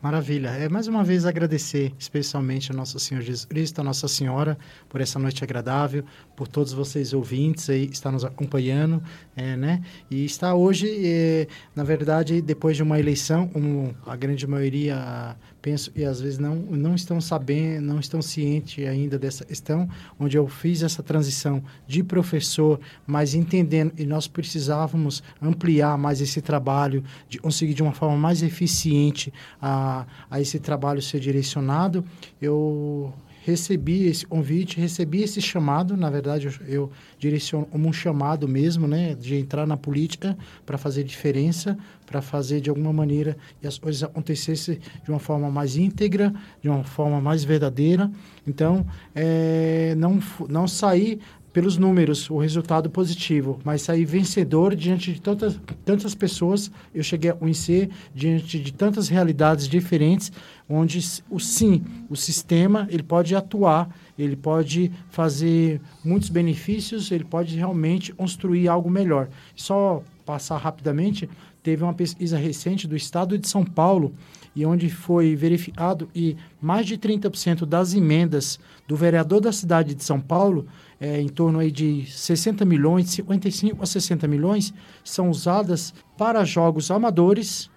Maravilha. 0.00 0.50
É 0.50 0.68
mais 0.68 0.86
uma 0.86 1.02
vez 1.02 1.26
agradecer 1.26 1.92
especialmente 1.98 2.70
a 2.70 2.74
Nosso 2.74 3.00
Senhor 3.00 3.20
Jesus 3.20 3.44
Cristo, 3.44 3.80
a 3.80 3.84
Nossa 3.84 4.06
Senhora, 4.06 4.56
por 4.88 5.00
essa 5.00 5.18
noite 5.18 5.42
agradável, 5.42 6.04
por 6.36 6.46
todos 6.46 6.72
vocês 6.72 7.12
ouvintes 7.12 7.68
aí, 7.68 7.86
estar 7.90 8.12
nos 8.12 8.24
acompanhando, 8.24 9.02
é, 9.34 9.56
né? 9.56 9.82
E 10.08 10.24
está 10.24 10.54
hoje, 10.54 10.88
é, 11.04 11.48
na 11.74 11.82
verdade, 11.82 12.40
depois 12.40 12.76
de 12.76 12.82
uma 12.84 13.00
eleição, 13.00 13.50
um, 13.56 13.92
a 14.06 14.14
grande 14.14 14.46
maioria 14.46 15.34
penso 15.60 15.90
e 15.94 16.04
às 16.04 16.20
vezes 16.20 16.38
não 16.38 16.56
não 16.56 16.94
estão 16.94 17.20
sabendo, 17.20 17.86
não 17.86 18.00
estão 18.00 18.22
cientes 18.22 18.86
ainda 18.86 19.18
dessa 19.18 19.44
questão, 19.44 19.88
onde 20.18 20.36
eu 20.36 20.46
fiz 20.48 20.82
essa 20.82 21.02
transição 21.02 21.62
de 21.86 22.02
professor, 22.02 22.80
mas 23.06 23.34
entendendo 23.34 23.92
e 23.98 24.04
nós 24.04 24.26
precisávamos 24.26 25.22
ampliar 25.40 25.96
mais 25.98 26.20
esse 26.20 26.40
trabalho, 26.40 27.02
de 27.28 27.38
conseguir 27.38 27.74
de 27.74 27.82
uma 27.82 27.92
forma 27.92 28.16
mais 28.16 28.42
eficiente 28.42 29.32
a, 29.60 30.06
a 30.30 30.40
esse 30.40 30.58
trabalho 30.58 31.02
ser 31.02 31.20
direcionado, 31.20 32.04
eu 32.40 33.12
recebi 33.48 34.06
esse 34.06 34.26
convite, 34.26 34.78
recebi 34.78 35.22
esse 35.22 35.40
chamado, 35.40 35.96
na 35.96 36.10
verdade 36.10 36.46
eu, 36.46 36.52
eu 36.66 36.92
direciono 37.18 37.64
como 37.64 37.88
um 37.88 37.92
chamado 37.92 38.46
mesmo, 38.46 38.86
né, 38.86 39.14
de 39.14 39.36
entrar 39.36 39.66
na 39.66 39.76
política 39.76 40.36
para 40.66 40.76
fazer 40.76 41.02
diferença, 41.02 41.78
para 42.04 42.20
fazer 42.20 42.60
de 42.60 42.68
alguma 42.68 42.92
maneira 42.92 43.36
e 43.62 43.66
as 43.66 43.78
coisas 43.78 44.02
acontecessem 44.02 44.78
de 45.02 45.10
uma 45.10 45.18
forma 45.18 45.50
mais 45.50 45.76
íntegra, 45.76 46.32
de 46.62 46.68
uma 46.68 46.84
forma 46.84 47.20
mais 47.20 47.42
verdadeira. 47.42 48.10
Então, 48.46 48.86
é, 49.14 49.94
não 49.96 50.18
não 50.48 50.66
sair 50.68 51.20
pelos 51.52 51.76
números, 51.76 52.28
o 52.30 52.38
resultado 52.38 52.90
positivo, 52.90 53.58
mas 53.64 53.82
sair 53.82 54.04
vencedor 54.04 54.74
diante 54.74 55.12
de 55.12 55.20
tantas, 55.20 55.58
tantas 55.84 56.14
pessoas. 56.14 56.70
Eu 56.94 57.02
cheguei 57.02 57.30
a 57.30 57.34
conhecer 57.34 57.90
diante 58.14 58.58
de 58.58 58.72
tantas 58.72 59.08
realidades 59.08 59.66
diferentes, 59.66 60.30
onde 60.68 60.98
o 61.30 61.40
sim, 61.40 61.82
o 62.08 62.16
sistema, 62.16 62.86
ele 62.90 63.02
pode 63.02 63.34
atuar, 63.34 63.88
ele 64.18 64.36
pode 64.36 64.92
fazer 65.08 65.80
muitos 66.04 66.28
benefícios, 66.28 67.10
ele 67.10 67.24
pode 67.24 67.56
realmente 67.56 68.12
construir 68.12 68.68
algo 68.68 68.90
melhor. 68.90 69.28
Só 69.56 70.02
passar 70.26 70.58
rapidamente, 70.58 71.28
teve 71.62 71.82
uma 71.82 71.94
pesquisa 71.94 72.36
recente 72.36 72.86
do 72.86 72.94
estado 72.94 73.38
de 73.38 73.48
São 73.48 73.64
Paulo, 73.64 74.14
e 74.58 74.66
onde 74.66 74.90
foi 74.90 75.36
verificado 75.36 76.08
e 76.12 76.36
mais 76.60 76.84
de 76.84 76.98
30% 76.98 77.64
das 77.64 77.94
emendas 77.94 78.58
do 78.88 78.96
vereador 78.96 79.40
da 79.40 79.52
cidade 79.52 79.94
de 79.94 80.02
São 80.02 80.20
Paulo, 80.20 80.66
é, 81.00 81.20
em 81.20 81.28
torno 81.28 81.58
aí 81.58 81.70
de 81.70 82.06
60 82.06 82.64
milhões, 82.64 83.06
de 83.06 83.10
55 83.12 83.82
a 83.82 83.86
60 83.86 84.26
milhões, 84.26 84.74
são 85.04 85.30
usadas 85.30 85.94
para 86.16 86.44
jogos 86.44 86.90
amadores, 86.90 87.70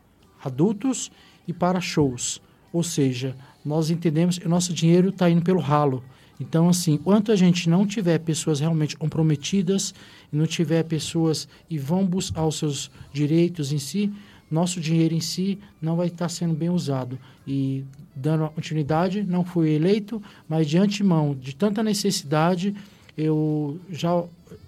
adultos 0.44 1.12
e 1.48 1.54
para 1.54 1.80
shows. 1.80 2.42
Ou 2.74 2.84
seja, 2.84 3.36
nós 3.64 3.90
entendemos 3.90 4.40
que 4.40 4.48
o 4.48 4.50
nosso 4.50 4.74
dinheiro 4.74 5.10
está 5.10 5.30
indo 5.30 5.42
pelo 5.42 5.60
ralo. 5.60 6.04
Então, 6.40 6.68
assim, 6.68 6.94
enquanto 6.94 7.32
a 7.32 7.36
gente 7.36 7.70
não 7.70 7.86
tiver 7.86 8.18
pessoas 8.18 8.60
realmente 8.60 8.98
comprometidas, 8.98 9.94
não 10.32 10.48
tiver 10.48 10.84
pessoas 10.84 11.48
e 11.70 11.78
vão 11.78 12.04
buscar 12.04 12.48
os 12.48 12.56
seus 12.56 12.90
direitos 13.14 13.72
em 13.72 13.78
si, 13.78 14.12
nosso 14.50 14.82
dinheiro 14.82 15.14
em 15.14 15.20
si 15.20 15.60
não 15.80 15.96
vai 15.96 16.08
estar 16.08 16.28
sendo 16.30 16.56
bem 16.56 16.70
usado. 16.70 17.20
E, 17.46 17.86
dando 18.16 18.50
continuidade, 18.50 19.24
não 19.24 19.46
fui 19.46 19.70
eleito, 19.70 20.22
mas 20.50 20.68
de 20.68 20.80
antemão, 20.80 21.36
de 21.40 21.56
tanta 21.56 21.84
necessidade, 21.84 22.76
eu 23.18 23.80
já 23.90 24.24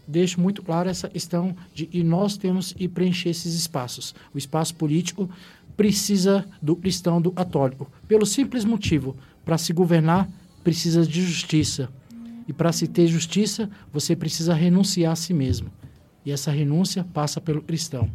deixo 0.07 0.39
muito 0.39 0.61
claro 0.61 0.89
essa 0.89 1.07
questão 1.07 1.55
de 1.73 1.89
e 1.91 2.03
nós 2.03 2.37
temos 2.37 2.73
que 2.73 2.87
preencher 2.87 3.29
esses 3.29 3.53
espaços. 3.53 4.13
O 4.33 4.37
espaço 4.37 4.75
político 4.75 5.29
precisa 5.75 6.45
do 6.61 6.75
cristão, 6.75 7.21
do 7.21 7.31
católico, 7.31 7.91
pelo 8.07 8.25
simples 8.25 8.63
motivo, 8.63 9.15
para 9.43 9.57
se 9.57 9.73
governar, 9.73 10.29
precisa 10.63 11.05
de 11.05 11.21
justiça. 11.25 11.89
E 12.47 12.53
para 12.53 12.71
se 12.71 12.87
ter 12.87 13.07
justiça, 13.07 13.69
você 13.91 14.15
precisa 14.15 14.53
renunciar 14.53 15.13
a 15.13 15.15
si 15.15 15.33
mesmo. 15.33 15.71
E 16.25 16.31
essa 16.31 16.51
renúncia 16.51 17.03
passa 17.13 17.39
pelo 17.39 17.61
cristão. 17.61 18.09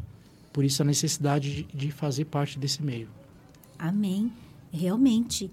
Por 0.53 0.65
isso 0.65 0.83
a 0.83 0.85
necessidade 0.85 1.55
de, 1.55 1.63
de 1.75 1.91
fazer 1.91 2.27
parte 2.27 2.59
desse 2.59 2.83
meio. 2.83 3.09
Amém. 3.79 4.31
Realmente. 4.73 5.51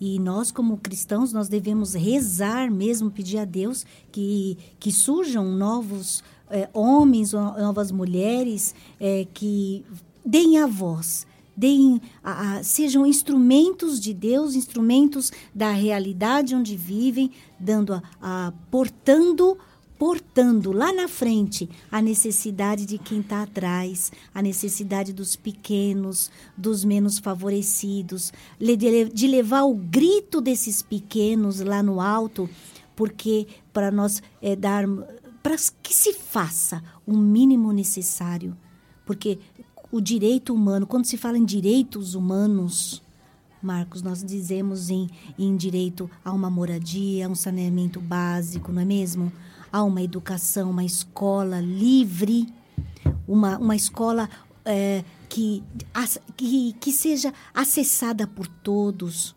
E 0.00 0.18
nós, 0.18 0.50
como 0.50 0.76
cristãos, 0.76 1.32
nós 1.32 1.48
devemos 1.48 1.94
rezar 1.94 2.70
mesmo, 2.70 3.10
pedir 3.10 3.38
a 3.38 3.44
Deus 3.44 3.84
que, 4.12 4.58
que 4.78 4.92
surjam 4.92 5.44
novos 5.44 6.22
eh, 6.50 6.68
homens, 6.72 7.32
no- 7.32 7.58
novas 7.58 7.90
mulheres, 7.90 8.74
eh, 9.00 9.26
que 9.32 9.84
deem 10.24 10.58
a 10.58 10.66
voz, 10.66 11.26
deem 11.56 12.00
a- 12.22 12.58
a- 12.58 12.62
sejam 12.62 13.06
instrumentos 13.06 13.98
de 13.98 14.12
Deus, 14.12 14.54
instrumentos 14.54 15.32
da 15.54 15.70
realidade 15.72 16.54
onde 16.54 16.76
vivem, 16.76 17.30
dando 17.58 17.94
a, 17.94 18.02
a 18.20 18.52
portando 18.70 19.56
portando 19.98 20.72
lá 20.72 20.92
na 20.92 21.08
frente 21.08 21.68
a 21.90 22.02
necessidade 22.02 22.84
de 22.84 22.98
quem 22.98 23.20
está 23.20 23.42
atrás, 23.42 24.12
a 24.34 24.42
necessidade 24.42 25.12
dos 25.12 25.36
pequenos, 25.36 26.30
dos 26.56 26.84
menos 26.84 27.18
favorecidos, 27.18 28.32
de 29.12 29.26
levar 29.26 29.62
o 29.62 29.74
grito 29.74 30.40
desses 30.40 30.82
pequenos 30.82 31.60
lá 31.60 31.82
no 31.82 32.00
alto, 32.00 32.48
porque 32.94 33.46
para 33.72 33.90
nós 33.90 34.22
é, 34.40 34.54
dar 34.54 34.86
para 35.42 35.56
que 35.82 35.94
se 35.94 36.12
faça 36.12 36.82
o 37.06 37.16
mínimo 37.16 37.72
necessário, 37.72 38.56
porque 39.04 39.38
o 39.92 40.00
direito 40.00 40.52
humano, 40.52 40.86
quando 40.86 41.04
se 41.04 41.16
fala 41.16 41.38
em 41.38 41.44
direitos 41.44 42.14
humanos, 42.14 43.00
Marcos, 43.62 44.02
nós 44.02 44.22
dizemos 44.22 44.90
em, 44.90 45.08
em 45.38 45.56
direito 45.56 46.10
a 46.24 46.32
uma 46.32 46.50
moradia, 46.50 47.26
a 47.26 47.28
um 47.28 47.34
saneamento 47.34 48.00
básico, 48.00 48.72
não 48.72 48.82
é 48.82 48.84
mesmo? 48.84 49.32
A 49.76 49.82
uma 49.82 50.00
educação, 50.00 50.70
uma 50.70 50.84
escola 50.84 51.60
livre, 51.60 52.46
uma, 53.28 53.58
uma 53.58 53.76
escola 53.76 54.26
é, 54.64 55.04
que, 55.28 55.62
que, 56.34 56.72
que 56.80 56.90
seja 56.90 57.30
acessada 57.52 58.26
por 58.26 58.46
todos, 58.46 59.34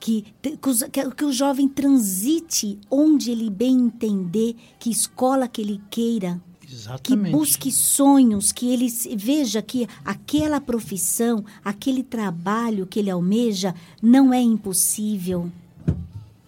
que, 0.00 0.24
que, 0.40 0.56
que- 0.90 1.10
que 1.10 1.24
o 1.26 1.30
jovem 1.30 1.68
transite 1.68 2.78
onde 2.90 3.30
ele 3.30 3.50
bem 3.50 3.78
entender, 3.78 4.56
que 4.78 4.88
escola 4.90 5.46
que 5.46 5.60
ele 5.60 5.78
queira, 5.90 6.40
que 6.62 6.72
Exatamente. 6.72 7.32
busque 7.32 7.70
sonhos, 7.70 8.52
que 8.52 8.66
ele 8.72 8.88
veja 9.18 9.60
que 9.60 9.86
aquela 10.02 10.62
profissão, 10.62 11.44
aquele 11.62 12.02
trabalho 12.02 12.86
que 12.86 13.00
ele 13.00 13.10
almeja 13.10 13.74
não 14.00 14.32
é 14.32 14.40
impossível. 14.40 15.52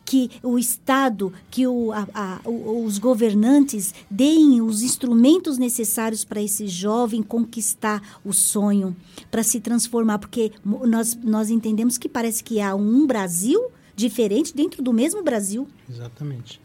Que 0.07 0.31
o 0.43 0.59
Estado, 0.59 1.33
que 1.51 1.67
o- 1.67 1.93
a- 1.93 2.07
a- 2.15 2.41
os 2.49 2.97
governantes 2.99 3.93
deem 4.11 4.63
os 4.63 4.81
instrumentos 4.83 5.59
necessários 5.59 6.25
para 6.25 6.41
esse 6.41 6.67
jovem 6.69 7.23
conquistar 7.23 8.01
o 8.25 8.33
sonho, 8.33 8.97
para 9.31 9.43
se 9.43 9.61
transformar. 9.61 10.19
Porque 10.21 10.53
nós, 10.65 11.15
nós 11.23 11.51
entendemos 11.51 11.99
que 11.99 12.09
parece 12.09 12.43
que 12.45 12.61
há 12.61 12.75
um 12.75 13.05
Brasil 13.07 13.61
diferente 13.97 14.55
dentro 14.55 14.83
do 14.83 14.93
mesmo 14.93 15.23
Brasil. 15.25 15.67
Exatamente. 15.91 16.61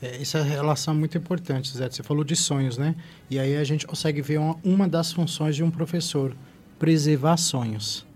É, 0.00 0.20
essa 0.20 0.42
relação 0.42 0.94
é 0.94 0.96
muito 0.96 1.16
importante, 1.18 1.76
Zé. 1.76 1.88
Você 1.90 2.02
falou 2.02 2.24
de 2.24 2.34
sonhos, 2.36 2.76
né? 2.78 2.94
E 3.30 3.38
aí 3.38 3.56
a 3.56 3.64
gente 3.64 3.86
consegue 3.86 4.20
ver 4.22 4.38
uma, 4.38 4.56
uma 4.64 4.88
das 4.88 5.12
funções 5.12 5.54
de 5.54 5.62
um 5.62 5.70
professor: 5.70 6.34
preservar 6.78 7.36
sonhos. 7.36 8.06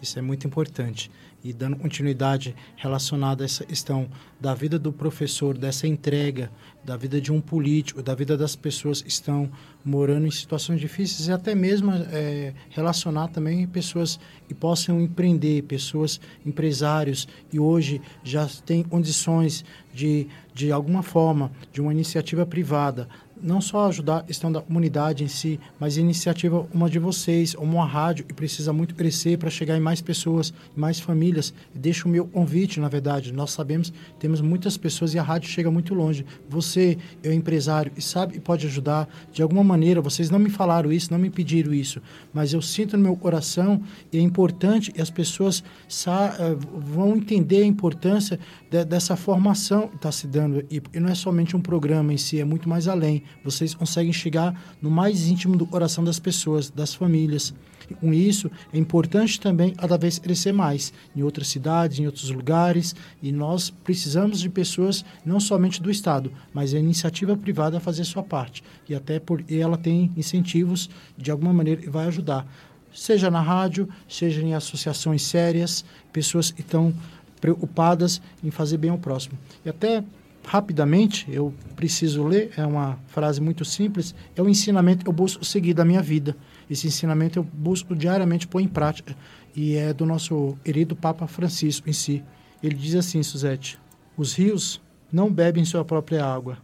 Isso 0.00 0.18
é 0.18 0.22
muito 0.22 0.46
importante. 0.46 1.10
E 1.46 1.52
dando 1.52 1.76
continuidade 1.76 2.56
relacionada 2.76 3.44
a 3.44 3.46
essa 3.46 3.64
questão 3.64 4.08
da 4.40 4.52
vida 4.52 4.80
do 4.80 4.92
professor, 4.92 5.56
dessa 5.56 5.86
entrega, 5.86 6.50
da 6.84 6.96
vida 6.96 7.20
de 7.20 7.30
um 7.30 7.40
político, 7.40 8.02
da 8.02 8.16
vida 8.16 8.36
das 8.36 8.56
pessoas 8.56 9.00
que 9.00 9.08
estão 9.08 9.48
morando 9.84 10.26
em 10.26 10.30
situações 10.32 10.80
difíceis 10.80 11.28
e 11.28 11.32
até 11.32 11.54
mesmo 11.54 11.92
é, 11.92 12.52
relacionar 12.70 13.28
também 13.28 13.64
pessoas 13.64 14.18
que 14.48 14.54
possam 14.54 15.00
empreender, 15.00 15.62
pessoas 15.62 16.20
empresários 16.44 17.28
e 17.52 17.60
hoje 17.60 18.02
já 18.24 18.44
têm 18.64 18.82
condições 18.82 19.64
de, 19.94 20.26
de 20.52 20.72
alguma 20.72 21.04
forma, 21.04 21.52
de 21.72 21.80
uma 21.80 21.92
iniciativa 21.92 22.44
privada, 22.44 23.08
não 23.42 23.60
só 23.60 23.88
ajudar 23.88 24.18
a 24.18 24.22
questão 24.22 24.50
da 24.50 24.60
comunidade 24.60 25.22
em 25.22 25.28
si, 25.28 25.60
mas 25.78 25.96
iniciativa 25.96 26.66
uma 26.72 26.88
de 26.88 26.98
vocês, 26.98 27.54
uma 27.54 27.86
rádio 27.86 28.24
que 28.24 28.34
precisa 28.34 28.72
muito 28.72 28.94
crescer 28.94 29.38
para 29.38 29.50
chegar 29.50 29.76
em 29.76 29.80
mais 29.80 30.00
pessoas, 30.00 30.52
mais 30.74 30.98
famílias. 30.98 31.52
Deixo 31.74 32.08
o 32.08 32.10
meu 32.10 32.26
convite, 32.26 32.80
na 32.80 32.88
verdade. 32.88 33.32
Nós 33.32 33.50
sabemos, 33.50 33.92
temos 34.18 34.40
muitas 34.40 34.76
pessoas 34.76 35.14
e 35.14 35.18
a 35.18 35.22
rádio 35.22 35.50
chega 35.50 35.70
muito 35.70 35.94
longe. 35.94 36.24
Você 36.48 36.98
é 37.22 37.28
um 37.28 37.32
empresário 37.32 37.92
e 37.96 38.02
sabe 38.02 38.36
e 38.36 38.40
pode 38.40 38.66
ajudar 38.66 39.08
de 39.32 39.42
alguma 39.42 39.62
maneira. 39.62 40.00
Vocês 40.00 40.30
não 40.30 40.38
me 40.38 40.50
falaram 40.50 40.90
isso, 40.90 41.12
não 41.12 41.18
me 41.18 41.30
pediram 41.30 41.74
isso, 41.74 42.00
mas 42.32 42.52
eu 42.52 42.62
sinto 42.62 42.96
no 42.96 43.02
meu 43.02 43.16
coração 43.16 43.82
e 44.12 44.18
é 44.18 44.20
importante 44.20 44.92
e 44.96 45.00
as 45.00 45.10
pessoas 45.10 45.62
eh, 46.06 46.56
vão 46.74 47.16
entender 47.16 47.62
a 47.62 47.66
importância 47.66 48.38
de, 48.70 48.84
dessa 48.84 49.16
formação 49.16 49.88
que 49.88 49.96
está 49.96 50.10
se 50.10 50.26
dando. 50.26 50.64
E, 50.70 50.82
e 50.92 51.00
não 51.00 51.10
é 51.10 51.14
somente 51.14 51.56
um 51.56 51.60
programa 51.60 52.12
em 52.12 52.16
si, 52.16 52.40
é 52.40 52.44
muito 52.44 52.68
mais 52.68 52.88
além 52.88 53.22
vocês 53.44 53.74
conseguem 53.74 54.12
chegar 54.12 54.58
no 54.80 54.90
mais 54.90 55.26
íntimo 55.26 55.56
do 55.56 55.66
coração 55.66 56.02
das 56.04 56.18
pessoas, 56.18 56.70
das 56.70 56.94
famílias. 56.94 57.54
E 57.90 57.94
com 57.94 58.12
isso, 58.12 58.50
é 58.72 58.78
importante 58.78 59.40
também 59.40 59.72
cada 59.74 59.96
vez 59.96 60.18
crescer 60.18 60.52
mais 60.52 60.92
em 61.14 61.22
outras 61.22 61.48
cidades, 61.48 61.98
em 61.98 62.06
outros 62.06 62.30
lugares, 62.30 62.94
e 63.22 63.30
nós 63.30 63.70
precisamos 63.70 64.40
de 64.40 64.48
pessoas 64.48 65.04
não 65.24 65.38
somente 65.38 65.80
do 65.80 65.90
Estado, 65.90 66.32
mas 66.52 66.74
a 66.74 66.78
iniciativa 66.78 67.36
privada 67.36 67.80
fazer 67.80 68.04
sua 68.04 68.22
parte. 68.22 68.62
E 68.88 68.94
até 68.94 69.20
porque 69.20 69.54
ela 69.54 69.76
tem 69.76 70.12
incentivos, 70.16 70.90
de 71.16 71.30
alguma 71.30 71.52
maneira, 71.52 71.88
vai 71.90 72.06
ajudar. 72.06 72.46
Seja 72.92 73.30
na 73.30 73.40
rádio, 73.40 73.88
seja 74.08 74.42
em 74.42 74.54
associações 74.54 75.22
sérias, 75.22 75.84
pessoas 76.12 76.50
que 76.50 76.62
estão 76.62 76.94
preocupadas 77.40 78.20
em 78.42 78.50
fazer 78.50 78.78
bem 78.78 78.90
ao 78.90 78.98
próximo. 78.98 79.38
E 79.64 79.68
até 79.68 80.02
rapidamente, 80.46 81.26
eu 81.28 81.52
preciso 81.74 82.24
ler, 82.24 82.52
é 82.56 82.64
uma 82.64 82.96
frase 83.08 83.40
muito 83.40 83.64
simples, 83.64 84.14
é 84.36 84.40
o 84.40 84.48
ensinamento 84.48 85.02
que 85.04 85.08
eu 85.08 85.12
busco 85.12 85.44
seguir 85.44 85.74
da 85.74 85.84
minha 85.84 86.00
vida. 86.00 86.36
Esse 86.70 86.86
ensinamento 86.86 87.40
eu 87.40 87.42
busco 87.42 87.96
diariamente 87.96 88.46
pôr 88.46 88.60
em 88.60 88.68
prática 88.68 89.16
e 89.56 89.74
é 89.74 89.92
do 89.92 90.06
nosso 90.06 90.56
querido 90.62 90.94
Papa 90.94 91.26
Francisco 91.26 91.90
em 91.90 91.92
si. 91.92 92.22
Ele 92.62 92.76
diz 92.76 92.94
assim, 92.94 93.24
Suzete, 93.24 93.76
os 94.16 94.34
rios 94.34 94.80
não 95.12 95.32
bebem 95.32 95.64
sua 95.64 95.84
própria 95.84 96.24
água, 96.24 96.58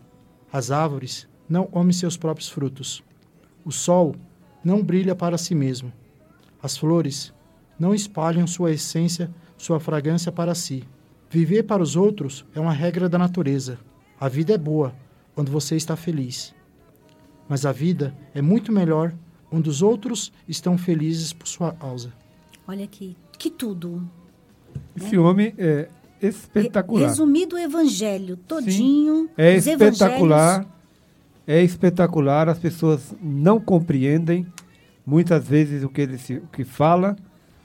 as 0.52 0.70
árvores 0.70 1.28
não 1.48 1.66
comem 1.66 1.92
seus 1.92 2.16
próprios 2.16 2.48
frutos, 2.48 3.02
o 3.64 3.72
sol 3.72 4.14
não 4.64 4.80
brilha 4.80 5.14
para 5.14 5.36
si 5.36 5.56
mesmo, 5.56 5.92
as 6.62 6.76
flores 6.76 7.34
não 7.76 7.92
espalham 7.92 8.46
sua 8.46 8.70
essência, 8.70 9.28
sua 9.58 9.80
fragrância 9.80 10.30
para 10.30 10.54
si. 10.54 10.84
Viver 11.32 11.62
para 11.62 11.82
os 11.82 11.96
outros 11.96 12.44
é 12.54 12.60
uma 12.60 12.74
regra 12.74 13.08
da 13.08 13.16
natureza. 13.16 13.78
A 14.20 14.28
vida 14.28 14.52
é 14.52 14.58
boa 14.58 14.94
quando 15.34 15.50
você 15.50 15.74
está 15.76 15.96
feliz. 15.96 16.54
Mas 17.48 17.64
a 17.64 17.72
vida 17.72 18.14
é 18.34 18.42
muito 18.42 18.70
melhor 18.70 19.14
quando 19.48 19.68
os 19.68 19.80
outros 19.80 20.30
estão 20.46 20.76
felizes 20.76 21.32
por 21.32 21.48
sua 21.48 21.72
causa. 21.72 22.12
Olha 22.68 22.84
aqui, 22.84 23.16
que 23.38 23.50
tudo. 23.50 24.06
Esse 24.94 25.16
né? 25.16 25.22
homem 25.22 25.54
é 25.56 25.88
espetacular. 26.20 27.08
Resumido 27.08 27.56
o 27.56 27.58
evangelho 27.58 28.36
todinho. 28.36 29.22
Sim, 29.22 29.30
é 29.38 29.56
espetacular. 29.56 30.66
É 31.46 31.62
espetacular. 31.62 32.50
As 32.50 32.58
pessoas 32.58 33.14
não 33.22 33.58
compreendem 33.58 34.46
muitas 35.06 35.48
vezes 35.48 35.82
o 35.82 35.88
que 35.88 36.02
ele 36.02 36.18
se, 36.18 36.34
o 36.34 36.46
que 36.48 36.62
fala. 36.62 37.16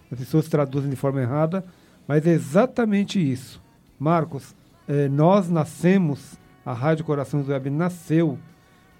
As 0.09 0.17
pessoas 0.17 0.47
traduzem 0.47 0.89
de 0.89 0.95
forma 0.95 1.21
errada. 1.21 1.65
Mas 2.07 2.25
é 2.25 2.31
exatamente 2.31 3.19
isso. 3.19 3.61
Marcos, 3.99 4.55
eh, 4.87 5.09
nós 5.09 5.49
nascemos, 5.49 6.37
a 6.65 6.73
Rádio 6.73 7.03
Coração 7.03 7.41
do 7.41 7.51
Web 7.51 7.69
nasceu 7.69 8.37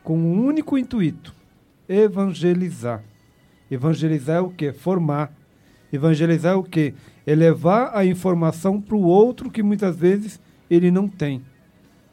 com 0.04 0.18
um 0.18 0.46
único 0.46 0.78
intuito: 0.78 1.34
evangelizar. 1.88 3.04
Evangelizar 3.70 4.38
é 4.38 4.42
o 4.42 4.50
que? 4.50 4.72
Formar. 4.74 5.32
Evangelizar 5.92 6.54
é 6.54 6.56
o 6.56 6.64
que? 6.64 6.94
Elevar 7.26 7.92
a 7.94 8.06
informação 8.06 8.82
para 8.82 8.96
o 8.96 9.04
outro 9.04 9.50
que 9.50 9.64
muitas 9.64 9.96
vezes 9.96 10.40
ele 10.70 10.92
não 10.92 11.08
tem. 11.08 11.42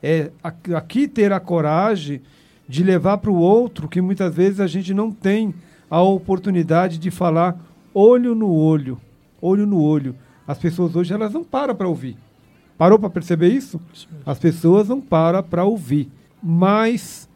É 0.03 0.31
aqui 0.43 1.09
ter 1.09 1.33
a 1.33 1.41
coragem 1.41 2.21
de 2.69 2.83
levar 2.83 3.19
para 3.19 3.31
o 3.31 3.37
outro 3.37 3.89
que 3.89 4.01
muitas 4.01 4.35
vezes 4.35 4.61
a 4.61 4.67
gente 4.67 4.93
não 4.93 5.11
tem 5.11 5.55
a 5.91 6.03
oportunidade 6.03 6.99
de 6.99 7.11
falar 7.11 7.59
olho 7.93 8.35
no 8.35 8.51
olho, 8.51 9.01
olho 9.41 9.67
no 9.67 9.81
olho. 9.81 10.15
As 10.47 10.59
pessoas 10.59 10.95
hoje 10.95 11.13
elas 11.13 11.33
não 11.33 11.45
param 11.45 11.75
para 11.75 11.89
ouvir. 11.89 12.17
Parou 12.77 12.99
para 12.99 13.11
perceber 13.11 13.49
isso? 13.49 13.81
As 14.27 14.39
pessoas 14.39 14.89
não 14.89 15.01
param 15.01 15.43
para 15.43 15.65
ouvir. 15.65 16.11
Mas 16.43 17.29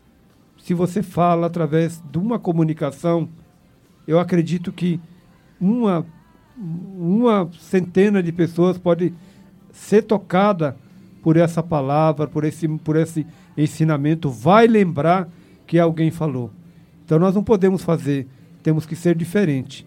se 0.58 0.74
você 0.74 1.02
fala 1.02 1.46
através 1.46 2.02
de 2.10 2.18
uma 2.18 2.38
comunicação, 2.38 3.28
eu 4.06 4.18
acredito 4.18 4.72
que 4.72 5.00
uma 5.60 6.04
uma 6.60 7.48
centena 7.58 8.22
de 8.22 8.32
pessoas 8.32 8.76
pode 8.76 9.14
ser 9.70 10.02
tocada 10.02 10.76
por 11.22 11.36
essa 11.36 11.62
palavra, 11.62 12.26
por 12.26 12.44
esse, 12.44 12.66
por 12.66 12.96
esse 12.96 13.26
ensinamento, 13.56 14.30
vai 14.30 14.66
lembrar 14.66 15.28
que 15.66 15.78
alguém 15.78 16.10
falou. 16.10 16.50
Então 17.04 17.18
nós 17.18 17.34
não 17.34 17.44
podemos 17.44 17.82
fazer, 17.82 18.26
temos 18.62 18.86
que 18.86 18.96
ser 18.96 19.14
diferente. 19.14 19.86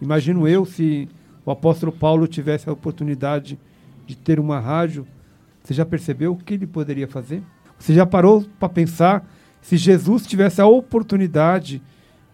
Imagino 0.00 0.46
eu 0.48 0.64
se 0.64 1.08
o 1.48 1.50
apóstolo 1.50 1.90
Paulo 1.90 2.26
tivesse 2.26 2.68
a 2.68 2.72
oportunidade 2.74 3.58
de 4.06 4.14
ter 4.14 4.38
uma 4.38 4.60
rádio, 4.60 5.06
você 5.64 5.72
já 5.72 5.86
percebeu 5.86 6.32
o 6.32 6.36
que 6.36 6.52
ele 6.52 6.66
poderia 6.66 7.08
fazer? 7.08 7.42
Você 7.78 7.94
já 7.94 8.04
parou 8.04 8.44
para 8.58 8.68
pensar 8.68 9.26
se 9.62 9.78
Jesus 9.78 10.26
tivesse 10.26 10.60
a 10.60 10.66
oportunidade 10.66 11.80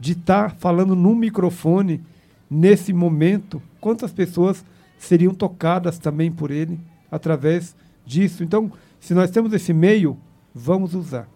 de 0.01 0.15
estar 0.15 0.51
tá 0.51 0.57
falando 0.57 0.97
num 0.97 1.15
microfone 1.15 2.03
nesse 2.51 2.93
momento, 2.93 3.63
quantas 3.81 4.13
pessoas 4.13 4.65
seriam 4.99 5.33
tocadas 5.33 5.97
também 5.97 6.33
por 6.33 6.51
ele 6.51 6.81
através 7.09 7.77
disso? 8.05 8.43
Então, 8.43 8.73
se 8.99 9.15
nós 9.15 9.31
temos 9.31 9.53
esse 9.53 9.73
meio, 9.73 10.19
vamos 10.53 10.93
usar. 10.93 11.29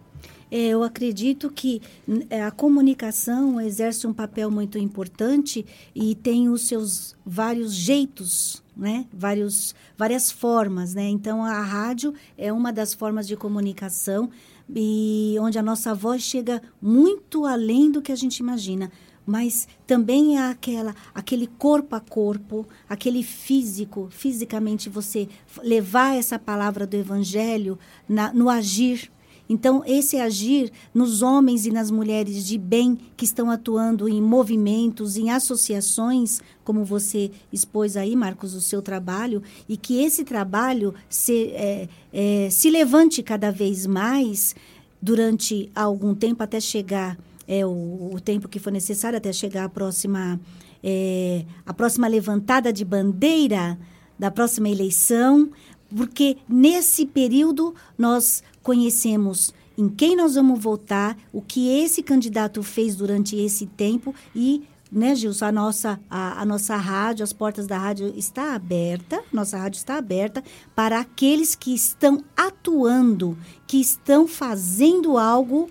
É, 0.51 0.69
eu 0.69 0.83
acredito 0.83 1.51
que 1.51 1.83
é, 2.31 2.43
a 2.43 2.51
comunicação 2.51 3.61
exerce 3.61 4.07
um 4.07 4.13
papel 4.13 4.51
muito 4.51 4.79
importante 4.79 5.65
e 5.95 6.15
tem 6.15 6.49
os 6.49 6.67
seus 6.67 7.15
vários 7.25 7.75
jeitos, 7.75 8.63
né? 8.77 9.07
Vários, 9.13 9.75
várias 9.97 10.31
formas, 10.31 10.95
né? 10.95 11.09
Então, 11.09 11.45
a 11.45 11.61
rádio 11.61 12.15
é 12.37 12.53
uma 12.53 12.73
das 12.73 12.95
formas 12.95 13.27
de 13.27 13.37
comunicação 13.37 14.31
e 14.75 15.37
onde 15.41 15.59
a 15.59 15.63
nossa 15.63 15.95
voz 15.95 16.23
chega 16.23 16.63
muito 16.81 17.45
além 17.45 17.91
do 17.91 18.03
que 18.03 18.13
a 18.13 18.17
gente 18.17 18.39
imagina 18.39 18.91
mas 19.29 19.69
também 19.87 20.39
é 20.39 20.49
aquela, 20.49 20.95
aquele 21.15 21.47
corpo 21.47 21.95
a 21.95 22.01
corpo, 22.01 22.67
aquele 22.89 23.23
físico, 23.23 24.09
fisicamente 24.11 24.89
você 24.89 25.29
levar 25.63 26.17
essa 26.17 26.39
palavra 26.39 26.87
do 26.87 26.97
evangelho 26.97 27.79
na, 28.09 28.33
no 28.33 28.49
agir, 28.49 29.13
então, 29.49 29.83
esse 29.87 30.19
agir 30.19 30.71
nos 30.93 31.23
homens 31.23 31.65
e 31.65 31.71
nas 31.71 31.91
mulheres 31.91 32.45
de 32.47 32.59
bem 32.59 32.99
que 33.17 33.25
estão 33.25 33.51
atuando 33.51 34.09
em 34.09 34.21
movimentos, 34.21 35.17
em 35.17 35.31
associações, 35.31 36.41
como 36.63 36.85
você 36.85 37.31
expôs 37.53 37.97
aí, 37.97 38.15
Marcos, 38.15 38.55
o 38.55 38.61
seu 38.61 38.83
trabalho, 38.83 39.43
e 39.69 39.77
que 39.77 40.03
esse 40.03 40.23
trabalho 40.23 40.95
se, 41.09 41.47
é, 41.53 41.89
é, 42.13 42.49
se 42.51 42.69
levante 42.69 43.23
cada 43.23 43.51
vez 43.51 43.87
mais 43.87 44.55
durante 45.01 45.71
algum 45.75 46.15
tempo 46.15 46.43
até 46.43 46.61
chegar 46.61 47.19
é, 47.47 47.65
o, 47.65 48.11
o 48.13 48.21
tempo 48.21 48.49
que 48.49 48.59
for 48.59 48.71
necessário 48.71 49.17
até 49.17 49.33
chegar 49.33 49.65
a 49.65 49.69
próxima 49.69 50.39
é, 50.83 51.45
a 51.67 51.75
próxima 51.75 52.07
levantada 52.07 52.73
de 52.73 52.85
bandeira 52.85 53.79
da 54.19 54.31
próxima 54.31 54.69
eleição, 54.69 55.51
porque 55.95 56.37
nesse 56.49 57.07
período 57.07 57.75
nós 57.97 58.43
conhecemos 58.63 59.53
em 59.77 59.89
quem 59.89 60.17
nós 60.17 60.35
vamos 60.35 60.59
votar, 60.59 61.17
o 61.33 61.41
que 61.41 61.69
esse 61.69 62.03
candidato 62.03 62.65
fez 62.65 62.97
durante 62.97 63.37
esse 63.37 63.65
tempo 63.65 64.13
e 64.35 64.65
né, 64.91 65.15
Gilson, 65.15 65.45
a 65.45 65.53
nossa, 65.53 66.01
a, 66.11 66.41
a, 66.41 66.45
nossa 66.45 66.75
rádio, 66.75 67.23
as 67.23 67.33
portas 67.33 67.67
da 67.67 67.79
rádio 67.79 68.13
está 68.17 68.55
aberta, 68.55 69.23
nossa 69.33 69.59
rádio 69.59 69.77
está 69.77 69.99
aberta 69.99 70.43
para 70.75 70.99
aqueles 70.99 71.55
que 71.55 71.75
estão 71.75 72.25
atuando, 72.37 73.39
que 73.67 73.79
estão 73.81 74.27
fazendo 74.27 75.17
algo 75.19 75.71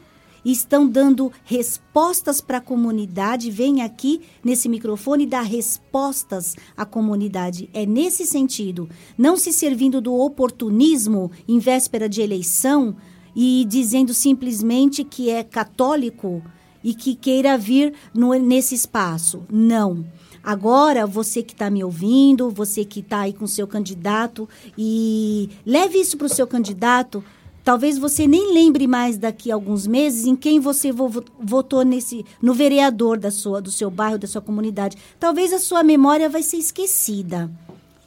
estão 0.51 0.87
dando 0.87 1.31
respostas 1.43 2.39
para 2.41 2.59
a 2.59 2.61
comunidade. 2.61 3.51
Vem 3.51 3.81
aqui 3.81 4.21
nesse 4.43 4.69
microfone 4.69 5.25
dar 5.25 5.41
respostas 5.41 6.55
à 6.75 6.85
comunidade. 6.85 7.69
É 7.73 7.85
nesse 7.85 8.25
sentido. 8.25 8.89
Não 9.17 9.35
se 9.37 9.51
servindo 9.51 9.99
do 9.99 10.13
oportunismo 10.13 11.31
em 11.47 11.59
véspera 11.59 12.07
de 12.07 12.21
eleição 12.21 12.95
e 13.35 13.65
dizendo 13.67 14.13
simplesmente 14.13 15.03
que 15.03 15.29
é 15.29 15.43
católico 15.43 16.41
e 16.83 16.93
que 16.93 17.15
queira 17.15 17.57
vir 17.57 17.93
no, 18.13 18.33
nesse 18.35 18.73
espaço. 18.73 19.43
Não. 19.51 20.05
Agora, 20.43 21.05
você 21.05 21.43
que 21.43 21.51
está 21.51 21.69
me 21.69 21.83
ouvindo, 21.83 22.49
você 22.49 22.85
que 22.85 23.01
está 23.01 23.19
aí 23.19 23.33
com 23.33 23.45
seu 23.45 23.67
candidato, 23.67 24.47
e 24.77 25.49
leve 25.65 25.99
isso 25.99 26.15
para 26.15 26.27
o 26.27 26.29
seu 26.29 26.47
candidato. 26.47 27.21
Talvez 27.67 27.97
você 27.97 28.25
nem 28.29 28.53
lembre 28.53 28.87
mais 28.87 29.17
daqui 29.17 29.51
a 29.51 29.55
alguns 29.55 29.85
meses 29.85 30.25
em 30.25 30.37
quem 30.37 30.57
você 30.57 30.89
votou 30.89 31.83
nesse 31.83 32.25
no 32.41 32.53
vereador 32.53 33.17
da 33.19 33.29
sua, 33.29 33.59
do 33.59 33.69
seu 33.69 33.91
bairro, 33.91 34.17
da 34.17 34.25
sua 34.25 34.39
comunidade. 34.41 34.95
Talvez 35.19 35.51
a 35.51 35.59
sua 35.59 35.83
memória 35.83 36.29
vai 36.29 36.41
ser 36.43 36.55
esquecida, 36.55 37.51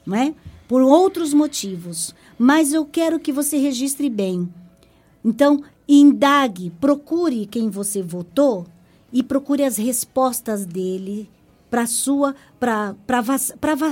não 0.06 0.16
é? 0.16 0.34
Por 0.66 0.80
outros 0.80 1.34
motivos. 1.34 2.14
Mas 2.38 2.72
eu 2.72 2.86
quero 2.86 3.20
que 3.20 3.30
você 3.30 3.58
registre 3.58 4.08
bem. 4.08 4.48
Então, 5.22 5.62
indague, 5.86 6.72
procure 6.80 7.44
quem 7.44 7.68
você 7.68 8.00
votou 8.00 8.66
e 9.12 9.22
procure 9.22 9.62
as 9.62 9.76
respostas 9.76 10.64
dele 10.64 11.28
para 11.68 11.84
sua 11.84 12.34
para 12.58 12.96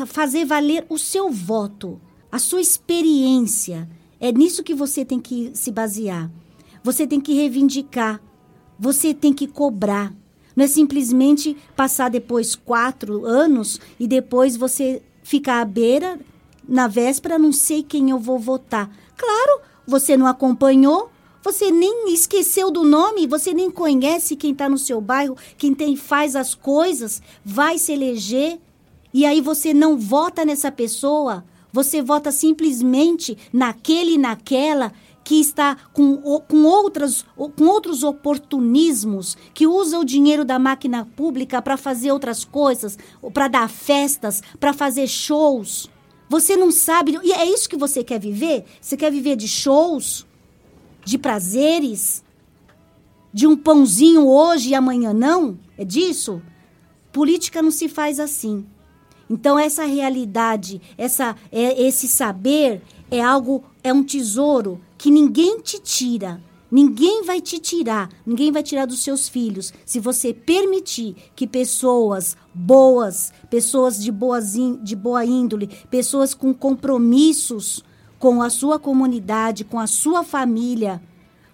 fazer 0.06 0.46
valer 0.46 0.86
o 0.88 0.96
seu 0.96 1.30
voto, 1.30 2.00
a 2.32 2.38
sua 2.38 2.62
experiência. 2.62 3.86
É 4.20 4.32
nisso 4.32 4.62
que 4.62 4.74
você 4.74 5.04
tem 5.04 5.20
que 5.20 5.50
se 5.54 5.70
basear. 5.70 6.30
Você 6.82 7.06
tem 7.06 7.20
que 7.20 7.34
reivindicar. 7.34 8.20
Você 8.78 9.14
tem 9.14 9.32
que 9.32 9.46
cobrar. 9.46 10.12
Não 10.56 10.64
é 10.64 10.68
simplesmente 10.68 11.56
passar 11.76 12.10
depois 12.10 12.54
quatro 12.54 13.24
anos 13.24 13.80
e 13.98 14.08
depois 14.08 14.56
você 14.56 15.02
ficar 15.22 15.60
à 15.60 15.64
beira, 15.64 16.18
na 16.68 16.88
véspera, 16.88 17.38
não 17.38 17.52
sei 17.52 17.82
quem 17.82 18.10
eu 18.10 18.18
vou 18.18 18.38
votar. 18.38 18.90
Claro, 19.16 19.60
você 19.86 20.16
não 20.16 20.26
acompanhou, 20.26 21.10
você 21.42 21.70
nem 21.70 22.12
esqueceu 22.12 22.70
do 22.70 22.84
nome, 22.84 23.26
você 23.26 23.54
nem 23.54 23.70
conhece 23.70 24.36
quem 24.36 24.52
está 24.52 24.68
no 24.68 24.78
seu 24.78 25.00
bairro, 25.00 25.36
quem 25.56 25.72
tem 25.72 25.96
faz 25.96 26.34
as 26.34 26.54
coisas, 26.54 27.22
vai 27.44 27.78
se 27.78 27.92
eleger 27.92 28.58
e 29.14 29.24
aí 29.24 29.40
você 29.40 29.72
não 29.72 29.96
vota 29.96 30.44
nessa 30.44 30.70
pessoa, 30.70 31.44
você 31.72 32.02
vota 32.02 32.32
simplesmente 32.32 33.36
naquele 33.52 34.14
e 34.14 34.18
naquela 34.18 34.92
que 35.24 35.40
está 35.40 35.76
com, 35.92 36.16
com, 36.40 36.64
outras, 36.64 37.24
com 37.36 37.64
outros 37.64 38.02
oportunismos, 38.02 39.36
que 39.52 39.66
usa 39.66 39.98
o 39.98 40.04
dinheiro 40.04 40.44
da 40.44 40.58
máquina 40.58 41.06
pública 41.16 41.60
para 41.60 41.76
fazer 41.76 42.12
outras 42.12 42.44
coisas, 42.44 42.98
para 43.34 43.48
dar 43.48 43.68
festas, 43.68 44.42
para 44.58 44.72
fazer 44.72 45.06
shows. 45.06 45.90
Você 46.30 46.56
não 46.56 46.70
sabe. 46.70 47.18
E 47.22 47.32
é 47.32 47.44
isso 47.44 47.68
que 47.68 47.76
você 47.76 48.02
quer 48.02 48.18
viver? 48.18 48.64
Você 48.80 48.96
quer 48.96 49.12
viver 49.12 49.36
de 49.36 49.46
shows? 49.46 50.26
de 51.08 51.16
prazeres, 51.16 52.22
de 53.32 53.46
um 53.46 53.56
pãozinho 53.56 54.26
hoje 54.26 54.70
e 54.70 54.74
amanhã 54.74 55.14
não? 55.14 55.58
É 55.78 55.84
disso? 55.84 56.42
Política 57.10 57.62
não 57.62 57.70
se 57.70 57.88
faz 57.88 58.20
assim. 58.20 58.66
Então 59.28 59.58
essa 59.58 59.84
realidade, 59.84 60.80
essa 60.96 61.36
é, 61.52 61.80
esse 61.82 62.08
saber 62.08 62.82
é 63.10 63.20
algo, 63.20 63.64
é 63.82 63.92
um 63.92 64.02
tesouro 64.02 64.80
que 64.96 65.10
ninguém 65.10 65.60
te 65.60 65.78
tira. 65.78 66.42
Ninguém 66.70 67.24
vai 67.24 67.40
te 67.40 67.58
tirar, 67.58 68.10
ninguém 68.26 68.52
vai 68.52 68.62
tirar 68.62 68.86
dos 68.86 69.02
seus 69.02 69.26
filhos, 69.26 69.72
se 69.86 69.98
você 69.98 70.34
permitir 70.34 71.16
que 71.34 71.46
pessoas 71.46 72.36
boas, 72.52 73.32
pessoas 73.48 74.02
de, 74.02 74.12
boas 74.12 74.52
de 74.82 74.94
boa 74.94 75.24
índole, 75.24 75.70
pessoas 75.88 76.34
com 76.34 76.52
compromissos 76.52 77.82
com 78.18 78.42
a 78.42 78.50
sua 78.50 78.78
comunidade, 78.78 79.64
com 79.64 79.78
a 79.78 79.86
sua 79.86 80.24
família, 80.24 81.00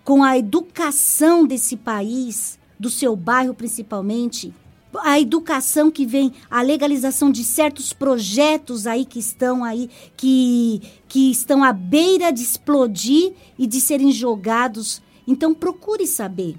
com 0.03 0.23
a 0.23 0.39
educação 0.39 1.47
desse 1.47 1.77
país, 1.77 2.59
do 2.79 2.91
seu 2.91 3.15
bairro 3.15 3.55
principalmente, 3.55 4.55
a 5.03 5.21
educação 5.21 5.91
que 5.91 6.07
vem, 6.07 6.33
a 6.51 6.63
legalização 6.63 7.31
de 7.31 7.45
certos 7.45 7.93
projetos 7.93 8.87
aí 8.87 9.05
que 9.05 9.19
estão 9.19 9.65
aí, 9.65 9.91
que, 10.17 10.83
que 11.09 11.31
estão 11.31 11.65
à 11.65 11.73
beira 11.73 12.31
de 12.31 12.43
explodir 12.43 13.33
e 13.59 13.67
de 13.67 13.81
serem 13.81 14.13
jogados. 14.13 15.03
Então 15.27 15.55
procure 15.55 16.07
saber. 16.07 16.57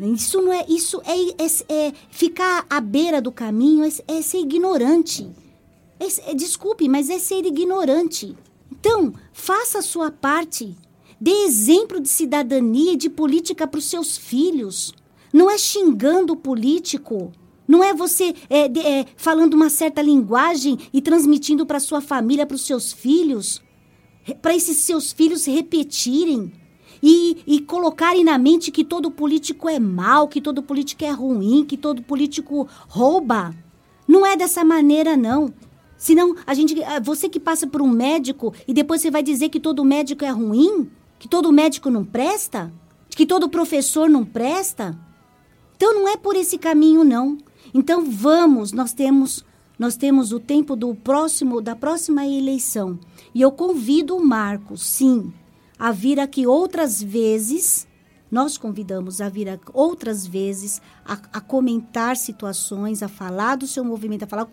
Isso 0.00 0.40
não 0.40 0.52
é 0.52 0.64
isso 0.68 1.02
é, 1.04 1.44
é, 1.44 1.86
é 1.86 1.92
ficar 2.08 2.64
à 2.70 2.80
beira 2.80 3.20
do 3.20 3.32
caminho, 3.32 3.84
é, 3.84 3.88
é 4.06 4.22
ser 4.22 4.38
ignorante. 4.38 5.28
É, 5.98 6.30
é, 6.30 6.34
desculpe, 6.34 6.88
mas 6.88 7.10
é 7.10 7.18
ser 7.18 7.44
ignorante. 7.44 8.36
Então, 8.70 9.12
faça 9.32 9.78
a 9.78 9.82
sua 9.82 10.10
parte. 10.10 10.76
Dê 11.20 11.32
exemplo 11.44 12.00
de 12.00 12.08
cidadania 12.08 12.92
e 12.92 12.96
de 12.96 13.10
política 13.10 13.66
para 13.66 13.78
os 13.78 13.86
seus 13.86 14.16
filhos. 14.16 14.94
Não 15.32 15.50
é 15.50 15.58
xingando 15.58 16.34
o 16.34 16.36
político. 16.36 17.32
Não 17.68 17.84
é 17.84 17.92
você 17.92 18.34
é, 18.48 18.66
de, 18.66 18.80
é, 18.80 19.04
falando 19.14 19.52
uma 19.52 19.68
certa 19.68 20.00
linguagem 20.00 20.78
e 20.90 21.02
transmitindo 21.02 21.66
para 21.66 21.78
sua 21.78 22.00
família, 22.00 22.46
para 22.46 22.54
os 22.54 22.66
seus 22.66 22.94
filhos, 22.94 23.62
para 24.40 24.56
esses 24.56 24.78
seus 24.78 25.12
filhos 25.12 25.44
repetirem 25.44 26.50
e, 27.02 27.42
e 27.46 27.60
colocarem 27.60 28.24
na 28.24 28.38
mente 28.38 28.70
que 28.70 28.82
todo 28.82 29.10
político 29.10 29.68
é 29.68 29.78
mau, 29.78 30.28
que 30.28 30.40
todo 30.40 30.62
político 30.62 31.04
é 31.04 31.10
ruim, 31.10 31.62
que 31.62 31.76
todo 31.76 32.02
político 32.02 32.66
rouba. 32.88 33.54
Não 34.06 34.24
é 34.24 34.34
dessa 34.34 34.64
maneira, 34.64 35.14
não. 35.14 35.52
Senão, 35.98 36.34
a 36.46 36.54
gente, 36.54 36.74
você 37.02 37.28
que 37.28 37.38
passa 37.38 37.66
por 37.66 37.82
um 37.82 37.88
médico 37.88 38.54
e 38.66 38.72
depois 38.72 39.02
você 39.02 39.10
vai 39.10 39.22
dizer 39.22 39.50
que 39.50 39.60
todo 39.60 39.84
médico 39.84 40.24
é 40.24 40.30
ruim? 40.30 40.90
Que 41.18 41.28
todo 41.28 41.52
médico 41.52 41.90
não 41.90 42.04
presta? 42.04 42.72
Que 43.10 43.26
todo 43.26 43.48
professor 43.48 44.08
não 44.08 44.24
presta? 44.24 44.98
Então 45.76 45.94
não 45.94 46.08
é 46.08 46.16
por 46.16 46.34
esse 46.34 46.56
caminho 46.56 47.04
não. 47.04 47.36
Então 47.72 48.04
vamos, 48.10 48.72
nós 48.72 48.92
temos 48.92 49.44
nós 49.78 49.96
temos 49.96 50.32
o 50.32 50.40
tempo 50.40 50.74
do 50.74 50.92
próximo 50.94 51.60
da 51.60 51.76
próxima 51.76 52.26
eleição. 52.26 52.98
E 53.34 53.40
eu 53.40 53.52
convido 53.52 54.16
o 54.16 54.24
Marcos, 54.24 54.82
sim, 54.82 55.32
a 55.78 55.92
vir 55.92 56.18
aqui 56.18 56.46
outras 56.46 57.00
vezes 57.02 57.86
nós 58.30 58.58
convidamos 58.58 59.20
a 59.20 59.28
vir 59.28 59.58
outras 59.72 60.26
vezes 60.26 60.82
a, 61.04 61.14
a, 61.32 61.40
comentar 61.40 62.16
situações, 62.16 63.02
a 63.02 63.08
falar 63.08 63.56
do 63.56 63.66
seu 63.66 63.82
movimento, 63.82 64.24
a 64.24 64.26
falar 64.26 64.46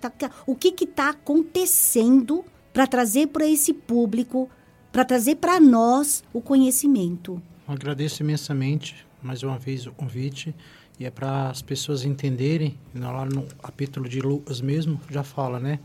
o 0.48 0.56
que 0.56 0.74
está 0.84 1.10
acontecendo 1.10 2.44
para 2.72 2.88
trazer 2.88 3.28
para 3.28 3.46
esse 3.48 3.74
público, 3.74 4.50
para 4.92 5.04
trazer 5.04 5.36
para 5.36 5.60
nós 5.60 6.24
o 6.34 6.42
conhecimento. 6.42 7.42
Eu 7.68 7.74
agradeço 7.74 8.24
imensamente 8.24 9.06
mais 9.22 9.44
uma 9.44 9.58
vez 9.58 9.86
o 9.88 9.92
convite 9.92 10.56
e 11.00 11.06
é 11.06 11.12
para 11.12 11.50
as 11.50 11.62
pessoas 11.62 12.06
entenderem, 12.06 12.78
lá 12.94 13.26
no 13.26 13.44
capítulo 13.62 14.08
de 14.08 14.22
Lucas 14.22 14.62
mesmo 14.62 15.00
já 15.10 15.24
fala, 15.24 15.60
né? 15.60 15.80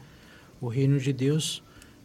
O 0.61 0.69
reino 0.69 0.99
de 0.99 1.13
Deus 1.13 1.63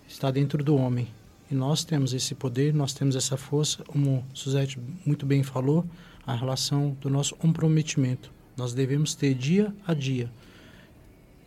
está 0.08 0.32
dentro 0.32 0.64
do 0.64 0.76
homem 0.76 1.08
e 1.50 1.54
nós 1.54 1.84
temos 1.84 2.14
esse 2.14 2.34
poder, 2.34 2.74
nós 2.74 2.94
temos 2.94 3.16
essa 3.16 3.38
força, 3.38 3.84
como 3.84 4.26
Suzette 4.34 4.80
muito 5.06 5.26
bem 5.26 5.44
falou, 5.44 5.86
a 6.26 6.34
relação 6.34 6.98
do 7.00 7.10
nosso 7.10 7.36
comprometimento. 7.36 8.32
Nós 8.58 8.74
devemos 8.74 9.14
ter 9.14 9.36
dia 9.36 9.74
a 9.86 9.94
dia. 9.94 10.32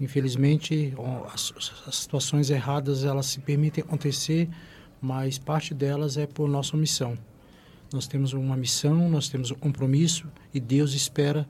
Infelizmente, 0.01 0.95
as, 1.33 1.53
as 1.87 1.97
situações 1.97 2.51
erradas 2.51 3.05
elas 3.05 3.27
se 3.27 3.41
permitem 3.41 3.83
acontecer, 3.83 4.49
mas 5.01 5.39
parte 5.39 5.75
delas 5.75 6.17
é 6.17 6.27
por 6.27 6.49
nossa 6.49 6.77
missão. 6.77 7.19
Nós 7.93 8.07
temos 8.07 8.35
uma 8.35 8.57
missão, 8.57 9.09
nós 9.09 9.29
temos 9.29 9.51
um 9.51 9.55
compromisso 9.55 10.27
e 10.53 10.61
Deus 10.61 10.93
espera 10.93 11.49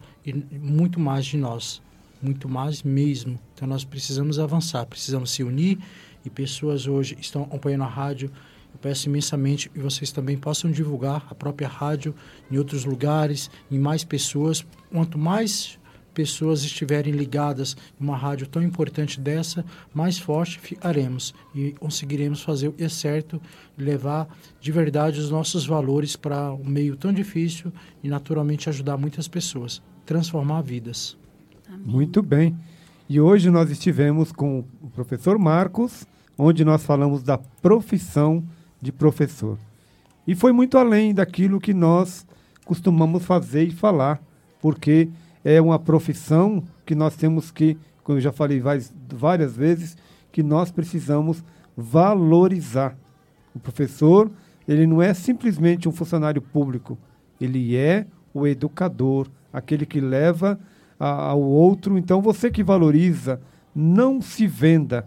muito 0.52 1.00
mais 1.00 1.26
de 1.26 1.36
nós, 1.36 1.82
muito 2.22 2.48
mais 2.48 2.82
mesmo. 2.82 3.38
Então 3.54 3.66
nós 3.66 3.84
precisamos 3.84 4.38
avançar, 4.38 4.86
precisamos 4.86 5.32
se 5.32 5.42
unir 5.42 5.78
e 6.24 6.30
pessoas 6.30 6.86
hoje 6.86 7.16
estão 7.20 7.42
acompanhando 7.42 7.84
a 7.84 7.88
rádio. 7.88 8.30
Eu 8.72 8.78
peço 8.80 9.08
imensamente 9.08 9.68
que 9.68 9.80
vocês 9.80 10.12
também 10.12 10.36
possam 10.36 10.70
divulgar 10.70 11.26
a 11.28 11.34
própria 11.34 11.66
rádio 11.66 12.14
em 12.50 12.56
outros 12.56 12.84
lugares, 12.84 13.50
em 13.70 13.78
mais 13.78 14.04
pessoas. 14.04 14.64
Quanto 14.92 15.18
mais 15.18 15.77
pessoas 16.18 16.64
estiverem 16.64 17.12
ligadas 17.12 17.76
em 18.00 18.02
uma 18.02 18.16
rádio 18.16 18.48
tão 18.48 18.60
importante 18.60 19.20
dessa, 19.20 19.64
mais 19.94 20.18
forte 20.18 20.58
ficaremos 20.58 21.32
e 21.54 21.70
conseguiremos 21.70 22.42
fazer 22.42 22.66
o 22.66 22.72
que 22.72 22.82
é 22.82 22.88
certo 22.88 23.40
levar 23.76 24.26
de 24.60 24.72
verdade 24.72 25.20
os 25.20 25.30
nossos 25.30 25.64
valores 25.64 26.16
para 26.16 26.52
um 26.52 26.64
meio 26.64 26.96
tão 26.96 27.12
difícil 27.12 27.72
e 28.02 28.08
naturalmente 28.08 28.68
ajudar 28.68 28.96
muitas 28.96 29.28
pessoas, 29.28 29.80
transformar 30.04 30.62
vidas. 30.62 31.16
Amém. 31.68 31.86
Muito 31.86 32.20
bem. 32.20 32.56
E 33.08 33.20
hoje 33.20 33.48
nós 33.48 33.70
estivemos 33.70 34.32
com 34.32 34.64
o 34.82 34.90
professor 34.90 35.38
Marcos, 35.38 36.04
onde 36.36 36.64
nós 36.64 36.82
falamos 36.82 37.22
da 37.22 37.38
profissão 37.38 38.42
de 38.82 38.90
professor. 38.90 39.56
E 40.26 40.34
foi 40.34 40.50
muito 40.50 40.76
além 40.76 41.14
daquilo 41.14 41.60
que 41.60 41.72
nós 41.72 42.26
costumamos 42.64 43.24
fazer 43.24 43.68
e 43.68 43.70
falar, 43.70 44.20
porque 44.60 45.08
é 45.44 45.60
uma 45.60 45.78
profissão 45.78 46.62
que 46.84 46.94
nós 46.94 47.16
temos 47.16 47.50
que, 47.50 47.76
como 48.02 48.18
eu 48.18 48.22
já 48.22 48.32
falei 48.32 48.60
várias, 48.60 48.92
várias 49.08 49.56
vezes, 49.56 49.96
que 50.32 50.42
nós 50.42 50.70
precisamos 50.70 51.42
valorizar. 51.76 52.96
O 53.54 53.58
professor, 53.58 54.30
ele 54.66 54.86
não 54.86 55.00
é 55.00 55.14
simplesmente 55.14 55.88
um 55.88 55.92
funcionário 55.92 56.42
público, 56.42 56.98
ele 57.40 57.76
é 57.76 58.06
o 58.34 58.46
educador, 58.46 59.28
aquele 59.52 59.86
que 59.86 60.00
leva 60.00 60.58
a, 60.98 61.30
ao 61.30 61.40
outro. 61.40 61.96
Então, 61.96 62.20
você 62.20 62.50
que 62.50 62.62
valoriza, 62.62 63.40
não 63.74 64.20
se 64.20 64.46
venda. 64.46 65.06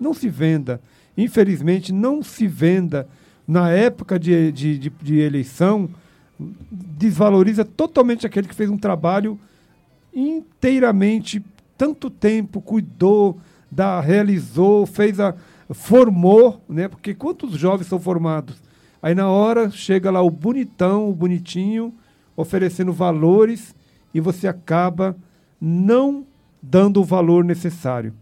Não 0.00 0.14
se 0.14 0.28
venda. 0.28 0.80
Infelizmente, 1.16 1.92
não 1.92 2.22
se 2.22 2.46
venda. 2.46 3.08
Na 3.46 3.70
época 3.70 4.18
de, 4.18 4.52
de, 4.52 4.78
de, 4.78 4.90
de 4.90 5.18
eleição, 5.18 5.88
desvaloriza 6.70 7.64
totalmente 7.64 8.26
aquele 8.26 8.46
que 8.46 8.54
fez 8.54 8.70
um 8.70 8.78
trabalho 8.78 9.38
inteiramente, 10.14 11.44
tanto 11.76 12.10
tempo, 12.10 12.60
cuidou, 12.60 13.38
da, 13.70 14.00
realizou, 14.00 14.86
fez 14.86 15.20
a. 15.20 15.34
formou, 15.70 16.62
né? 16.68 16.88
Porque 16.88 17.14
quantos 17.14 17.52
jovens 17.52 17.86
são 17.86 18.00
formados? 18.00 18.60
Aí 19.00 19.14
na 19.14 19.28
hora 19.28 19.70
chega 19.70 20.10
lá 20.10 20.20
o 20.22 20.30
bonitão, 20.30 21.08
o 21.08 21.14
bonitinho, 21.14 21.94
oferecendo 22.36 22.92
valores 22.92 23.74
e 24.12 24.20
você 24.20 24.48
acaba 24.48 25.16
não 25.60 26.26
dando 26.62 27.00
o 27.00 27.04
valor 27.04 27.44
necessário. 27.44 28.12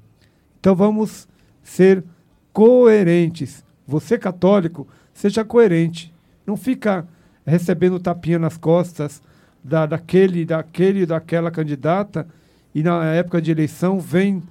Então 0.61 0.75
vamos 0.75 1.27
ser 1.63 2.05
coerentes. 2.53 3.65
Você 3.87 4.19
católico, 4.19 4.87
seja 5.15 5.45
coerente. 5.45 6.13
Não 6.47 6.57
fica 6.57 7.07
recebendo 7.47 8.01
tapinha 8.01 8.39
nas 8.39 8.57
costas 8.57 9.23
da, 9.63 9.87
daquele, 9.87 10.45
daquele, 10.45 11.07
daquela 11.07 11.51
candidata 11.51 12.27
e 12.75 12.83
na 12.83 13.05
época 13.07 13.41
de 13.41 13.51
eleição 13.51 13.99
vem 13.99 14.43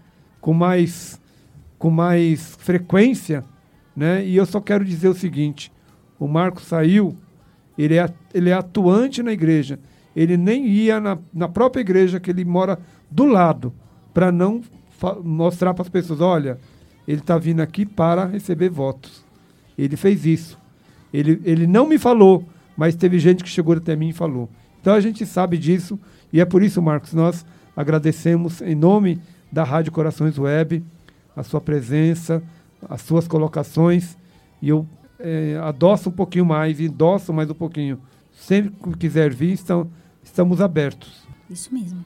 com 0.42 0.54
mais, 0.54 1.22
com 1.78 1.90
mais 1.90 2.56
frequência, 2.60 3.44
né? 3.96 4.26
E 4.26 4.36
eu 4.36 4.46
só 4.46 4.60
quero 4.60 4.84
dizer 4.84 5.08
o 5.08 5.14
seguinte: 5.14 5.72
o 6.20 6.28
Marco 6.28 6.62
saiu, 6.62 7.16
ele 7.78 7.98
é, 7.98 8.10
ele 8.34 8.50
é 8.50 8.54
atuante 8.54 9.22
na 9.22 9.32
igreja. 9.32 9.80
Ele 10.16 10.38
nem 10.38 10.66
ia 10.66 11.00
na, 11.00 11.18
na 11.34 11.48
própria 11.48 11.82
igreja 11.82 12.20
que 12.20 12.32
ele 12.32 12.46
mora 12.46 12.80
do 13.12 13.26
lado, 13.26 13.74
para 14.14 14.32
não 14.32 14.62
mostrar 15.24 15.74
para 15.74 15.84
as 15.84 15.90
pessoas: 15.90 16.22
olha, 16.22 16.58
ele 17.08 17.20
está 17.20 17.38
vindo 17.38 17.62
aqui 17.62 17.86
para 17.86 18.26
receber 18.26 18.70
votos. 18.70 19.24
Ele 19.78 19.96
fez 19.96 20.26
isso. 20.26 20.58
Ele, 21.14 21.42
ele 21.44 21.68
não 21.68 21.88
me 21.88 21.98
falou, 21.98 22.44
mas 22.76 22.96
teve 22.96 23.20
gente 23.20 23.44
que 23.44 23.50
chegou 23.50 23.76
até 23.76 23.96
mim 23.96 24.10
e 24.10 24.14
falou. 24.14 24.50
Então 24.86 24.94
a 24.94 25.02
gente 25.02 25.26
sabe 25.26 25.58
disso 25.58 26.00
e 26.32 26.40
é 26.40 26.46
por 26.46 26.62
isso, 26.62 26.80
Marcos, 26.80 27.12
nós 27.12 27.44
agradecemos 27.76 28.62
em 28.62 28.76
nome 28.76 29.20
da 29.52 29.64
Rádio 29.64 29.92
Corações 29.92 30.38
Web 30.38 30.86
a 31.36 31.42
sua 31.42 31.60
presença, 31.60 32.44
as 32.88 33.02
suas 33.02 33.28
colocações 33.28 34.16
e 34.62 34.70
eu 34.70 34.88
é, 35.18 35.60
adoço 35.64 36.10
um 36.10 36.12
pouquinho 36.12 36.46
mais, 36.46 36.80
endosso 36.80 37.34
mais 37.34 37.50
um 37.50 37.56
pouquinho. 37.56 38.00
Sempre 38.32 38.76
que 38.92 39.00
quiser 39.00 39.34
vir, 39.34 39.54
estão, 39.54 39.90
estamos 40.24 40.62
abertos. 40.62 41.24
Isso 41.50 41.74
mesmo. 41.74 42.06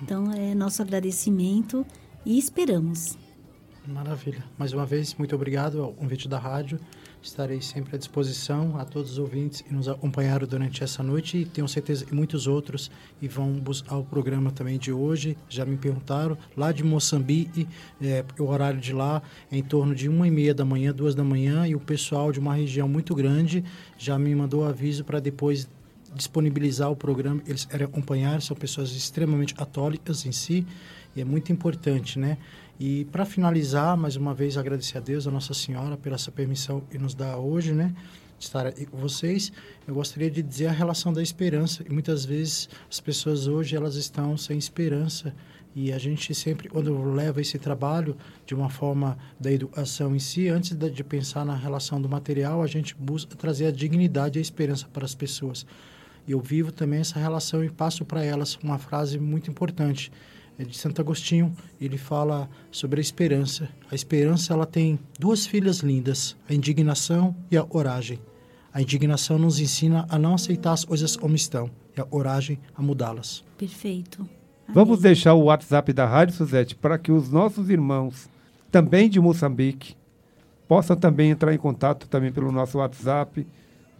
Então 0.00 0.30
é 0.30 0.54
nosso 0.54 0.82
agradecimento 0.82 1.84
e 2.24 2.38
esperamos. 2.38 3.18
Maravilha. 3.88 4.44
Mais 4.56 4.72
uma 4.72 4.86
vez, 4.86 5.16
muito 5.16 5.34
obrigado 5.34 5.82
ao 5.82 5.92
convite 5.92 6.28
da 6.28 6.38
rádio. 6.38 6.78
Estarei 7.24 7.62
sempre 7.62 7.96
à 7.96 7.98
disposição 7.98 8.78
a 8.78 8.84
todos 8.84 9.12
os 9.12 9.18
ouvintes 9.18 9.62
que 9.62 9.72
nos 9.72 9.88
acompanharam 9.88 10.46
durante 10.46 10.84
essa 10.84 11.02
noite 11.02 11.38
e 11.38 11.46
tenho 11.46 11.66
certeza 11.66 12.04
que 12.04 12.14
muitos 12.14 12.46
outros 12.46 12.90
e 13.20 13.26
vão 13.26 13.50
buscar 13.54 13.96
o 13.96 14.04
programa 14.04 14.50
também 14.52 14.78
de 14.78 14.92
hoje. 14.92 15.34
Já 15.48 15.64
me 15.64 15.74
perguntaram, 15.78 16.36
lá 16.54 16.70
de 16.70 16.84
Moçambique, 16.84 17.66
é, 18.02 18.22
o 18.38 18.44
horário 18.44 18.78
de 18.78 18.92
lá 18.92 19.22
é 19.50 19.56
em 19.56 19.62
torno 19.62 19.94
de 19.94 20.06
uma 20.06 20.28
e 20.28 20.30
meia 20.30 20.52
da 20.52 20.66
manhã, 20.66 20.92
duas 20.92 21.14
da 21.14 21.24
manhã 21.24 21.66
e 21.66 21.74
o 21.74 21.80
pessoal 21.80 22.30
de 22.30 22.38
uma 22.38 22.54
região 22.54 22.86
muito 22.86 23.14
grande 23.14 23.64
já 23.96 24.18
me 24.18 24.34
mandou 24.34 24.62
aviso 24.62 25.02
para 25.02 25.18
depois 25.18 25.66
disponibilizar 26.14 26.90
o 26.90 26.96
programa. 26.96 27.40
Eles 27.46 27.64
querem 27.64 27.86
acompanhar, 27.86 28.42
são 28.42 28.54
pessoas 28.54 28.90
extremamente 28.92 29.54
católicas 29.54 30.26
em 30.26 30.32
si 30.32 30.66
e 31.16 31.22
é 31.22 31.24
muito 31.24 31.50
importante, 31.50 32.18
né? 32.18 32.36
E 32.78 33.04
para 33.06 33.24
finalizar, 33.24 33.96
mais 33.96 34.16
uma 34.16 34.34
vez 34.34 34.56
agradecer 34.56 34.98
a 34.98 35.00
Deus, 35.00 35.28
a 35.28 35.30
Nossa 35.30 35.54
Senhora, 35.54 35.96
pela 35.96 36.16
essa 36.16 36.32
permissão 36.32 36.80
que 36.80 36.98
nos 36.98 37.14
dá 37.14 37.36
hoje, 37.36 37.72
né? 37.72 37.94
De 38.36 38.44
estar 38.44 38.66
aqui 38.66 38.84
com 38.84 38.96
vocês. 38.98 39.52
Eu 39.86 39.94
gostaria 39.94 40.28
de 40.28 40.42
dizer 40.42 40.66
a 40.66 40.72
relação 40.72 41.12
da 41.12 41.22
esperança. 41.22 41.84
E 41.88 41.92
muitas 41.92 42.24
vezes 42.24 42.68
as 42.90 42.98
pessoas 42.98 43.46
hoje 43.46 43.76
elas 43.76 43.94
estão 43.94 44.36
sem 44.36 44.58
esperança. 44.58 45.32
E 45.72 45.92
a 45.92 45.98
gente 45.98 46.34
sempre, 46.34 46.68
quando 46.68 47.00
leva 47.12 47.40
esse 47.40 47.58
trabalho 47.60 48.16
de 48.44 48.54
uma 48.56 48.68
forma 48.68 49.16
da 49.38 49.52
educação 49.52 50.14
em 50.14 50.18
si, 50.18 50.48
antes 50.48 50.76
de 50.76 51.04
pensar 51.04 51.44
na 51.44 51.54
relação 51.54 52.02
do 52.02 52.08
material, 52.08 52.60
a 52.60 52.66
gente 52.66 52.94
busca 52.96 53.36
trazer 53.36 53.66
a 53.66 53.72
dignidade 53.72 54.38
e 54.38 54.40
a 54.40 54.42
esperança 54.42 54.88
para 54.92 55.04
as 55.04 55.14
pessoas. 55.14 55.64
E 56.26 56.32
eu 56.32 56.40
vivo 56.40 56.72
também 56.72 57.00
essa 57.00 57.20
relação 57.20 57.64
e 57.64 57.70
passo 57.70 58.04
para 58.04 58.24
elas 58.24 58.56
uma 58.62 58.78
frase 58.78 59.18
muito 59.18 59.48
importante 59.48 60.10
é 60.58 60.64
de 60.64 60.76
Santo 60.76 61.00
Agostinho. 61.00 61.52
Ele 61.80 61.98
fala 61.98 62.48
sobre 62.70 63.00
a 63.00 63.02
esperança. 63.02 63.68
A 63.90 63.94
esperança 63.94 64.52
ela 64.52 64.66
tem 64.66 64.98
duas 65.18 65.46
filhas 65.46 65.78
lindas, 65.78 66.36
a 66.48 66.54
indignação 66.54 67.34
e 67.50 67.56
a 67.56 67.62
coragem. 67.62 68.18
A 68.72 68.82
indignação 68.82 69.38
nos 69.38 69.60
ensina 69.60 70.06
a 70.08 70.18
não 70.18 70.34
aceitar 70.34 70.72
as 70.72 70.84
coisas 70.84 71.16
como 71.16 71.34
estão 71.34 71.70
e 71.96 72.00
a 72.00 72.04
coragem 72.04 72.58
a 72.74 72.82
mudá-las. 72.82 73.44
Perfeito. 73.56 74.22
Amém. 74.22 74.74
Vamos 74.74 75.00
deixar 75.00 75.34
o 75.34 75.44
WhatsApp 75.44 75.92
da 75.92 76.06
Rádio 76.06 76.34
Suzete 76.34 76.74
para 76.74 76.98
que 76.98 77.12
os 77.12 77.30
nossos 77.30 77.68
irmãos, 77.70 78.28
também 78.70 79.08
de 79.08 79.20
Moçambique, 79.20 79.94
possam 80.66 80.96
também 80.96 81.30
entrar 81.30 81.54
em 81.54 81.58
contato 81.58 82.08
também 82.08 82.32
pelo 82.32 82.50
nosso 82.50 82.78
WhatsApp, 82.78 83.46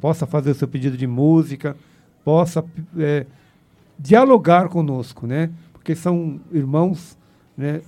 possa 0.00 0.26
fazer 0.26 0.50
o 0.50 0.54
seu 0.54 0.66
pedido 0.66 0.96
de 0.96 1.06
música, 1.06 1.76
possa 2.24 2.64
é, 2.98 3.26
dialogar 3.98 4.68
conosco, 4.68 5.26
né? 5.26 5.50
Porque 5.84 5.94
são 5.94 6.40
irmãos 6.50 7.14
né, 7.54 7.82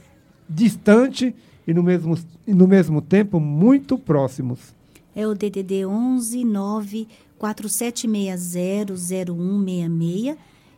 distante 0.46 1.34
e 1.66 1.72
no 1.72 1.82
mesmo, 1.82 2.14
e 2.46 2.52
no 2.52 2.68
mesmo 2.68 3.00
tempo 3.00 3.40
muito 3.40 3.96
próximos. 3.96 4.76
É 5.14 5.26
o 5.26 5.34
DDD 5.34 5.86
11 5.86 6.44
9 6.44 7.08
4760 7.38 8.94
0166 8.94 10.36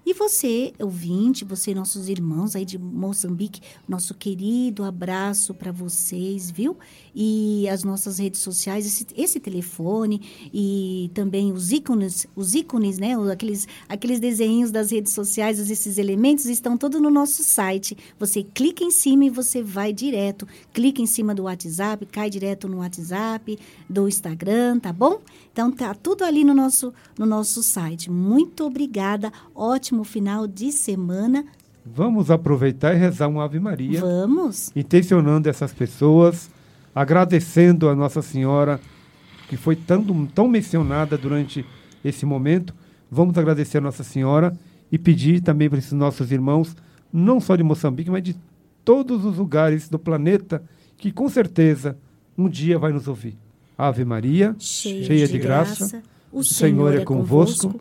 e 0.09 0.15
você, 0.15 0.73
ouvinte, 0.79 1.45
você, 1.45 1.75
nossos 1.75 2.09
irmãos 2.09 2.57
aí 2.57 2.65
de 2.65 2.79
Moçambique, 2.79 3.61
nosso 3.87 4.15
querido 4.15 4.83
abraço 4.83 5.53
para 5.53 5.71
vocês, 5.71 6.51
viu? 6.51 6.79
E 7.15 7.69
as 7.69 7.85
nossas 7.85 8.19
redes 8.19 8.41
sociais, 8.41 8.87
esse, 8.87 9.07
esse, 9.15 9.39
telefone 9.39 10.23
e 10.51 11.11
também 11.13 11.53
os 11.53 11.73
ícones, 11.73 12.27
os 12.35 12.55
ícones, 12.55 12.99
né? 12.99 13.17
Aqueles, 13.31 13.69
aqueles 13.87 14.19
desenhos 14.19 14.71
das 14.71 14.91
redes 14.93 15.13
sociais, 15.13 15.59
esses 15.59 15.99
elementos 15.99 16.47
estão 16.47 16.79
todos 16.79 17.03
no 17.03 17.11
nosso 17.11 17.45
site. 17.45 17.95
Você 18.19 18.43
clica 18.43 18.83
em 18.83 18.91
cima 18.91 19.27
e 19.27 19.31
você 19.31 19.63
vai 19.63 19.93
direto. 19.93 20.49
Clica 20.73 21.03
em 21.03 21.07
cima 21.07 21.35
do 21.35 21.43
WhatsApp, 21.43 22.07
cai 22.07 22.31
direto 22.31 22.67
no 22.67 22.79
WhatsApp, 22.79 23.59
do 23.87 24.09
Instagram, 24.09 24.79
tá 24.79 24.91
bom? 24.91 25.21
Então 25.53 25.71
tá 25.71 25.93
tudo 25.93 26.25
ali 26.25 26.45
no 26.45 26.55
nosso, 26.55 26.95
no 27.19 27.27
nosso 27.27 27.63
site. 27.63 28.11
Muito 28.11 28.65
obrigada. 28.65 29.31
Ótimo 29.55 29.98
final 30.05 30.47
de 30.47 30.73
semana. 30.73 31.45
Vamos 31.85 32.31
aproveitar 32.31 32.95
e 32.95 32.99
rezar 32.99 33.29
uma 33.29 33.45
Ave 33.45 33.59
Maria. 33.59 34.01
Vamos. 34.01 34.71
Intencionando 34.77 35.49
essas 35.49 35.73
pessoas, 35.73 36.51
agradecendo 36.95 37.89
a 37.89 37.95
Nossa 37.95 38.21
Senhora, 38.21 38.81
que 39.49 39.57
foi 39.57 39.75
tão, 39.77 40.27
tão 40.27 40.49
mencionada 40.49 41.17
durante 41.17 41.65
esse 42.05 42.27
momento. 42.27 42.75
Vamos 43.11 43.37
agradecer 43.39 43.79
a 43.79 43.83
Nossa 43.83 44.05
Senhora 44.05 44.57
e 44.93 44.99
pedir 44.99 45.41
também 45.41 45.69
para 45.69 45.79
esses 45.79 45.93
nossos 45.93 46.31
irmãos, 46.31 46.77
não 47.13 47.41
só 47.41 47.57
de 47.57 47.63
Moçambique, 47.63 48.11
mas 48.11 48.23
de 48.23 48.37
todos 48.85 49.25
os 49.25 49.39
lugares 49.39 49.89
do 49.89 49.99
planeta, 49.99 50.63
que 50.97 51.11
com 51.11 51.29
certeza 51.29 51.97
um 52.37 52.49
dia 52.49 52.79
vai 52.79 52.93
nos 52.93 53.09
ouvir. 53.09 53.37
Ave 53.77 54.05
Maria, 54.05 54.55
cheia, 54.59 55.05
cheia 55.05 55.29
de 55.29 55.39
graça, 55.39 55.89
graça 55.89 56.03
o 56.33 56.45
Senhor 56.45 56.95
é, 56.95 56.99
é 56.99 57.05
convosco. 57.05 57.81